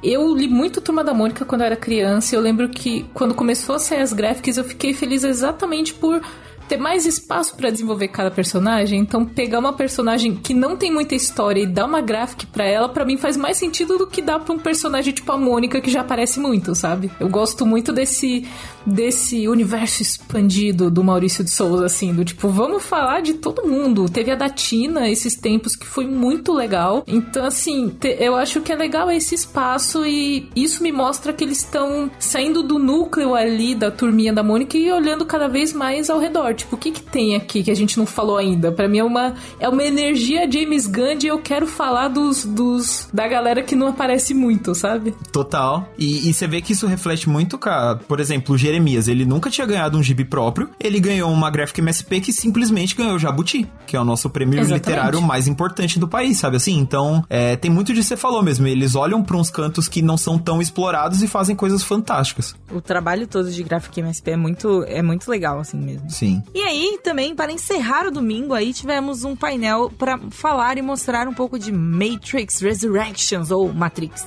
eu 0.03 0.35
li 0.35 0.47
muito 0.47 0.81
Turma 0.81 1.03
da 1.03 1.13
Mônica 1.13 1.45
quando 1.45 1.61
eu 1.61 1.65
era 1.67 1.75
criança. 1.75 2.35
E 2.35 2.37
eu 2.37 2.41
lembro 2.41 2.69
que 2.69 3.05
quando 3.13 3.33
começou 3.33 3.75
a 3.75 3.79
sair 3.79 4.01
as 4.01 4.13
gráficas, 4.13 4.57
eu 4.57 4.63
fiquei 4.63 4.93
feliz 4.93 5.23
exatamente 5.23 5.93
por 5.93 6.21
ter 6.67 6.77
mais 6.77 7.05
espaço 7.05 7.55
para 7.55 7.69
desenvolver 7.69 8.07
cada 8.09 8.31
personagem. 8.31 8.99
Então, 8.99 9.25
pegar 9.25 9.59
uma 9.59 9.73
personagem 9.73 10.35
que 10.35 10.53
não 10.53 10.75
tem 10.75 10.91
muita 10.91 11.15
história 11.15 11.61
e 11.61 11.67
dar 11.67 11.85
uma 11.85 12.01
graphic 12.01 12.45
para 12.47 12.65
ela, 12.65 12.89
para 12.89 13.05
mim 13.05 13.17
faz 13.17 13.37
mais 13.37 13.57
sentido 13.57 13.97
do 13.97 14.07
que 14.07 14.21
dar 14.21 14.39
pra 14.39 14.53
um 14.53 14.59
personagem 14.59 15.13
tipo 15.13 15.31
a 15.31 15.37
Mônica, 15.37 15.81
que 15.81 15.89
já 15.89 16.01
aparece 16.01 16.39
muito, 16.39 16.73
sabe? 16.75 17.11
Eu 17.19 17.29
gosto 17.29 17.65
muito 17.65 17.91
desse 17.93 18.47
desse 18.85 19.47
universo 19.47 20.01
expandido 20.01 20.91
do 20.91 21.03
Maurício 21.03 21.43
de 21.43 21.49
Souza, 21.49 21.85
assim, 21.85 22.13
do 22.13 22.23
tipo, 22.23 22.49
vamos 22.49 22.83
falar 22.83 23.21
de 23.21 23.33
todo 23.33 23.67
mundo. 23.67 24.07
Teve 24.09 24.31
a 24.31 24.35
da 24.35 24.49
Tina 24.49 25.09
esses 25.09 25.35
tempos 25.35 25.75
que 25.75 25.85
foi 25.85 26.05
muito 26.05 26.53
legal. 26.53 27.03
Então, 27.07 27.45
assim, 27.45 27.89
te, 27.89 28.15
eu 28.19 28.35
acho 28.35 28.61
que 28.61 28.71
é 28.71 28.75
legal 28.75 29.09
esse 29.11 29.35
espaço 29.35 30.05
e 30.05 30.49
isso 30.55 30.83
me 30.83 30.91
mostra 30.91 31.33
que 31.33 31.43
eles 31.43 31.59
estão 31.59 32.09
saindo 32.19 32.61
do 32.63 32.77
núcleo 32.77 33.33
ali 33.33 33.75
da 33.75 33.89
turminha 33.91 34.33
da 34.33 34.43
Mônica 34.43 34.77
e 34.77 34.91
olhando 34.91 35.25
cada 35.25 35.47
vez 35.47 35.73
mais 35.73 36.09
ao 36.09 36.19
redor. 36.19 36.53
Tipo, 36.53 36.75
o 36.75 36.79
que 36.79 36.91
que 36.91 37.01
tem 37.01 37.35
aqui 37.35 37.63
que 37.63 37.71
a 37.71 37.75
gente 37.75 37.97
não 37.97 38.05
falou 38.05 38.37
ainda? 38.37 38.71
Para 38.71 38.87
mim 38.87 38.99
é 38.99 39.03
uma, 39.03 39.35
é 39.59 39.67
uma 39.67 39.83
energia 39.83 40.49
James 40.49 40.87
Gunn 40.87 41.19
e 41.23 41.27
eu 41.27 41.39
quero 41.39 41.67
falar 41.67 42.07
dos, 42.09 42.45
dos 42.45 43.07
da 43.13 43.27
galera 43.27 43.61
que 43.61 43.75
não 43.75 43.87
aparece 43.87 44.33
muito, 44.33 44.75
sabe? 44.75 45.13
Total. 45.31 45.87
E, 45.97 46.29
e 46.29 46.33
você 46.33 46.47
vê 46.47 46.61
que 46.61 46.73
isso 46.73 46.87
reflete 46.87 47.29
muito, 47.29 47.57
cara. 47.57 47.95
Por 47.95 48.19
exemplo, 48.19 48.55
o 48.55 48.57
Jeremias, 48.75 49.07
ele 49.07 49.25
nunca 49.25 49.49
tinha 49.49 49.65
ganhado 49.65 49.97
um 49.97 50.03
gibi 50.03 50.25
próprio, 50.25 50.69
ele 50.79 50.99
ganhou 50.99 51.31
uma 51.31 51.49
Graphic 51.49 51.79
MSP 51.79 52.21
que 52.21 52.33
simplesmente 52.33 52.95
ganhou 52.95 53.15
o 53.15 53.19
Jabuti, 53.19 53.67
que 53.87 53.95
é 53.95 53.99
o 53.99 54.03
nosso 54.03 54.29
prêmio 54.29 54.59
Exatamente. 54.59 54.89
literário 54.89 55.21
mais 55.21 55.47
importante 55.47 55.97
do 55.97 56.07
país, 56.07 56.37
sabe 56.37 56.57
assim? 56.57 56.77
Então, 56.77 57.23
é, 57.29 57.55
tem 57.55 57.71
muito 57.71 57.93
que 57.93 58.03
você 58.03 58.17
falou 58.17 58.43
mesmo, 58.43 58.67
eles 58.67 58.95
olham 58.95 59.23
para 59.23 59.37
uns 59.37 59.49
cantos 59.49 59.87
que 59.87 60.01
não 60.01 60.17
são 60.17 60.37
tão 60.37 60.61
explorados 60.61 61.23
e 61.23 61.27
fazem 61.27 61.55
coisas 61.55 61.83
fantásticas. 61.83 62.55
O 62.71 62.81
trabalho 62.81 63.27
todo 63.27 63.49
de 63.49 63.63
Graphic 63.63 63.99
MSP 63.99 64.31
é 64.31 64.37
muito, 64.37 64.83
é 64.83 65.01
muito 65.01 65.29
legal, 65.29 65.59
assim 65.59 65.77
mesmo. 65.77 66.09
Sim. 66.09 66.43
E 66.53 66.61
aí, 66.61 66.99
também, 67.03 67.33
para 67.33 67.51
encerrar 67.51 68.07
o 68.07 68.11
domingo, 68.11 68.53
aí 68.53 68.73
tivemos 68.73 69.23
um 69.23 69.35
painel 69.35 69.91
para 69.97 70.19
falar 70.29 70.77
e 70.77 70.81
mostrar 70.81 71.27
um 71.27 71.33
pouco 71.33 71.57
de 71.57 71.71
Matrix 71.71 72.59
Resurrections, 72.59 73.51
ou 73.51 73.73
Matrix. 73.73 74.25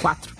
4. 0.00 0.32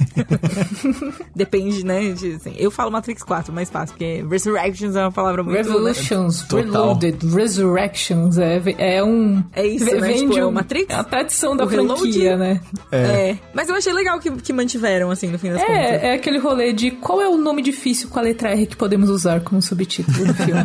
Depende, 1.35 1.85
né? 1.85 2.13
De, 2.13 2.35
assim, 2.35 2.55
eu 2.57 2.71
falo 2.71 2.91
Matrix 2.91 3.23
4, 3.23 3.53
mais 3.53 3.71
fácil, 3.71 3.95
porque 3.95 4.25
Resurrections 4.29 4.97
é 4.97 5.01
uma 5.03 5.13
palavra 5.13 5.43
muito... 5.43 5.57
Revolutions, 5.57 6.43
Reloaded, 6.51 7.19
Resurrections, 7.35 8.39
é, 8.39 8.63
é 8.79 9.03
um... 9.03 9.43
É 9.53 9.67
isso, 9.67 9.85
né? 9.85 10.01
Vem 10.01 10.17
tipo, 10.19 10.33
de 10.33 10.41
é 10.41 10.47
um, 10.47 10.53
Matrix? 10.53 10.91
É 10.91 10.95
a 10.95 11.05
tradição 11.05 11.57
da 11.57 11.67
franquia, 11.67 12.37
né? 12.37 12.61
É. 12.91 12.99
é. 12.99 13.39
Mas 13.55 13.69
eu 13.69 13.75
achei 13.75 13.93
legal 13.93 14.19
que, 14.19 14.31
que 14.31 14.53
mantiveram, 14.53 15.11
assim, 15.11 15.29
no 15.29 15.39
fim 15.39 15.51
das 15.51 15.61
é, 15.61 15.67
contas. 15.67 16.03
É 16.03 16.15
aquele 16.15 16.39
rolê 16.39 16.73
de 16.73 16.91
qual 16.91 17.21
é 17.21 17.29
o 17.29 17.37
nome 17.37 17.63
difícil 17.63 18.09
com 18.09 18.19
a 18.19 18.23
letra 18.23 18.51
R 18.51 18.67
que 18.67 18.77
podemos 18.77 19.11
usar 19.11 19.41
como 19.41 19.61
subtítulo 19.61 20.27
do 20.27 20.35
filme. 20.35 20.63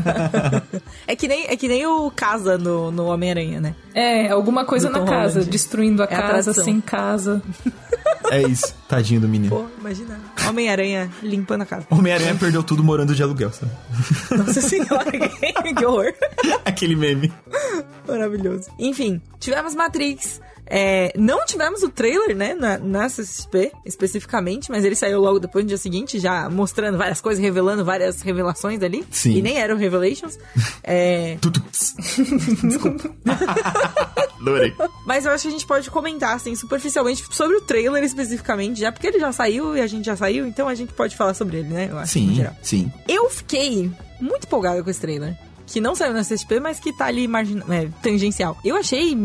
é, 1.08 1.16
que 1.16 1.28
nem, 1.28 1.46
é 1.48 1.56
que 1.56 1.68
nem 1.68 1.86
o 1.86 2.12
Casa 2.12 2.58
no, 2.58 2.92
no 2.92 3.06
Homem-Aranha, 3.06 3.60
né? 3.60 3.76
É, 3.94 4.30
alguma 4.30 4.66
coisa 4.66 4.90
na 4.90 5.00
casa, 5.00 5.40
Holland. 5.40 5.50
destruindo 5.50 6.02
a 6.02 6.06
é 6.06 6.08
casa, 6.08 6.52
a 6.52 6.54
sem 6.54 6.80
casa. 6.80 7.42
É 8.30 8.42
isso. 8.44 8.76
Tadinho 8.88 9.20
do 9.20 9.28
menino. 9.28 9.56
Pô, 9.56 9.66
imagina. 9.80 10.20
Homem-Aranha 10.48 11.12
limpando 11.22 11.64
a 11.64 11.66
casa. 11.66 11.86
Homem-Aranha 11.90 12.36
perdeu 12.36 12.64
tudo 12.64 12.84
morando 12.84 13.14
de 13.14 13.22
aluguel, 13.22 13.52
sabe? 13.52 13.72
Nossa 14.38 14.62
senhora, 14.62 15.12
que 15.12 15.86
horror. 15.86 16.14
Aquele 16.64 16.96
meme. 16.96 17.32
Maravilhoso. 18.08 18.70
Enfim, 18.80 19.22
tivemos 19.40 19.76
Matrix. 19.76 20.40
É, 20.70 21.14
não 21.18 21.46
tivemos 21.46 21.82
o 21.84 21.90
trailer, 21.90 22.36
né, 22.36 22.54
na, 22.54 22.78
na 22.78 23.10
CCXP, 23.10 23.72
especificamente, 23.86 24.70
mas 24.70 24.84
ele 24.84 24.96
saiu 24.96 25.20
logo 25.20 25.40
depois, 25.40 25.64
no 25.64 25.70
dia 25.70 25.78
seguinte, 25.78 26.20
já 26.20 26.50
mostrando 26.50 26.98
várias 26.98 27.22
coisas, 27.22 27.42
revelando 27.42 27.86
várias 27.86 28.22
revelações 28.22 28.82
ali. 28.84 29.06
Sim. 29.10 29.38
E 29.38 29.42
nem 29.42 29.58
eram 29.58 29.78
Revelations. 29.78 30.38
É... 30.90 31.38
Desculpa. 32.64 33.12
Adorei. 34.40 34.74
Mas 35.06 35.26
eu 35.26 35.32
acho 35.32 35.44
que 35.44 35.48
a 35.50 35.52
gente 35.52 35.68
pode 35.68 35.90
comentar, 35.90 36.36
assim, 36.36 36.56
superficialmente 36.56 37.24
sobre 37.32 37.58
o 37.58 37.62
trailer 37.62 38.04
especificamente, 38.04 38.80
já 38.80 38.92
porque 38.92 39.08
ele 39.08 39.20
já 39.20 39.32
saiu 39.34 39.76
e 39.76 39.82
a 39.82 39.88
gente 39.88 40.06
já 40.06 40.16
saiu, 40.16 40.48
então 40.48 40.68
a 40.68 40.76
gente 40.76 40.94
pode 40.94 41.16
falar 41.18 41.34
sobre 41.34 41.58
ele, 41.58 41.70
né? 41.70 41.90
Eu 41.92 41.98
acho, 41.98 42.14
sim, 42.14 42.46
sim. 42.62 42.92
Eu 43.08 43.30
fiquei 43.30 43.92
muito 44.22 44.46
empolgada 44.46 44.82
com 44.82 44.90
esse 44.90 45.02
trailer 45.02 45.36
que 45.68 45.80
não 45.80 45.94
saiu 45.94 46.14
na 46.14 46.22
CSP, 46.22 46.60
mas 46.60 46.80
que 46.80 46.92
tá 46.92 47.06
ali 47.06 47.28
margin... 47.28 47.62
É, 47.70 47.90
tangencial. 48.02 48.58
Eu 48.66 48.76
achei 48.76 49.16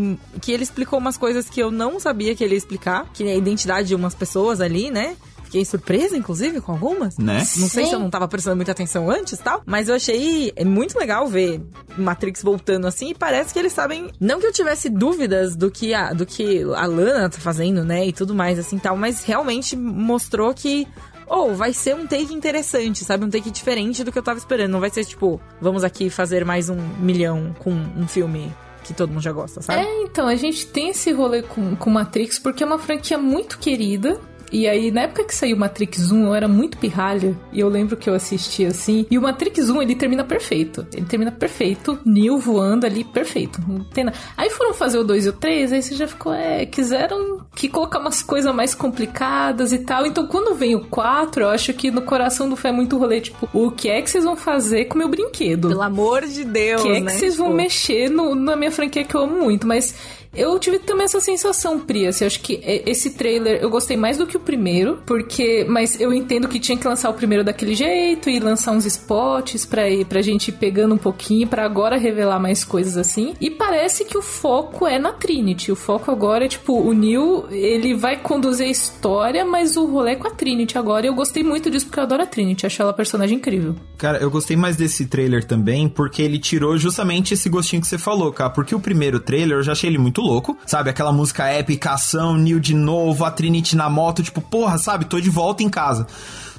que 0.42 0.52
ele 0.52 0.64
explicou 0.64 0.98
umas 0.98 1.16
coisas 1.16 1.48
que 1.48 1.60
eu 1.60 1.70
não 1.70 1.98
sabia 1.98 2.34
que 2.34 2.44
ele 2.44 2.54
ia 2.54 2.58
explicar, 2.58 3.08
que 3.14 3.24
é 3.24 3.32
a 3.32 3.36
identidade 3.36 3.88
de 3.88 3.94
umas 3.94 4.14
pessoas 4.14 4.60
ali, 4.60 4.90
né? 4.90 5.16
fiquei 5.52 5.64
surpresa, 5.66 6.16
inclusive, 6.16 6.62
com 6.62 6.72
algumas. 6.72 7.18
Né? 7.18 7.38
Não 7.38 7.68
sei 7.68 7.84
Sim. 7.84 7.90
se 7.90 7.94
eu 7.94 7.98
não 7.98 8.08
tava 8.08 8.26
prestando 8.26 8.56
muita 8.56 8.72
atenção 8.72 9.10
antes 9.10 9.34
e 9.34 9.42
tal, 9.42 9.62
mas 9.66 9.88
eu 9.88 9.94
achei 9.94 10.50
é 10.56 10.64
muito 10.64 10.98
legal 10.98 11.28
ver 11.28 11.60
Matrix 11.96 12.42
voltando 12.42 12.86
assim 12.86 13.10
e 13.10 13.14
parece 13.14 13.52
que 13.52 13.58
eles 13.58 13.72
sabem. 13.72 14.10
Não 14.18 14.40
que 14.40 14.46
eu 14.46 14.52
tivesse 14.52 14.88
dúvidas 14.88 15.54
do 15.54 15.70
que 15.70 15.92
a, 15.92 16.14
do 16.14 16.24
que 16.24 16.62
a 16.74 16.86
Lana 16.86 17.28
tá 17.28 17.38
fazendo, 17.38 17.84
né? 17.84 18.06
E 18.06 18.12
tudo 18.12 18.34
mais 18.34 18.58
assim 18.58 18.78
tal, 18.78 18.96
mas 18.96 19.22
realmente 19.24 19.76
mostrou 19.76 20.54
que. 20.54 20.88
Ou 21.26 21.54
vai 21.54 21.72
ser 21.72 21.94
um 21.94 22.06
take 22.06 22.32
interessante, 22.34 23.04
sabe? 23.04 23.24
Um 23.24 23.30
take 23.30 23.50
diferente 23.50 24.04
do 24.04 24.12
que 24.12 24.18
eu 24.18 24.22
tava 24.22 24.38
esperando. 24.38 24.70
Não 24.70 24.80
vai 24.80 24.90
ser 24.90 25.04
tipo, 25.04 25.40
vamos 25.60 25.84
aqui 25.84 26.10
fazer 26.10 26.44
mais 26.44 26.68
um 26.68 26.76
milhão 26.98 27.54
com 27.58 27.70
um 27.70 28.06
filme 28.06 28.52
que 28.82 28.92
todo 28.92 29.10
mundo 29.10 29.22
já 29.22 29.32
gosta, 29.32 29.62
sabe? 29.62 29.80
É, 29.80 30.02
então, 30.02 30.26
a 30.26 30.34
gente 30.34 30.66
tem 30.66 30.88
esse 30.88 31.12
rolê 31.12 31.42
com, 31.42 31.76
com 31.76 31.90
Matrix 31.90 32.38
porque 32.38 32.62
é 32.62 32.66
uma 32.66 32.78
franquia 32.78 33.16
muito 33.16 33.58
querida. 33.58 34.20
E 34.52 34.68
aí, 34.68 34.90
na 34.90 35.02
época 35.02 35.24
que 35.24 35.34
saiu 35.34 35.56
Matrix 35.56 36.12
1, 36.12 36.26
eu 36.26 36.34
era 36.34 36.46
muito 36.46 36.76
pirralha. 36.76 37.34
E 37.52 37.58
eu 37.60 37.68
lembro 37.68 37.96
que 37.96 38.08
eu 38.10 38.14
assisti 38.14 38.66
assim. 38.66 39.06
E 39.10 39.16
o 39.16 39.22
Matrix 39.22 39.70
1, 39.70 39.80
ele 39.82 39.94
termina 39.94 40.22
perfeito. 40.22 40.86
Ele 40.92 41.06
termina 41.06 41.32
perfeito. 41.32 41.98
Neo 42.04 42.38
voando 42.38 42.84
ali, 42.84 43.02
perfeito. 43.02 43.60
Não 43.66 43.82
tem 43.84 44.04
nada. 44.04 44.16
Aí 44.36 44.50
foram 44.50 44.74
fazer 44.74 44.98
o 44.98 45.04
2 45.04 45.26
e 45.26 45.28
o 45.30 45.32
3, 45.32 45.72
aí 45.72 45.82
você 45.82 45.94
já 45.94 46.06
ficou, 46.06 46.34
é, 46.34 46.66
quiseram 46.66 47.40
que 47.54 47.68
colocar 47.68 47.98
umas 47.98 48.22
coisas 48.22 48.54
mais 48.54 48.74
complicadas 48.74 49.72
e 49.72 49.78
tal. 49.78 50.04
Então, 50.06 50.26
quando 50.26 50.54
vem 50.54 50.74
o 50.74 50.80
4, 50.84 51.44
eu 51.44 51.48
acho 51.48 51.72
que 51.72 51.90
no 51.90 52.02
coração 52.02 52.48
do 52.48 52.56
fé 52.56 52.68
é 52.68 52.72
muito 52.72 52.98
rolê, 52.98 53.20
tipo, 53.20 53.48
o 53.52 53.70
que 53.70 53.88
é 53.88 54.00
que 54.02 54.10
vocês 54.10 54.24
vão 54.24 54.36
fazer 54.36 54.84
com 54.86 54.94
o 54.96 54.98
meu 54.98 55.08
brinquedo? 55.08 55.68
Pelo 55.68 55.82
amor 55.82 56.26
de 56.26 56.44
Deus, 56.44 56.82
que 56.82 56.88
é 56.88 56.94
que 56.96 57.00
né? 57.00 57.12
vocês 57.12 57.36
vão 57.36 57.46
Tipo, 57.48 57.56
mexer 57.56 58.10
no- 58.10 58.34
na 58.34 58.54
minha 58.56 58.70
franquia 58.70 59.04
que 59.04 59.14
eu 59.14 59.22
amo 59.22 59.40
muito, 59.42 59.66
mas 59.66 59.94
eu 60.34 60.58
tive 60.58 60.78
também 60.78 61.04
essa 61.04 61.20
sensação, 61.20 61.78
Pri, 61.78 62.06
assim, 62.06 62.24
acho 62.24 62.40
que 62.40 62.60
esse 62.64 63.10
trailer 63.10 63.60
eu 63.60 63.70
gostei 63.70 63.96
mais 63.96 64.18
do 64.18 64.26
que 64.26 64.36
o 64.36 64.40
primeiro, 64.40 65.02
porque, 65.06 65.64
mas 65.68 66.00
eu 66.00 66.12
entendo 66.12 66.48
que 66.48 66.60
tinha 66.60 66.76
que 66.76 66.86
lançar 66.86 67.10
o 67.10 67.14
primeiro 67.14 67.44
daquele 67.44 67.74
jeito 67.74 68.30
e 68.30 68.38
lançar 68.38 68.72
uns 68.72 68.86
spots 68.86 69.66
pra, 69.66 69.82
pra 70.08 70.22
gente 70.22 70.48
ir 70.48 70.52
pegando 70.52 70.94
um 70.94 70.98
pouquinho, 70.98 71.46
pra 71.46 71.64
agora 71.64 71.96
revelar 71.96 72.38
mais 72.38 72.64
coisas 72.64 72.96
assim, 72.96 73.34
e 73.40 73.50
parece 73.50 74.04
que 74.04 74.16
o 74.16 74.22
foco 74.22 74.86
é 74.86 74.98
na 74.98 75.12
Trinity, 75.12 75.72
o 75.72 75.76
foco 75.76 76.10
agora 76.10 76.44
é, 76.44 76.48
tipo, 76.48 76.80
o 76.80 76.92
Neil, 76.92 77.46
ele 77.50 77.94
vai 77.94 78.16
conduzir 78.20 78.66
a 78.66 78.70
história, 78.70 79.44
mas 79.44 79.76
o 79.76 79.86
rolê 79.86 80.12
é 80.12 80.16
com 80.16 80.28
a 80.28 80.30
Trinity 80.30 80.78
agora, 80.78 81.06
e 81.06 81.08
eu 81.08 81.14
gostei 81.14 81.42
muito 81.42 81.70
disso 81.70 81.86
porque 81.86 81.98
eu 81.98 82.04
adoro 82.04 82.22
a 82.22 82.26
Trinity, 82.26 82.66
acho 82.66 82.80
ela 82.80 82.92
personagem 82.92 83.36
incrível. 83.36 83.74
Cara, 83.98 84.18
eu 84.18 84.30
gostei 84.30 84.56
mais 84.56 84.76
desse 84.76 85.06
trailer 85.06 85.44
também, 85.44 85.88
porque 85.88 86.22
ele 86.22 86.38
tirou 86.38 86.76
justamente 86.76 87.34
esse 87.34 87.48
gostinho 87.48 87.80
que 87.80 87.88
você 87.88 87.98
falou, 87.98 88.32
cara. 88.32 88.50
Porque 88.50 88.74
o 88.74 88.80
primeiro 88.80 89.20
trailer 89.20 89.58
eu 89.58 89.62
já 89.62 89.72
achei 89.72 89.88
ele 89.88 89.98
muito 89.98 90.21
louco, 90.22 90.56
sabe? 90.64 90.88
Aquela 90.88 91.12
música 91.12 91.46
épica, 91.46 91.92
ação, 91.92 92.36
Neil 92.36 92.58
de 92.58 92.74
novo, 92.74 93.24
a 93.24 93.30
Trinity 93.30 93.76
na 93.76 93.90
moto, 93.90 94.22
tipo, 94.22 94.40
porra, 94.40 94.78
sabe? 94.78 95.04
Tô 95.04 95.20
de 95.20 95.28
volta 95.28 95.62
em 95.62 95.68
casa. 95.68 96.06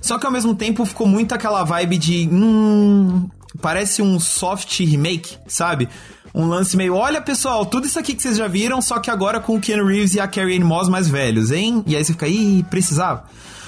Só 0.02 0.20
que 0.20 0.26
ao 0.26 0.32
mesmo 0.32 0.54
tempo 0.54 0.86
ficou 0.86 1.08
muito 1.08 1.34
aquela 1.34 1.64
vibe 1.64 1.98
de. 1.98 2.30
Hum. 2.32 3.28
Parece 3.62 4.02
um 4.02 4.20
soft 4.20 4.80
remake, 4.80 5.38
sabe? 5.48 5.88
Um 6.34 6.48
lance 6.48 6.76
meio, 6.76 6.96
olha 6.96 7.22
pessoal, 7.22 7.64
tudo 7.66 7.86
isso 7.86 8.00
aqui 8.00 8.16
que 8.16 8.22
vocês 8.22 8.38
já 8.38 8.48
viram, 8.48 8.82
só 8.82 9.00
que 9.00 9.12
agora 9.12 9.40
com 9.40 9.56
o 9.56 9.62
Ken 9.62 9.84
Reeves 9.84 10.16
e 10.16 10.20
a 10.20 10.28
Carrie 10.28 10.60
Ann 10.60 10.66
Moss 10.66 10.90
mais 10.90 11.08
velhos, 11.08 11.52
hein? 11.52 11.84
E 11.86 11.96
aí 11.96 12.04
você 12.04 12.14
fica, 12.14 12.28
ih, 12.28 12.66
precisava. 12.72 13.26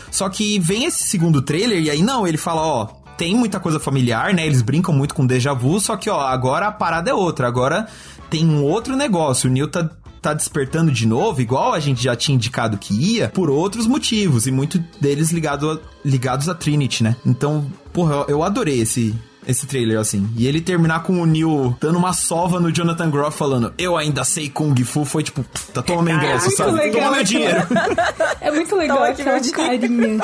Só 0.09 0.27
que 0.29 0.57
vem 0.59 0.85
esse 0.85 1.03
segundo 1.03 1.43
trailer 1.43 1.79
e 1.79 1.91
aí 1.91 2.01
não, 2.01 2.25
ele 2.25 2.37
fala, 2.37 2.61
ó, 2.61 2.87
tem 3.17 3.35
muita 3.35 3.59
coisa 3.59 3.79
familiar, 3.79 4.33
né? 4.33 4.45
Eles 4.45 4.61
brincam 4.61 4.93
muito 4.93 5.13
com 5.13 5.25
déjà 5.25 5.53
vu, 5.53 5.79
só 5.79 5.95
que 5.95 6.09
ó, 6.09 6.21
agora 6.21 6.67
a 6.67 6.71
parada 6.71 7.09
é 7.09 7.13
outra, 7.13 7.47
agora 7.47 7.87
tem 8.35 8.45
um 8.45 8.63
outro 8.63 8.95
negócio. 8.97 9.49
O 9.49 9.53
Neil 9.53 9.67
tá 9.69 9.89
tá 10.21 10.33
despertando 10.33 10.91
de 10.91 11.05
novo, 11.07 11.39
igual 11.39 11.71
a 11.73 11.79
gente 11.79 12.01
já 12.01 12.15
tinha 12.15 12.33
indicado 12.35 12.79
que 12.79 12.95
ia, 12.95 13.29
por 13.29 13.47
outros 13.47 13.85
motivos, 13.85 14.47
e 14.47 14.51
muito 14.51 14.83
deles 14.99 15.31
ligado 15.31 15.69
a- 15.69 15.77
ligados 16.03 16.49
a 16.49 16.55
Trinity, 16.55 17.03
né? 17.03 17.15
Então, 17.23 17.71
porra, 17.93 18.25
eu, 18.27 18.41
adorei 18.41 18.79
esse, 18.81 19.13
esse 19.47 19.67
trailer, 19.67 19.99
assim. 19.99 20.27
E 20.35 20.47
ele 20.47 20.61
terminar 20.61 21.03
com 21.03 21.21
o 21.21 21.27
Neil 21.27 21.77
dando 21.79 21.99
uma 21.99 22.11
sova 22.11 22.59
no 22.59 22.71
Jonathan 22.71 23.11
Groff 23.11 23.37
falando, 23.37 23.71
eu 23.77 23.95
ainda 23.95 24.23
sei 24.23 24.49
Kung 24.49 24.73
Fu, 24.83 25.05
foi 25.05 25.21
tipo, 25.21 25.45
tá, 25.71 25.83
toma 25.83 26.01
meu 26.01 26.15
ingresso, 26.15 26.45
muito 26.45 26.57
sabe? 26.57 26.71
legal. 26.71 27.01
Toma 27.03 27.15
meu 27.17 27.23
dinheiro. 27.23 27.59
É 28.41 28.51
muito 28.51 28.75
legal 28.75 29.03
aquela 29.03 29.39
carinha. 29.51 30.23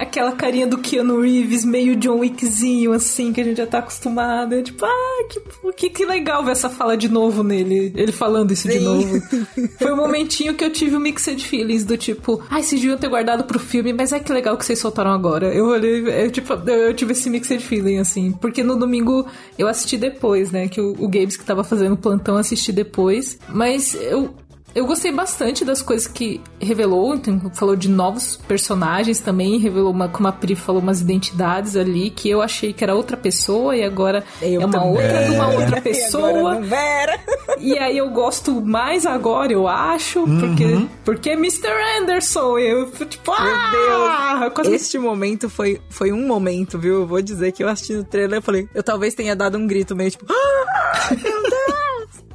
Aquela 0.00 0.32
carinha 0.32 0.66
do 0.66 0.78
Keanu 0.78 1.20
Reeves, 1.20 1.62
meio 1.62 1.94
John 1.94 2.20
Wickzinho, 2.20 2.92
assim, 2.92 3.34
que 3.34 3.40
a 3.42 3.44
gente 3.44 3.58
já 3.58 3.66
tá 3.66 3.80
acostumado. 3.80 4.54
É 4.54 4.62
tipo, 4.62 4.82
ah, 4.82 5.24
que, 5.28 5.72
que, 5.76 5.90
que 5.90 6.06
legal 6.06 6.42
ver 6.42 6.52
essa 6.52 6.70
fala 6.70 6.96
de 6.96 7.06
novo 7.06 7.42
nele. 7.42 7.92
Ele 7.94 8.10
falando 8.10 8.50
isso 8.50 8.66
de 8.66 8.78
Sim. 8.78 8.84
novo. 8.84 9.22
Foi 9.78 9.92
um 9.92 9.96
momentinho 9.96 10.54
que 10.54 10.64
eu 10.64 10.72
tive 10.72 10.96
um 10.96 11.00
mixed 11.00 11.44
feelings 11.46 11.84
do 11.84 11.98
tipo, 11.98 12.42
ai, 12.48 12.62
vocês 12.62 12.80
deviam 12.80 12.96
ter 12.96 13.08
guardado 13.08 13.44
pro 13.44 13.58
filme, 13.58 13.92
mas 13.92 14.10
é 14.10 14.18
que 14.18 14.32
legal 14.32 14.56
que 14.56 14.64
vocês 14.64 14.78
soltaram 14.78 15.12
agora. 15.12 15.52
Eu 15.52 15.66
olhei, 15.66 16.24
eu, 16.24 16.30
tipo, 16.30 16.54
eu, 16.54 16.94
tive 16.94 17.12
esse 17.12 17.28
mixed 17.28 17.60
feeling, 17.60 17.98
assim. 17.98 18.32
Porque 18.32 18.62
no 18.62 18.76
domingo 18.76 19.26
eu 19.58 19.68
assisti 19.68 19.98
depois, 19.98 20.50
né? 20.50 20.66
Que 20.66 20.80
o, 20.80 20.92
o 20.98 21.08
Gabes 21.08 21.36
que 21.36 21.44
tava 21.44 21.62
fazendo 21.62 21.92
o 21.92 21.98
plantão 21.98 22.38
assisti 22.38 22.72
depois. 22.72 23.38
Mas 23.50 23.94
eu, 23.94 24.34
eu 24.74 24.86
gostei 24.86 25.12
bastante 25.12 25.64
das 25.64 25.82
coisas 25.82 26.06
que 26.06 26.40
revelou, 26.60 27.14
então 27.14 27.50
falou 27.54 27.74
de 27.76 27.88
novos 27.88 28.36
personagens 28.36 29.18
também, 29.20 29.58
revelou 29.58 29.90
uma, 29.92 30.08
como 30.08 30.28
a 30.28 30.32
Pri 30.32 30.54
falou, 30.54 30.80
umas 30.80 31.00
identidades 31.00 31.76
ali 31.76 32.10
que 32.10 32.28
eu 32.30 32.40
achei 32.42 32.72
que 32.72 32.82
era 32.84 32.94
outra 32.94 33.16
pessoa 33.16 33.76
e 33.76 33.82
agora 33.82 34.24
Eu 34.40 34.62
é 34.62 34.64
uma 34.66 34.72
também. 34.72 34.88
outra 34.90 35.24
de 35.24 35.30
uma 35.34 35.46
outra 35.48 35.60
E 35.66 35.68
agora 35.68 35.80
pessoa. 35.82 36.54
não 36.60 36.64
era. 36.76 37.20
E 37.62 37.78
aí 37.78 37.98
eu 37.98 38.08
gosto 38.08 38.58
mais 38.62 39.04
agora, 39.04 39.52
eu 39.52 39.68
acho, 39.68 40.24
porque, 40.24 40.86
porque 41.04 41.30
é 41.30 41.32
Mr. 41.34 41.68
Anderson. 42.00 42.58
Eu, 42.58 42.90
tipo, 42.90 43.32
ah, 43.32 44.38
Meu 44.40 44.50
quase- 44.50 44.70
Deus. 44.70 44.82
Este 44.82 44.98
momento 44.98 45.50
foi, 45.50 45.78
foi 45.90 46.10
um 46.10 46.26
momento, 46.26 46.78
viu? 46.78 47.00
Eu 47.02 47.06
vou 47.06 47.20
dizer 47.20 47.52
que 47.52 47.62
eu 47.62 47.68
assisti 47.68 47.92
o 47.96 48.04
trailer 48.04 48.38
e 48.38 48.42
falei, 48.42 48.66
eu 48.74 48.82
talvez 48.82 49.14
tenha 49.14 49.36
dado 49.36 49.58
um 49.58 49.66
grito 49.66 49.94
meio 49.94 50.10
tipo, 50.10 50.24
ah, 50.32 51.08
meu 51.10 51.42
Deus! 51.42 51.89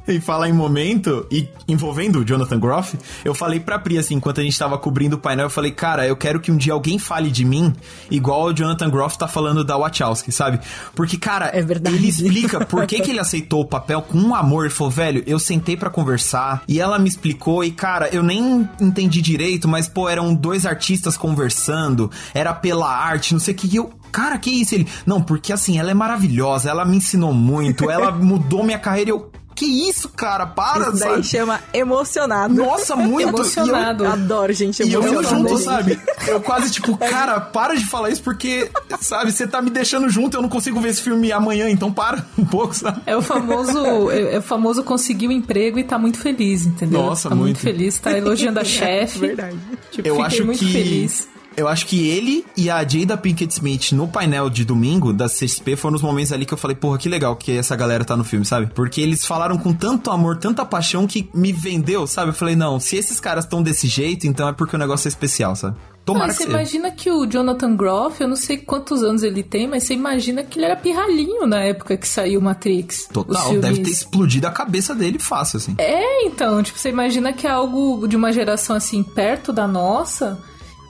E 0.16 0.20
falar 0.20 0.48
em 0.48 0.52
momento, 0.52 1.26
e 1.30 1.48
envolvendo 1.66 2.20
o 2.20 2.24
Jonathan 2.24 2.60
Groff, 2.60 2.96
eu 3.24 3.34
falei 3.34 3.58
pra 3.58 3.76
Pri, 3.78 3.98
assim, 3.98 4.14
enquanto 4.14 4.40
a 4.40 4.44
gente 4.44 4.56
tava 4.56 4.78
cobrindo 4.78 5.16
o 5.16 5.18
painel, 5.18 5.46
eu 5.46 5.50
falei, 5.50 5.72
cara, 5.72 6.06
eu 6.06 6.16
quero 6.16 6.38
que 6.38 6.50
um 6.52 6.56
dia 6.56 6.72
alguém 6.72 6.96
fale 6.98 7.28
de 7.30 7.44
mim 7.44 7.74
igual 8.10 8.44
o 8.44 8.52
Jonathan 8.52 8.88
Groff 8.88 9.18
tá 9.18 9.26
falando 9.26 9.64
da 9.64 9.76
Wachowski, 9.76 10.30
sabe? 10.30 10.60
Porque, 10.94 11.16
cara, 11.18 11.46
É 11.52 11.60
verdade. 11.60 11.96
ele 11.96 12.08
explica 12.08 12.64
por 12.66 12.86
que, 12.86 13.00
que 13.00 13.10
ele 13.10 13.18
aceitou 13.18 13.62
o 13.62 13.66
papel 13.66 14.00
com 14.00 14.16
um 14.16 14.34
amor. 14.34 14.66
Ele 14.66 14.74
falou, 14.74 14.90
velho, 14.92 15.24
eu 15.26 15.38
sentei 15.40 15.76
pra 15.76 15.90
conversar, 15.90 16.62
e 16.68 16.80
ela 16.80 16.98
me 16.98 17.08
explicou, 17.08 17.64
e, 17.64 17.72
cara, 17.72 18.08
eu 18.12 18.22
nem 18.22 18.68
entendi 18.80 19.20
direito, 19.20 19.66
mas, 19.66 19.88
pô, 19.88 20.08
eram 20.08 20.32
dois 20.34 20.64
artistas 20.64 21.16
conversando, 21.16 22.10
era 22.32 22.54
pela 22.54 22.88
arte, 22.88 23.32
não 23.32 23.40
sei 23.40 23.54
o 23.54 23.56
que, 23.56 23.66
e 23.66 23.76
eu... 23.76 23.92
Cara, 24.12 24.38
que 24.38 24.50
isso? 24.50 24.74
Ele, 24.74 24.86
não, 25.04 25.20
porque 25.20 25.52
assim, 25.52 25.78
ela 25.78 25.90
é 25.90 25.94
maravilhosa, 25.94 26.70
ela 26.70 26.84
me 26.84 26.96
ensinou 26.96 27.34
muito, 27.34 27.90
ela 27.90 28.10
mudou 28.14 28.62
minha 28.64 28.78
carreira, 28.78 29.10
e 29.10 29.12
eu... 29.12 29.30
Que 29.56 29.64
isso, 29.88 30.10
cara? 30.10 30.46
Para, 30.46 30.82
Isso 30.90 30.98
daí 31.00 31.10
sabe? 31.12 31.22
chama 31.24 31.60
emocionado. 31.72 32.52
Nossa, 32.54 32.94
muito. 32.94 33.28
Emocionado. 33.30 34.04
Eu 34.04 34.12
adoro 34.12 34.52
gente 34.52 34.82
E 34.82 34.92
eu, 34.92 35.00
e 35.02 35.06
eu 35.06 35.12
emocionada. 35.14 35.48
junto, 35.48 35.56
gente. 35.56 35.64
sabe? 35.64 36.00
Eu 36.28 36.40
quase 36.42 36.70
tipo, 36.70 36.94
cara, 36.98 37.40
para 37.40 37.74
de 37.74 37.86
falar 37.86 38.10
isso 38.10 38.22
porque, 38.22 38.70
sabe, 39.00 39.32
você 39.32 39.46
tá 39.48 39.62
me 39.62 39.70
deixando 39.70 40.10
junto, 40.10 40.36
eu 40.36 40.42
não 40.42 40.48
consigo 40.50 40.78
ver 40.78 40.90
esse 40.90 41.00
filme 41.00 41.32
amanhã, 41.32 41.70
então 41.70 41.90
para 41.90 42.22
um 42.38 42.44
pouco, 42.44 42.74
sabe? 42.74 43.00
É 43.06 43.16
o 43.16 43.22
famoso, 43.22 44.10
é, 44.10 44.34
é 44.34 44.38
o 44.38 44.42
famoso 44.42 44.84
conseguiu 44.84 45.32
emprego 45.32 45.78
e 45.78 45.84
tá 45.84 45.98
muito 45.98 46.18
feliz, 46.18 46.66
entendeu? 46.66 47.00
Nossa, 47.00 47.30
tá 47.30 47.34
muito, 47.34 47.46
muito. 47.56 47.60
feliz, 47.60 47.98
tá 47.98 48.12
elogiando 48.16 48.60
a 48.60 48.64
chefe. 48.66 49.18
Verdade. 49.20 49.56
Tipo, 49.90 50.06
Eu 50.06 50.14
fiquei 50.16 50.26
acho 50.26 50.44
muito 50.44 50.58
que. 50.58 50.70
feliz. 50.72 51.28
Eu 51.56 51.68
acho 51.68 51.86
que 51.86 52.08
ele 52.08 52.44
e 52.56 52.68
a 52.68 52.86
Jada 52.86 53.16
Pinkett 53.16 53.52
Smith 53.52 53.92
no 53.92 54.06
painel 54.06 54.50
de 54.50 54.64
domingo 54.64 55.12
da 55.12 55.26
CXP 55.26 55.74
foram 55.76 55.96
os 55.96 56.02
momentos 56.02 56.32
ali 56.32 56.44
que 56.44 56.52
eu 56.52 56.58
falei, 56.58 56.76
porra, 56.76 56.98
que 56.98 57.08
legal 57.08 57.34
que 57.34 57.56
essa 57.56 57.74
galera 57.74 58.04
tá 58.04 58.14
no 58.14 58.24
filme, 58.24 58.44
sabe? 58.44 58.70
Porque 58.74 59.00
eles 59.00 59.24
falaram 59.24 59.56
com 59.56 59.72
tanto 59.72 60.10
amor, 60.10 60.36
tanta 60.36 60.66
paixão 60.66 61.06
que 61.06 61.30
me 61.32 61.52
vendeu, 61.52 62.06
sabe? 62.06 62.30
Eu 62.30 62.34
falei, 62.34 62.54
não, 62.54 62.78
se 62.78 62.96
esses 62.96 63.18
caras 63.18 63.44
estão 63.44 63.62
desse 63.62 63.86
jeito, 63.86 64.26
então 64.26 64.48
é 64.48 64.52
porque 64.52 64.76
o 64.76 64.78
negócio 64.78 65.08
é 65.08 65.10
especial, 65.10 65.56
sabe? 65.56 65.76
Tomara 66.04 66.28
Mas 66.28 66.36
você 66.36 66.44
imagina 66.44 66.90
que 66.92 67.10
o 67.10 67.26
Jonathan 67.26 67.74
Groff, 67.74 68.20
eu 68.20 68.28
não 68.28 68.36
sei 68.36 68.58
quantos 68.58 69.02
anos 69.02 69.24
ele 69.24 69.42
tem, 69.42 69.66
mas 69.66 69.82
você 69.82 69.94
imagina 69.94 70.44
que 70.44 70.56
ele 70.56 70.66
era 70.66 70.76
pirralhinho 70.76 71.48
na 71.48 71.64
época 71.64 71.96
que 71.96 72.06
saiu 72.06 72.40
Matrix. 72.40 73.08
Total, 73.12 73.58
deve 73.58 73.82
ter 73.82 73.90
explodido 73.90 74.46
a 74.46 74.52
cabeça 74.52 74.94
dele 74.94 75.18
fácil, 75.18 75.56
assim. 75.56 75.74
É, 75.78 76.24
então, 76.26 76.62
tipo, 76.62 76.78
você 76.78 76.90
imagina 76.90 77.32
que 77.32 77.44
é 77.44 77.50
algo 77.50 78.06
de 78.06 78.14
uma 78.14 78.30
geração 78.30 78.76
assim, 78.76 79.02
perto 79.02 79.52
da 79.52 79.66
nossa, 79.66 80.38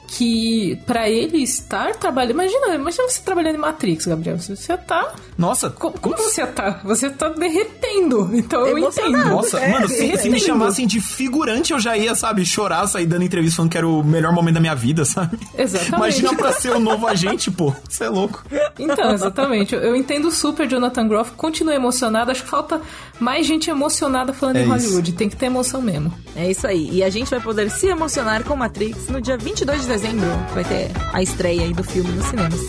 que 0.07 0.79
pra 0.87 1.09
ele 1.09 1.39
estar 1.43 1.95
trabalhando. 1.97 2.33
Imagina, 2.33 2.75
imagina 2.75 3.09
você 3.09 3.21
trabalhando 3.21 3.57
em 3.57 3.59
Matrix, 3.59 4.07
Gabriel. 4.07 4.39
Você 4.39 4.77
tá. 4.77 5.13
Nossa, 5.37 5.69
co- 5.71 5.91
Como, 5.93 6.17
você 6.17 6.47
tá? 6.47 6.81
Você 6.85 7.11
tá 7.11 7.29
derretendo. 7.31 8.31
Então 8.33 8.67
eu 8.67 8.79
entendo. 8.79 9.19
Nossa, 9.29 9.59
É, 9.59 9.69
mano, 9.73 9.89
se, 9.89 10.17
se 10.19 10.31
me 10.31 10.39
chamassem 10.39 10.87
de 10.87 11.01
figurante, 11.01 11.73
eu 11.73 11.81
já 11.81 11.97
ia, 11.97 12.15
sabe, 12.15 12.45
chorar, 12.45 12.87
sair 12.87 13.07
dando 13.07 13.23
entrevista 13.25 13.57
falando 13.57 13.71
que 13.71 13.79
era 13.79 13.89
o 13.89 14.03
melhor 14.05 14.33
momento 14.33 14.55
da 14.55 14.61
minha 14.61 14.75
vida, 14.75 15.05
sabe? 15.05 15.39
Exatamente. 15.57 15.97
Imagina 15.97 16.35
pra 16.37 16.53
ser 16.53 16.71
o 16.73 16.79
novo 16.81 17.07
agente, 17.07 17.51
pô. 17.51 17.75
Você 17.89 18.05
é 18.05 18.09
louco. 18.09 18.45
Então, 18.79 19.13
exatamente. 19.13 19.75
Eu, 19.75 19.81
eu 19.81 19.97
entendo 19.97 20.31
super 20.31 20.67
Jonathan 20.69 21.09
Groff, 21.09 21.33
continuo 21.33 21.73
emocionado. 21.75 22.31
Acho 22.31 22.43
que 22.45 22.49
falta 22.51 22.81
mais 23.19 23.47
gente 23.47 23.69
emocionada 23.71 24.33
falando 24.33 24.57
É 24.57 24.61
em 24.61 24.63
isso. 24.65 24.73
Hollywood. 24.87 25.13
Tem 25.13 25.29
que 25.29 25.37
ter 25.37 25.47
emoção 25.47 25.81
mesmo. 25.83 26.13
É 26.35 26.51
isso 26.51 26.67
aí. 26.67 26.91
E 26.93 27.03
a 27.03 27.11
gente 27.11 27.31
vai 27.31 27.41
poder 27.41 27.71
se 27.71 27.87
emocionar 27.87 28.45
com 28.45 28.55
Matrix 28.57 29.09
no 29.09 29.21
dia 29.21 29.37
22 29.37 29.81
de 29.83 29.87
dezembro. 29.97 30.27
Vai 30.53 30.63
ter 30.63 30.91
a 31.11 31.23
estreia 31.23 31.63
aí 31.63 31.73
do 31.73 31.83
filme 31.83 32.11
nos 32.11 32.27
cinemas. 32.27 32.61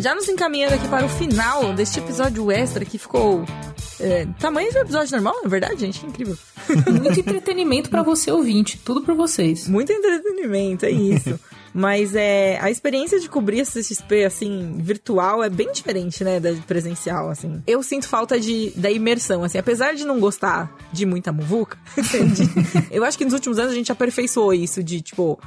Já 0.00 0.14
nos 0.16 0.28
encaminhando 0.28 0.74
aqui 0.74 0.88
para 0.88 1.06
o 1.06 1.08
final 1.08 1.72
deste 1.74 2.00
episódio 2.00 2.50
extra 2.50 2.84
que 2.84 2.98
ficou 2.98 3.44
é, 4.00 4.26
tamanho 4.40 4.70
de 4.72 4.78
um 4.78 4.80
episódio 4.80 5.12
normal, 5.12 5.34
na 5.42 5.48
verdade, 5.48 5.80
gente. 5.80 6.04
Incrível. 6.04 6.36
Muito 6.90 7.20
entretenimento 7.20 7.88
para 7.88 8.02
você 8.02 8.32
ouvinte, 8.32 8.76
tudo 8.84 9.02
para 9.02 9.14
vocês. 9.14 9.68
Muito 9.68 9.92
entretenimento, 9.92 10.86
é 10.86 10.90
isso. 10.90 11.38
Mas 11.72 12.14
é, 12.14 12.58
a 12.60 12.70
experiência 12.70 13.20
de 13.20 13.28
cobrir 13.28 13.60
a 13.60 13.64
CXP, 13.64 14.24
assim, 14.24 14.78
virtual 14.78 15.42
é 15.42 15.50
bem 15.50 15.70
diferente, 15.72 16.24
né, 16.24 16.40
da 16.40 16.52
presencial, 16.66 17.30
assim. 17.30 17.62
Eu 17.66 17.82
sinto 17.82 18.08
falta 18.08 18.38
de, 18.40 18.72
da 18.76 18.90
imersão, 18.90 19.44
assim. 19.44 19.58
Apesar 19.58 19.94
de 19.94 20.04
não 20.04 20.18
gostar 20.18 20.74
de 20.92 21.04
muita 21.04 21.32
muvuca, 21.32 21.78
eu 22.90 23.04
acho 23.04 23.18
que 23.18 23.24
nos 23.24 23.34
últimos 23.34 23.58
anos 23.58 23.72
a 23.72 23.76
gente 23.76 23.92
aperfeiçoou 23.92 24.54
isso 24.54 24.82
de, 24.82 25.00
tipo, 25.00 25.38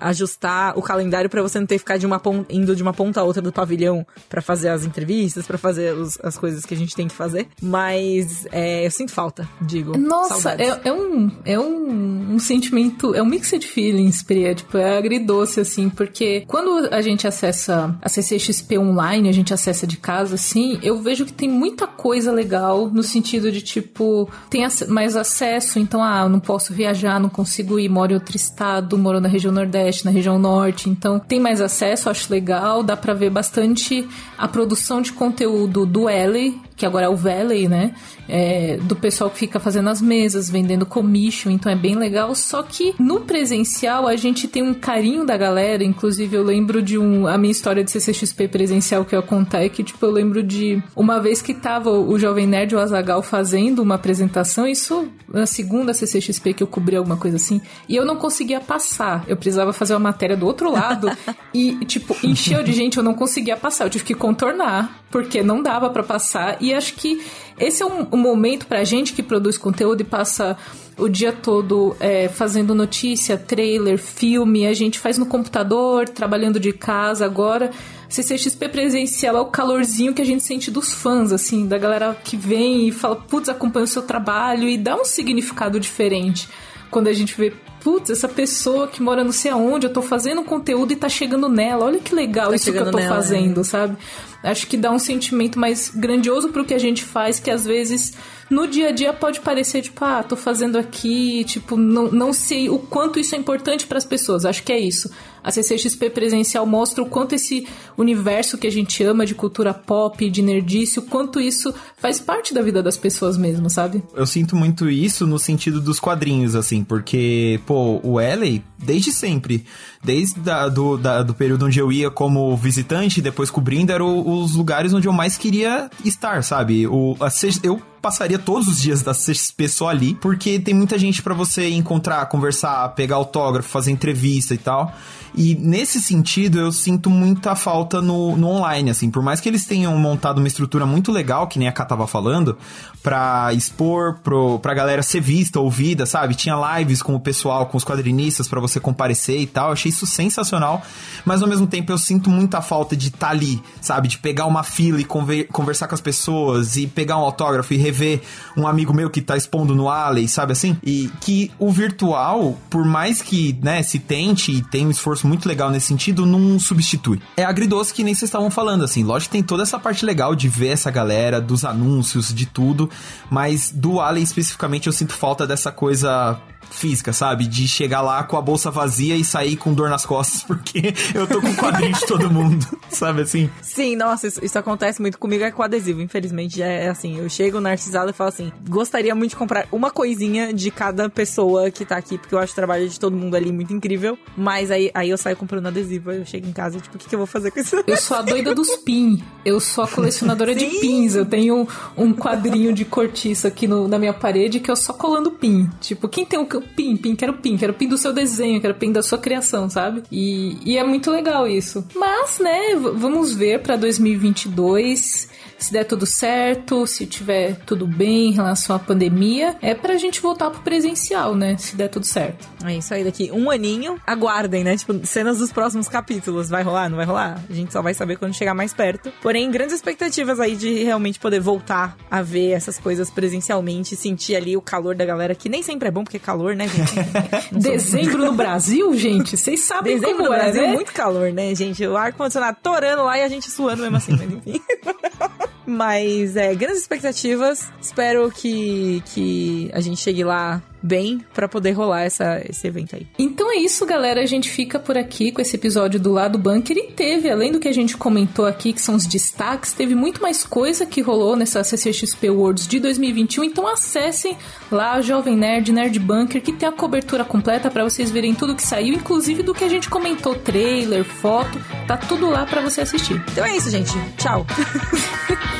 ajustar 0.00 0.78
o 0.78 0.82
calendário 0.82 1.28
para 1.28 1.42
você 1.42 1.58
não 1.58 1.66
ter 1.66 1.76
que 1.76 1.80
ficar 1.80 1.96
de 1.96 2.06
uma 2.06 2.18
ponta, 2.18 2.52
indo 2.52 2.74
de 2.74 2.82
uma 2.82 2.92
ponta 2.92 3.20
a 3.20 3.24
outra 3.24 3.42
do 3.42 3.52
pavilhão 3.52 4.06
para 4.28 4.40
fazer 4.40 4.68
as 4.68 4.84
entrevistas, 4.84 5.46
para 5.46 5.58
fazer 5.58 5.94
os, 5.94 6.18
as 6.22 6.38
coisas 6.38 6.64
que 6.64 6.74
a 6.74 6.76
gente 6.76 6.94
tem 6.94 7.08
que 7.08 7.14
fazer. 7.14 7.48
Mas 7.60 8.46
é, 8.52 8.86
eu 8.86 8.90
sinto 8.90 9.12
falta, 9.12 9.48
digo. 9.60 9.96
Nossa, 9.96 10.52
é, 10.52 10.80
é, 10.84 10.92
um, 10.92 11.30
é 11.44 11.58
um, 11.58 12.34
um, 12.34 12.38
sentimento, 12.38 13.14
é 13.14 13.22
um 13.22 13.26
mixed 13.26 13.66
feelings, 13.66 14.22
Pri, 14.22 14.54
tipo, 14.54 14.76
é 14.76 14.98
agridoce, 14.98 15.60
assim, 15.60 15.88
porque 15.88 16.44
quando 16.46 16.88
a 16.92 17.00
gente 17.00 17.26
acessa 17.26 17.96
a 18.00 18.08
CCXP 18.08 18.78
online, 18.78 19.28
a 19.28 19.32
gente 19.32 19.52
acessa 19.52 19.86
de 19.86 19.96
casa, 19.96 20.34
assim, 20.34 20.78
eu 20.82 21.00
vejo 21.00 21.24
que 21.24 21.32
tem 21.32 21.48
muita 21.48 21.86
coisa 21.86 22.32
legal 22.32 22.88
no 22.88 23.02
sentido 23.02 23.50
de, 23.50 23.60
tipo, 23.62 24.28
tem 24.50 24.66
mais 24.88 25.16
acesso, 25.16 25.78
então, 25.78 26.02
ah, 26.02 26.22
eu 26.22 26.28
não 26.28 26.40
posso 26.40 26.72
viajar, 26.72 27.18
não 27.18 27.28
consigo 27.28 27.78
ir, 27.78 27.88
moro 27.88 28.12
em 28.12 28.14
outro 28.14 28.36
estado, 28.36 28.96
moro 28.98 29.20
na 29.20 29.28
região 29.28 29.52
nordeste, 29.52 29.87
Nordeste, 29.88 30.04
na 30.04 30.10
região 30.10 30.38
Norte. 30.38 30.88
Então 30.88 31.18
tem 31.18 31.40
mais 31.40 31.60
acesso, 31.60 32.10
acho 32.10 32.30
legal. 32.30 32.82
Dá 32.82 32.96
para 32.96 33.14
ver 33.14 33.30
bastante 33.30 34.06
a 34.36 34.46
produção 34.46 35.00
de 35.00 35.12
conteúdo 35.12 35.84
do 35.84 36.08
Ellie, 36.08 36.60
que 36.76 36.86
agora 36.86 37.06
é 37.06 37.08
o 37.08 37.16
Valley, 37.16 37.66
né? 37.68 37.92
É, 38.28 38.78
do 38.82 38.94
pessoal 38.94 39.28
que 39.30 39.38
fica 39.38 39.58
fazendo 39.58 39.88
as 39.88 40.00
mesas, 40.00 40.48
vendendo 40.48 40.86
commission, 40.86 41.50
então 41.50 41.72
é 41.72 41.74
bem 41.74 41.96
legal. 41.96 42.34
Só 42.34 42.62
que 42.62 42.94
no 42.98 43.20
presencial 43.20 44.06
a 44.06 44.14
gente 44.14 44.46
tem 44.46 44.62
um 44.62 44.72
carinho 44.72 45.26
da 45.26 45.36
galera, 45.36 45.82
inclusive 45.82 46.36
eu 46.36 46.44
lembro 46.44 46.80
de 46.80 46.96
um. 46.96 47.26
A 47.26 47.36
minha 47.36 47.50
história 47.50 47.82
de 47.82 47.90
CCXP 47.90 48.48
presencial 48.48 49.04
que 49.04 49.16
eu 49.16 49.22
contar 49.22 49.64
é 49.64 49.68
que, 49.68 49.82
tipo, 49.82 50.04
eu 50.06 50.10
lembro 50.10 50.42
de 50.42 50.80
uma 50.94 51.20
vez 51.20 51.42
que 51.42 51.52
tava 51.52 51.90
o 51.90 52.16
Jovem 52.18 52.46
Nerd 52.46 52.74
o 52.76 52.78
Azagal 52.78 53.22
fazendo 53.22 53.82
uma 53.82 53.96
apresentação, 53.96 54.66
isso 54.66 55.08
na 55.26 55.46
segunda 55.46 55.92
CCXP 55.92 56.54
que 56.54 56.62
eu 56.62 56.66
cobri 56.66 56.96
alguma 56.96 57.16
coisa 57.16 57.36
assim, 57.36 57.60
e 57.88 57.96
eu 57.96 58.04
não 58.04 58.16
conseguia 58.16 58.60
passar. 58.60 59.24
Eu 59.26 59.36
precisava 59.36 59.72
fazer 59.78 59.94
uma 59.94 60.00
matéria 60.00 60.36
do 60.36 60.46
outro 60.46 60.70
lado 60.70 61.10
e, 61.54 61.84
tipo, 61.86 62.16
encheu 62.22 62.62
de 62.62 62.72
gente, 62.72 62.98
eu 62.98 63.02
não 63.02 63.14
conseguia 63.14 63.56
passar, 63.56 63.84
eu 63.84 63.90
tive 63.90 64.04
que 64.04 64.14
contornar, 64.14 65.02
porque 65.10 65.42
não 65.42 65.62
dava 65.62 65.88
para 65.90 66.02
passar. 66.02 66.56
E 66.60 66.74
acho 66.74 66.94
que 66.94 67.22
esse 67.58 67.82
é 67.82 67.86
um, 67.86 68.06
um 68.12 68.16
momento 68.16 68.66
pra 68.66 68.84
gente 68.84 69.12
que 69.12 69.22
produz 69.22 69.56
conteúdo 69.56 70.00
e 70.00 70.04
passa 70.04 70.56
o 70.98 71.08
dia 71.08 71.32
todo 71.32 71.96
é, 72.00 72.28
fazendo 72.28 72.74
notícia, 72.74 73.38
trailer, 73.38 73.98
filme, 73.98 74.66
a 74.66 74.74
gente 74.74 74.98
faz 74.98 75.16
no 75.16 75.26
computador, 75.26 76.08
trabalhando 76.08 76.58
de 76.58 76.72
casa 76.72 77.24
agora. 77.24 77.70
CCXP 78.08 78.68
presencial 78.68 79.36
é 79.36 79.40
o 79.40 79.46
calorzinho 79.46 80.12
que 80.12 80.22
a 80.22 80.24
gente 80.24 80.42
sente 80.42 80.70
dos 80.70 80.92
fãs, 80.92 81.30
assim, 81.30 81.66
da 81.66 81.78
galera 81.78 82.16
que 82.24 82.36
vem 82.36 82.88
e 82.88 82.92
fala, 82.92 83.16
putz, 83.16 83.48
acompanha 83.48 83.84
o 83.84 83.88
seu 83.88 84.02
trabalho 84.02 84.68
e 84.68 84.76
dá 84.76 84.96
um 84.96 85.04
significado 85.04 85.78
diferente 85.78 86.48
quando 86.90 87.08
a 87.08 87.12
gente 87.12 87.34
vê 87.36 87.52
putz, 87.88 88.10
essa 88.10 88.28
pessoa 88.28 88.86
que 88.86 89.02
mora 89.02 89.24
não 89.24 89.32
sei 89.32 89.50
aonde, 89.50 89.86
eu 89.86 89.92
tô 89.92 90.02
fazendo 90.02 90.44
conteúdo 90.44 90.92
e 90.92 90.96
tá 90.96 91.08
chegando 91.08 91.48
nela. 91.48 91.86
Olha 91.86 91.98
que 91.98 92.14
legal 92.14 92.50
tá 92.50 92.56
isso 92.56 92.70
que 92.70 92.76
eu 92.76 92.90
tô 92.90 92.98
nela, 92.98 93.16
fazendo, 93.16 93.58
né? 93.58 93.64
sabe? 93.64 93.96
Acho 94.42 94.66
que 94.66 94.76
dá 94.76 94.90
um 94.90 94.98
sentimento 94.98 95.58
mais 95.58 95.88
grandioso 95.88 96.50
pro 96.50 96.66
que 96.66 96.74
a 96.74 96.78
gente 96.78 97.02
faz, 97.02 97.40
que 97.40 97.50
às 97.50 97.64
vezes 97.64 98.12
no 98.50 98.66
dia 98.66 98.88
a 98.88 98.92
dia 98.92 99.10
pode 99.14 99.40
parecer 99.40 99.80
tipo, 99.80 100.04
ah, 100.04 100.22
tô 100.22 100.36
fazendo 100.36 100.76
aqui, 100.76 101.44
tipo, 101.44 101.78
não, 101.78 102.10
não 102.10 102.30
sei 102.30 102.68
o 102.68 102.78
quanto 102.78 103.18
isso 103.18 103.34
é 103.34 103.38
importante 103.38 103.86
para 103.86 103.96
as 103.96 104.04
pessoas. 104.04 104.44
Acho 104.44 104.62
que 104.62 104.72
é 104.72 104.78
isso. 104.78 105.10
A 105.48 105.50
CCXP 105.50 106.10
presencial 106.10 106.66
mostra 106.66 107.02
o 107.02 107.06
quanto 107.06 107.34
esse 107.34 107.66
universo 107.96 108.58
que 108.58 108.66
a 108.66 108.70
gente 108.70 109.02
ama 109.02 109.24
de 109.24 109.34
cultura 109.34 109.72
pop, 109.72 110.28
de 110.28 110.42
nerdice, 110.42 110.98
o 110.98 111.02
quanto 111.02 111.40
isso 111.40 111.72
faz 111.96 112.20
parte 112.20 112.52
da 112.52 112.60
vida 112.60 112.82
das 112.82 112.98
pessoas 112.98 113.38
mesmo, 113.38 113.70
sabe? 113.70 114.02
Eu 114.14 114.26
sinto 114.26 114.54
muito 114.54 114.90
isso 114.90 115.26
no 115.26 115.38
sentido 115.38 115.80
dos 115.80 115.98
quadrinhos, 115.98 116.54
assim, 116.54 116.84
porque, 116.84 117.58
pô, 117.64 117.98
o 118.02 118.20
Ellie, 118.20 118.62
desde 118.76 119.10
sempre, 119.10 119.64
desde 120.04 120.38
da, 120.38 120.68
do, 120.68 120.98
da, 120.98 121.22
do 121.22 121.32
período 121.32 121.64
onde 121.64 121.78
eu 121.78 121.90
ia 121.90 122.10
como 122.10 122.54
visitante, 122.54 123.22
depois 123.22 123.48
cobrindo, 123.48 123.90
eram 123.90 124.28
os 124.28 124.54
lugares 124.54 124.92
onde 124.92 125.08
eu 125.08 125.14
mais 125.14 125.38
queria 125.38 125.90
estar, 126.04 126.44
sabe? 126.44 126.86
O, 126.86 127.16
a, 127.20 127.30
eu 127.62 127.80
passaria 128.00 128.38
todos 128.38 128.68
os 128.68 128.80
dias 128.80 129.02
da 129.02 129.12
CXP 129.12 129.68
só 129.68 129.88
ali, 129.88 130.14
porque 130.14 130.58
tem 130.58 130.74
muita 130.74 130.98
gente 130.98 131.22
para 131.22 131.34
você 131.34 131.68
encontrar, 131.70 132.26
conversar, 132.26 132.88
pegar 132.90 133.16
autógrafo, 133.16 133.68
fazer 133.68 133.90
entrevista 133.90 134.54
e 134.54 134.58
tal. 134.58 134.94
E 135.38 135.54
nesse 135.54 136.02
sentido, 136.02 136.58
eu 136.58 136.72
sinto 136.72 137.08
muita 137.08 137.54
falta 137.54 138.02
no, 138.02 138.36
no 138.36 138.48
online, 138.48 138.90
assim. 138.90 139.08
Por 139.08 139.22
mais 139.22 139.40
que 139.40 139.48
eles 139.48 139.64
tenham 139.64 139.96
montado 139.96 140.38
uma 140.38 140.48
estrutura 140.48 140.84
muito 140.84 141.12
legal, 141.12 141.46
que 141.46 141.60
nem 141.60 141.68
a 141.68 141.72
Ká 141.72 141.84
tava 141.84 142.08
falando, 142.08 142.58
pra 143.04 143.52
expor, 143.52 144.18
pro, 144.18 144.58
pra 144.58 144.74
galera 144.74 145.00
ser 145.00 145.20
vista, 145.20 145.60
ouvida, 145.60 146.06
sabe? 146.06 146.34
Tinha 146.34 146.56
lives 146.78 147.00
com 147.02 147.14
o 147.14 147.20
pessoal, 147.20 147.66
com 147.66 147.76
os 147.76 147.84
quadrinistas 147.84 148.48
para 148.48 148.60
você 148.60 148.80
comparecer 148.80 149.40
e 149.40 149.46
tal. 149.46 149.68
Eu 149.68 149.74
achei 149.74 149.90
isso 149.90 150.06
sensacional. 150.06 150.82
Mas 151.24 151.40
ao 151.40 151.48
mesmo 151.48 151.68
tempo, 151.68 151.92
eu 151.92 151.98
sinto 151.98 152.28
muita 152.28 152.60
falta 152.60 152.96
de 152.96 153.06
estar 153.06 153.28
tá 153.28 153.30
ali, 153.30 153.62
sabe? 153.80 154.08
De 154.08 154.18
pegar 154.18 154.46
uma 154.46 154.64
fila 154.64 155.00
e 155.00 155.04
conver, 155.04 155.44
conversar 155.52 155.86
com 155.86 155.94
as 155.94 156.00
pessoas 156.00 156.76
e 156.76 156.88
pegar 156.88 157.16
um 157.16 157.22
autógrafo 157.22 157.72
e 157.72 157.76
rever 157.76 158.22
um 158.56 158.66
amigo 158.66 158.92
meu 158.92 159.08
que 159.08 159.22
tá 159.22 159.36
expondo 159.36 159.72
no 159.72 159.88
Alley, 159.88 160.26
sabe 160.26 160.50
assim? 160.50 160.76
E 160.82 161.08
que 161.20 161.52
o 161.60 161.70
virtual, 161.70 162.58
por 162.68 162.84
mais 162.84 163.22
que, 163.22 163.56
né, 163.62 163.84
se 163.84 164.00
tente 164.00 164.50
e 164.50 164.62
tenha 164.62 164.88
um 164.88 164.90
esforço 164.90 165.17
muito 165.26 165.48
legal 165.48 165.70
nesse 165.70 165.86
sentido, 165.86 166.26
não 166.26 166.58
substitui. 166.58 167.20
É 167.36 167.44
agridoce 167.44 167.92
que 167.92 168.04
nem 168.04 168.14
vocês 168.14 168.28
estavam 168.28 168.50
falando, 168.50 168.84
assim. 168.84 169.02
Lógico 169.02 169.30
que 169.30 169.38
tem 169.38 169.42
toda 169.42 169.62
essa 169.62 169.78
parte 169.78 170.04
legal 170.04 170.34
de 170.34 170.48
ver 170.48 170.68
essa 170.68 170.90
galera, 170.90 171.40
dos 171.40 171.64
anúncios, 171.64 172.32
de 172.32 172.46
tudo, 172.46 172.90
mas 173.30 173.70
do 173.70 174.00
Alien 174.00 174.24
especificamente 174.24 174.86
eu 174.86 174.92
sinto 174.92 175.14
falta 175.14 175.46
dessa 175.46 175.72
coisa 175.72 176.38
física, 176.70 177.12
sabe? 177.12 177.46
De 177.46 177.66
chegar 177.66 178.00
lá 178.00 178.22
com 178.22 178.36
a 178.36 178.42
bolsa 178.42 178.70
vazia 178.70 179.16
e 179.16 179.24
sair 179.24 179.56
com 179.56 179.74
dor 179.74 179.88
nas 179.88 180.06
costas, 180.06 180.42
porque 180.44 180.94
eu 181.14 181.26
tô 181.26 181.40
com 181.40 181.54
quadrinho 181.54 181.92
de 181.92 182.06
todo 182.06 182.30
mundo, 182.30 182.66
sabe 182.90 183.22
assim? 183.22 183.50
Sim, 183.62 183.96
nossa, 183.96 184.26
isso, 184.26 184.44
isso, 184.44 184.58
acontece 184.58 185.00
muito 185.00 185.18
comigo 185.18 185.44
é 185.44 185.50
com 185.50 185.62
adesivo, 185.62 186.00
infelizmente 186.00 186.62
é, 186.62 186.84
é 186.84 186.88
assim, 186.88 187.18
eu 187.18 187.28
chego 187.28 187.60
narcisado 187.60 188.10
e 188.10 188.12
falo 188.12 188.28
assim, 188.28 188.52
gostaria 188.68 189.14
muito 189.14 189.30
de 189.30 189.36
comprar 189.36 189.66
uma 189.70 189.90
coisinha 189.90 190.52
de 190.52 190.70
cada 190.70 191.08
pessoa 191.08 191.70
que 191.70 191.84
tá 191.84 191.96
aqui, 191.96 192.18
porque 192.18 192.34
eu 192.34 192.38
acho 192.38 192.52
o 192.52 192.56
trabalho 192.56 192.88
de 192.88 192.98
todo 192.98 193.16
mundo 193.16 193.34
ali 193.34 193.52
muito 193.52 193.72
incrível, 193.72 194.18
mas 194.36 194.70
aí, 194.70 194.90
aí 194.94 195.10
eu 195.10 195.18
saio 195.18 195.36
comprando 195.36 195.66
adesivo, 195.66 196.12
eu 196.12 196.24
chego 196.24 196.48
em 196.48 196.52
casa, 196.52 196.80
tipo, 196.80 196.96
o 196.96 196.98
que, 196.98 197.08
que 197.08 197.14
eu 197.14 197.18
vou 197.18 197.26
fazer 197.26 197.50
com 197.50 197.60
isso? 197.60 197.82
Eu 197.86 197.96
sou 197.96 198.16
a 198.16 198.22
doida 198.22 198.54
dos 198.54 198.76
pins, 198.76 199.20
eu 199.44 199.60
sou 199.60 199.84
a 199.84 199.88
colecionadora 199.88 200.54
de 200.54 200.66
pins, 200.80 201.14
eu 201.14 201.26
tenho 201.26 201.66
um 201.96 202.12
quadrinho 202.12 202.72
de 202.72 202.84
cortiça 202.84 203.48
aqui 203.48 203.66
no, 203.66 203.88
na 203.88 203.98
minha 203.98 204.12
parede 204.12 204.60
que 204.60 204.70
eu 204.70 204.76
só 204.76 204.92
colando 204.92 205.30
pin, 205.30 205.68
tipo, 205.80 206.08
quem 206.08 206.24
tem 206.24 206.38
um 206.38 206.46
quero 206.58 206.62
pin, 206.74 206.96
pin, 206.96 207.14
quero 207.14 207.34
pin, 207.34 207.56
quero 207.56 207.74
pin 207.74 207.88
do 207.88 207.98
seu 207.98 208.12
desenho, 208.12 208.60
quero 208.60 208.74
pin 208.74 208.92
da 208.92 209.02
sua 209.02 209.18
criação, 209.18 209.68
sabe? 209.68 210.02
E, 210.10 210.58
e 210.64 210.76
é 210.76 210.84
muito 210.84 211.10
legal 211.10 211.46
isso. 211.46 211.86
Mas, 211.94 212.38
né, 212.38 212.74
vamos 212.76 213.34
ver 213.34 213.62
para 213.62 213.76
2022 213.76 215.28
se 215.58 215.72
der 215.72 215.84
tudo 215.84 216.06
certo, 216.06 216.86
se 216.86 217.04
tiver 217.04 217.56
tudo 217.66 217.86
bem 217.86 218.28
em 218.28 218.32
relação 218.32 218.76
à 218.76 218.78
pandemia, 218.78 219.56
é 219.60 219.74
pra 219.74 219.96
gente 219.96 220.20
voltar 220.20 220.50
pro 220.50 220.62
presencial, 220.62 221.34
né? 221.34 221.56
Se 221.58 221.74
der 221.74 221.88
tudo 221.88 222.06
certo. 222.06 222.48
É 222.64 222.76
isso 222.76 222.94
aí, 222.94 223.02
daqui 223.02 223.30
um 223.32 223.50
aninho, 223.50 224.00
aguardem, 224.06 224.62
né? 224.62 224.76
Tipo, 224.76 225.04
cenas 225.04 225.38
dos 225.38 225.52
próximos 225.52 225.88
capítulos. 225.88 226.48
Vai 226.48 226.62
rolar, 226.62 226.88
não 226.88 226.96
vai 226.96 227.04
rolar? 227.04 227.42
A 227.50 227.52
gente 227.52 227.72
só 227.72 227.82
vai 227.82 227.92
saber 227.92 228.16
quando 228.16 228.34
chegar 228.34 228.54
mais 228.54 228.72
perto. 228.72 229.12
Porém, 229.20 229.50
grandes 229.50 229.74
expectativas 229.74 230.38
aí 230.38 230.54
de 230.54 230.84
realmente 230.84 231.18
poder 231.18 231.40
voltar 231.40 231.96
a 232.08 232.22
ver 232.22 232.52
essas 232.52 232.78
coisas 232.78 233.10
presencialmente, 233.10 233.96
sentir 233.96 234.36
ali 234.36 234.56
o 234.56 234.62
calor 234.62 234.94
da 234.94 235.04
galera, 235.04 235.34
que 235.34 235.48
nem 235.48 235.62
sempre 235.62 235.88
é 235.88 235.90
bom, 235.90 236.04
porque 236.04 236.18
é 236.18 236.20
calor, 236.38 236.54
né, 236.54 236.68
gente? 236.68 236.92
Dezembro 237.52 238.24
no 238.24 238.32
Brasil, 238.32 238.96
gente, 238.96 239.36
vocês 239.36 239.64
sabem 239.64 239.98
Dezembro 239.98 240.18
como 240.18 240.28
no 240.28 240.34
é, 240.34 240.38
Brasil 240.38 240.62
né? 240.62 240.68
é 240.68 240.72
muito 240.72 240.92
calor, 240.92 241.32
né, 241.32 241.54
gente? 241.54 241.84
O 241.84 241.96
ar-condicionado 241.96 242.56
torando 242.62 243.02
lá 243.02 243.18
e 243.18 243.22
a 243.22 243.28
gente 243.28 243.50
suando 243.50 243.82
mesmo 243.82 243.96
assim, 243.96 244.12
mas 244.12 244.32
enfim. 244.32 244.62
Mas 245.68 246.34
é, 246.34 246.54
grandes 246.54 246.80
expectativas. 246.80 247.70
Espero 247.78 248.30
que, 248.30 249.02
que 249.12 249.70
a 249.74 249.80
gente 249.80 250.00
chegue 250.00 250.24
lá 250.24 250.62
bem 250.82 251.24
para 251.34 251.48
poder 251.48 251.72
rolar 251.72 252.02
essa, 252.02 252.42
esse 252.48 252.66
evento 252.66 252.96
aí. 252.96 253.06
Então 253.18 253.50
é 253.50 253.56
isso, 253.56 253.84
galera. 253.86 254.20
A 254.20 254.26
gente 254.26 254.48
fica 254.48 254.78
por 254.78 254.96
aqui 254.96 255.32
com 255.32 255.40
esse 255.40 255.56
episódio 255.56 255.98
do 255.98 256.12
Lado 256.12 256.38
Bunker 256.38 256.76
e 256.76 256.92
teve, 256.92 257.30
além 257.30 257.52
do 257.52 257.60
que 257.60 257.68
a 257.68 257.72
gente 257.72 257.96
comentou 257.96 258.46
aqui, 258.46 258.72
que 258.72 258.80
são 258.80 258.94
os 258.94 259.06
destaques, 259.06 259.72
teve 259.72 259.94
muito 259.94 260.22
mais 260.22 260.44
coisa 260.44 260.86
que 260.86 261.00
rolou 261.00 261.36
nessa 261.36 261.62
CCXP 261.64 262.30
Worlds 262.30 262.66
de 262.66 262.78
2021. 262.80 263.44
Então 263.44 263.66
acessem 263.66 264.36
lá 264.70 265.00
Jovem 265.00 265.36
Nerd, 265.36 265.72
Nerd 265.72 265.98
Bunker, 265.98 266.42
que 266.42 266.52
tem 266.52 266.68
a 266.68 266.72
cobertura 266.72 267.24
completa 267.24 267.70
para 267.70 267.84
vocês 267.84 268.10
verem 268.10 268.34
tudo 268.34 268.54
que 268.54 268.62
saiu, 268.62 268.94
inclusive 268.94 269.42
do 269.42 269.54
que 269.54 269.64
a 269.64 269.68
gente 269.68 269.88
comentou, 269.88 270.34
trailer, 270.34 271.04
foto, 271.04 271.60
tá 271.86 271.96
tudo 271.96 272.28
lá 272.28 272.46
para 272.46 272.60
você 272.60 272.80
assistir. 272.80 273.22
Então 273.32 273.44
é 273.44 273.56
isso, 273.56 273.70
gente. 273.70 273.92
Tchau. 274.16 274.46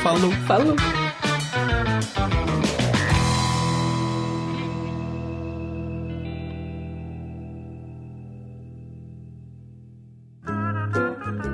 Falou. 0.01 0.31
Falou. 0.47 0.75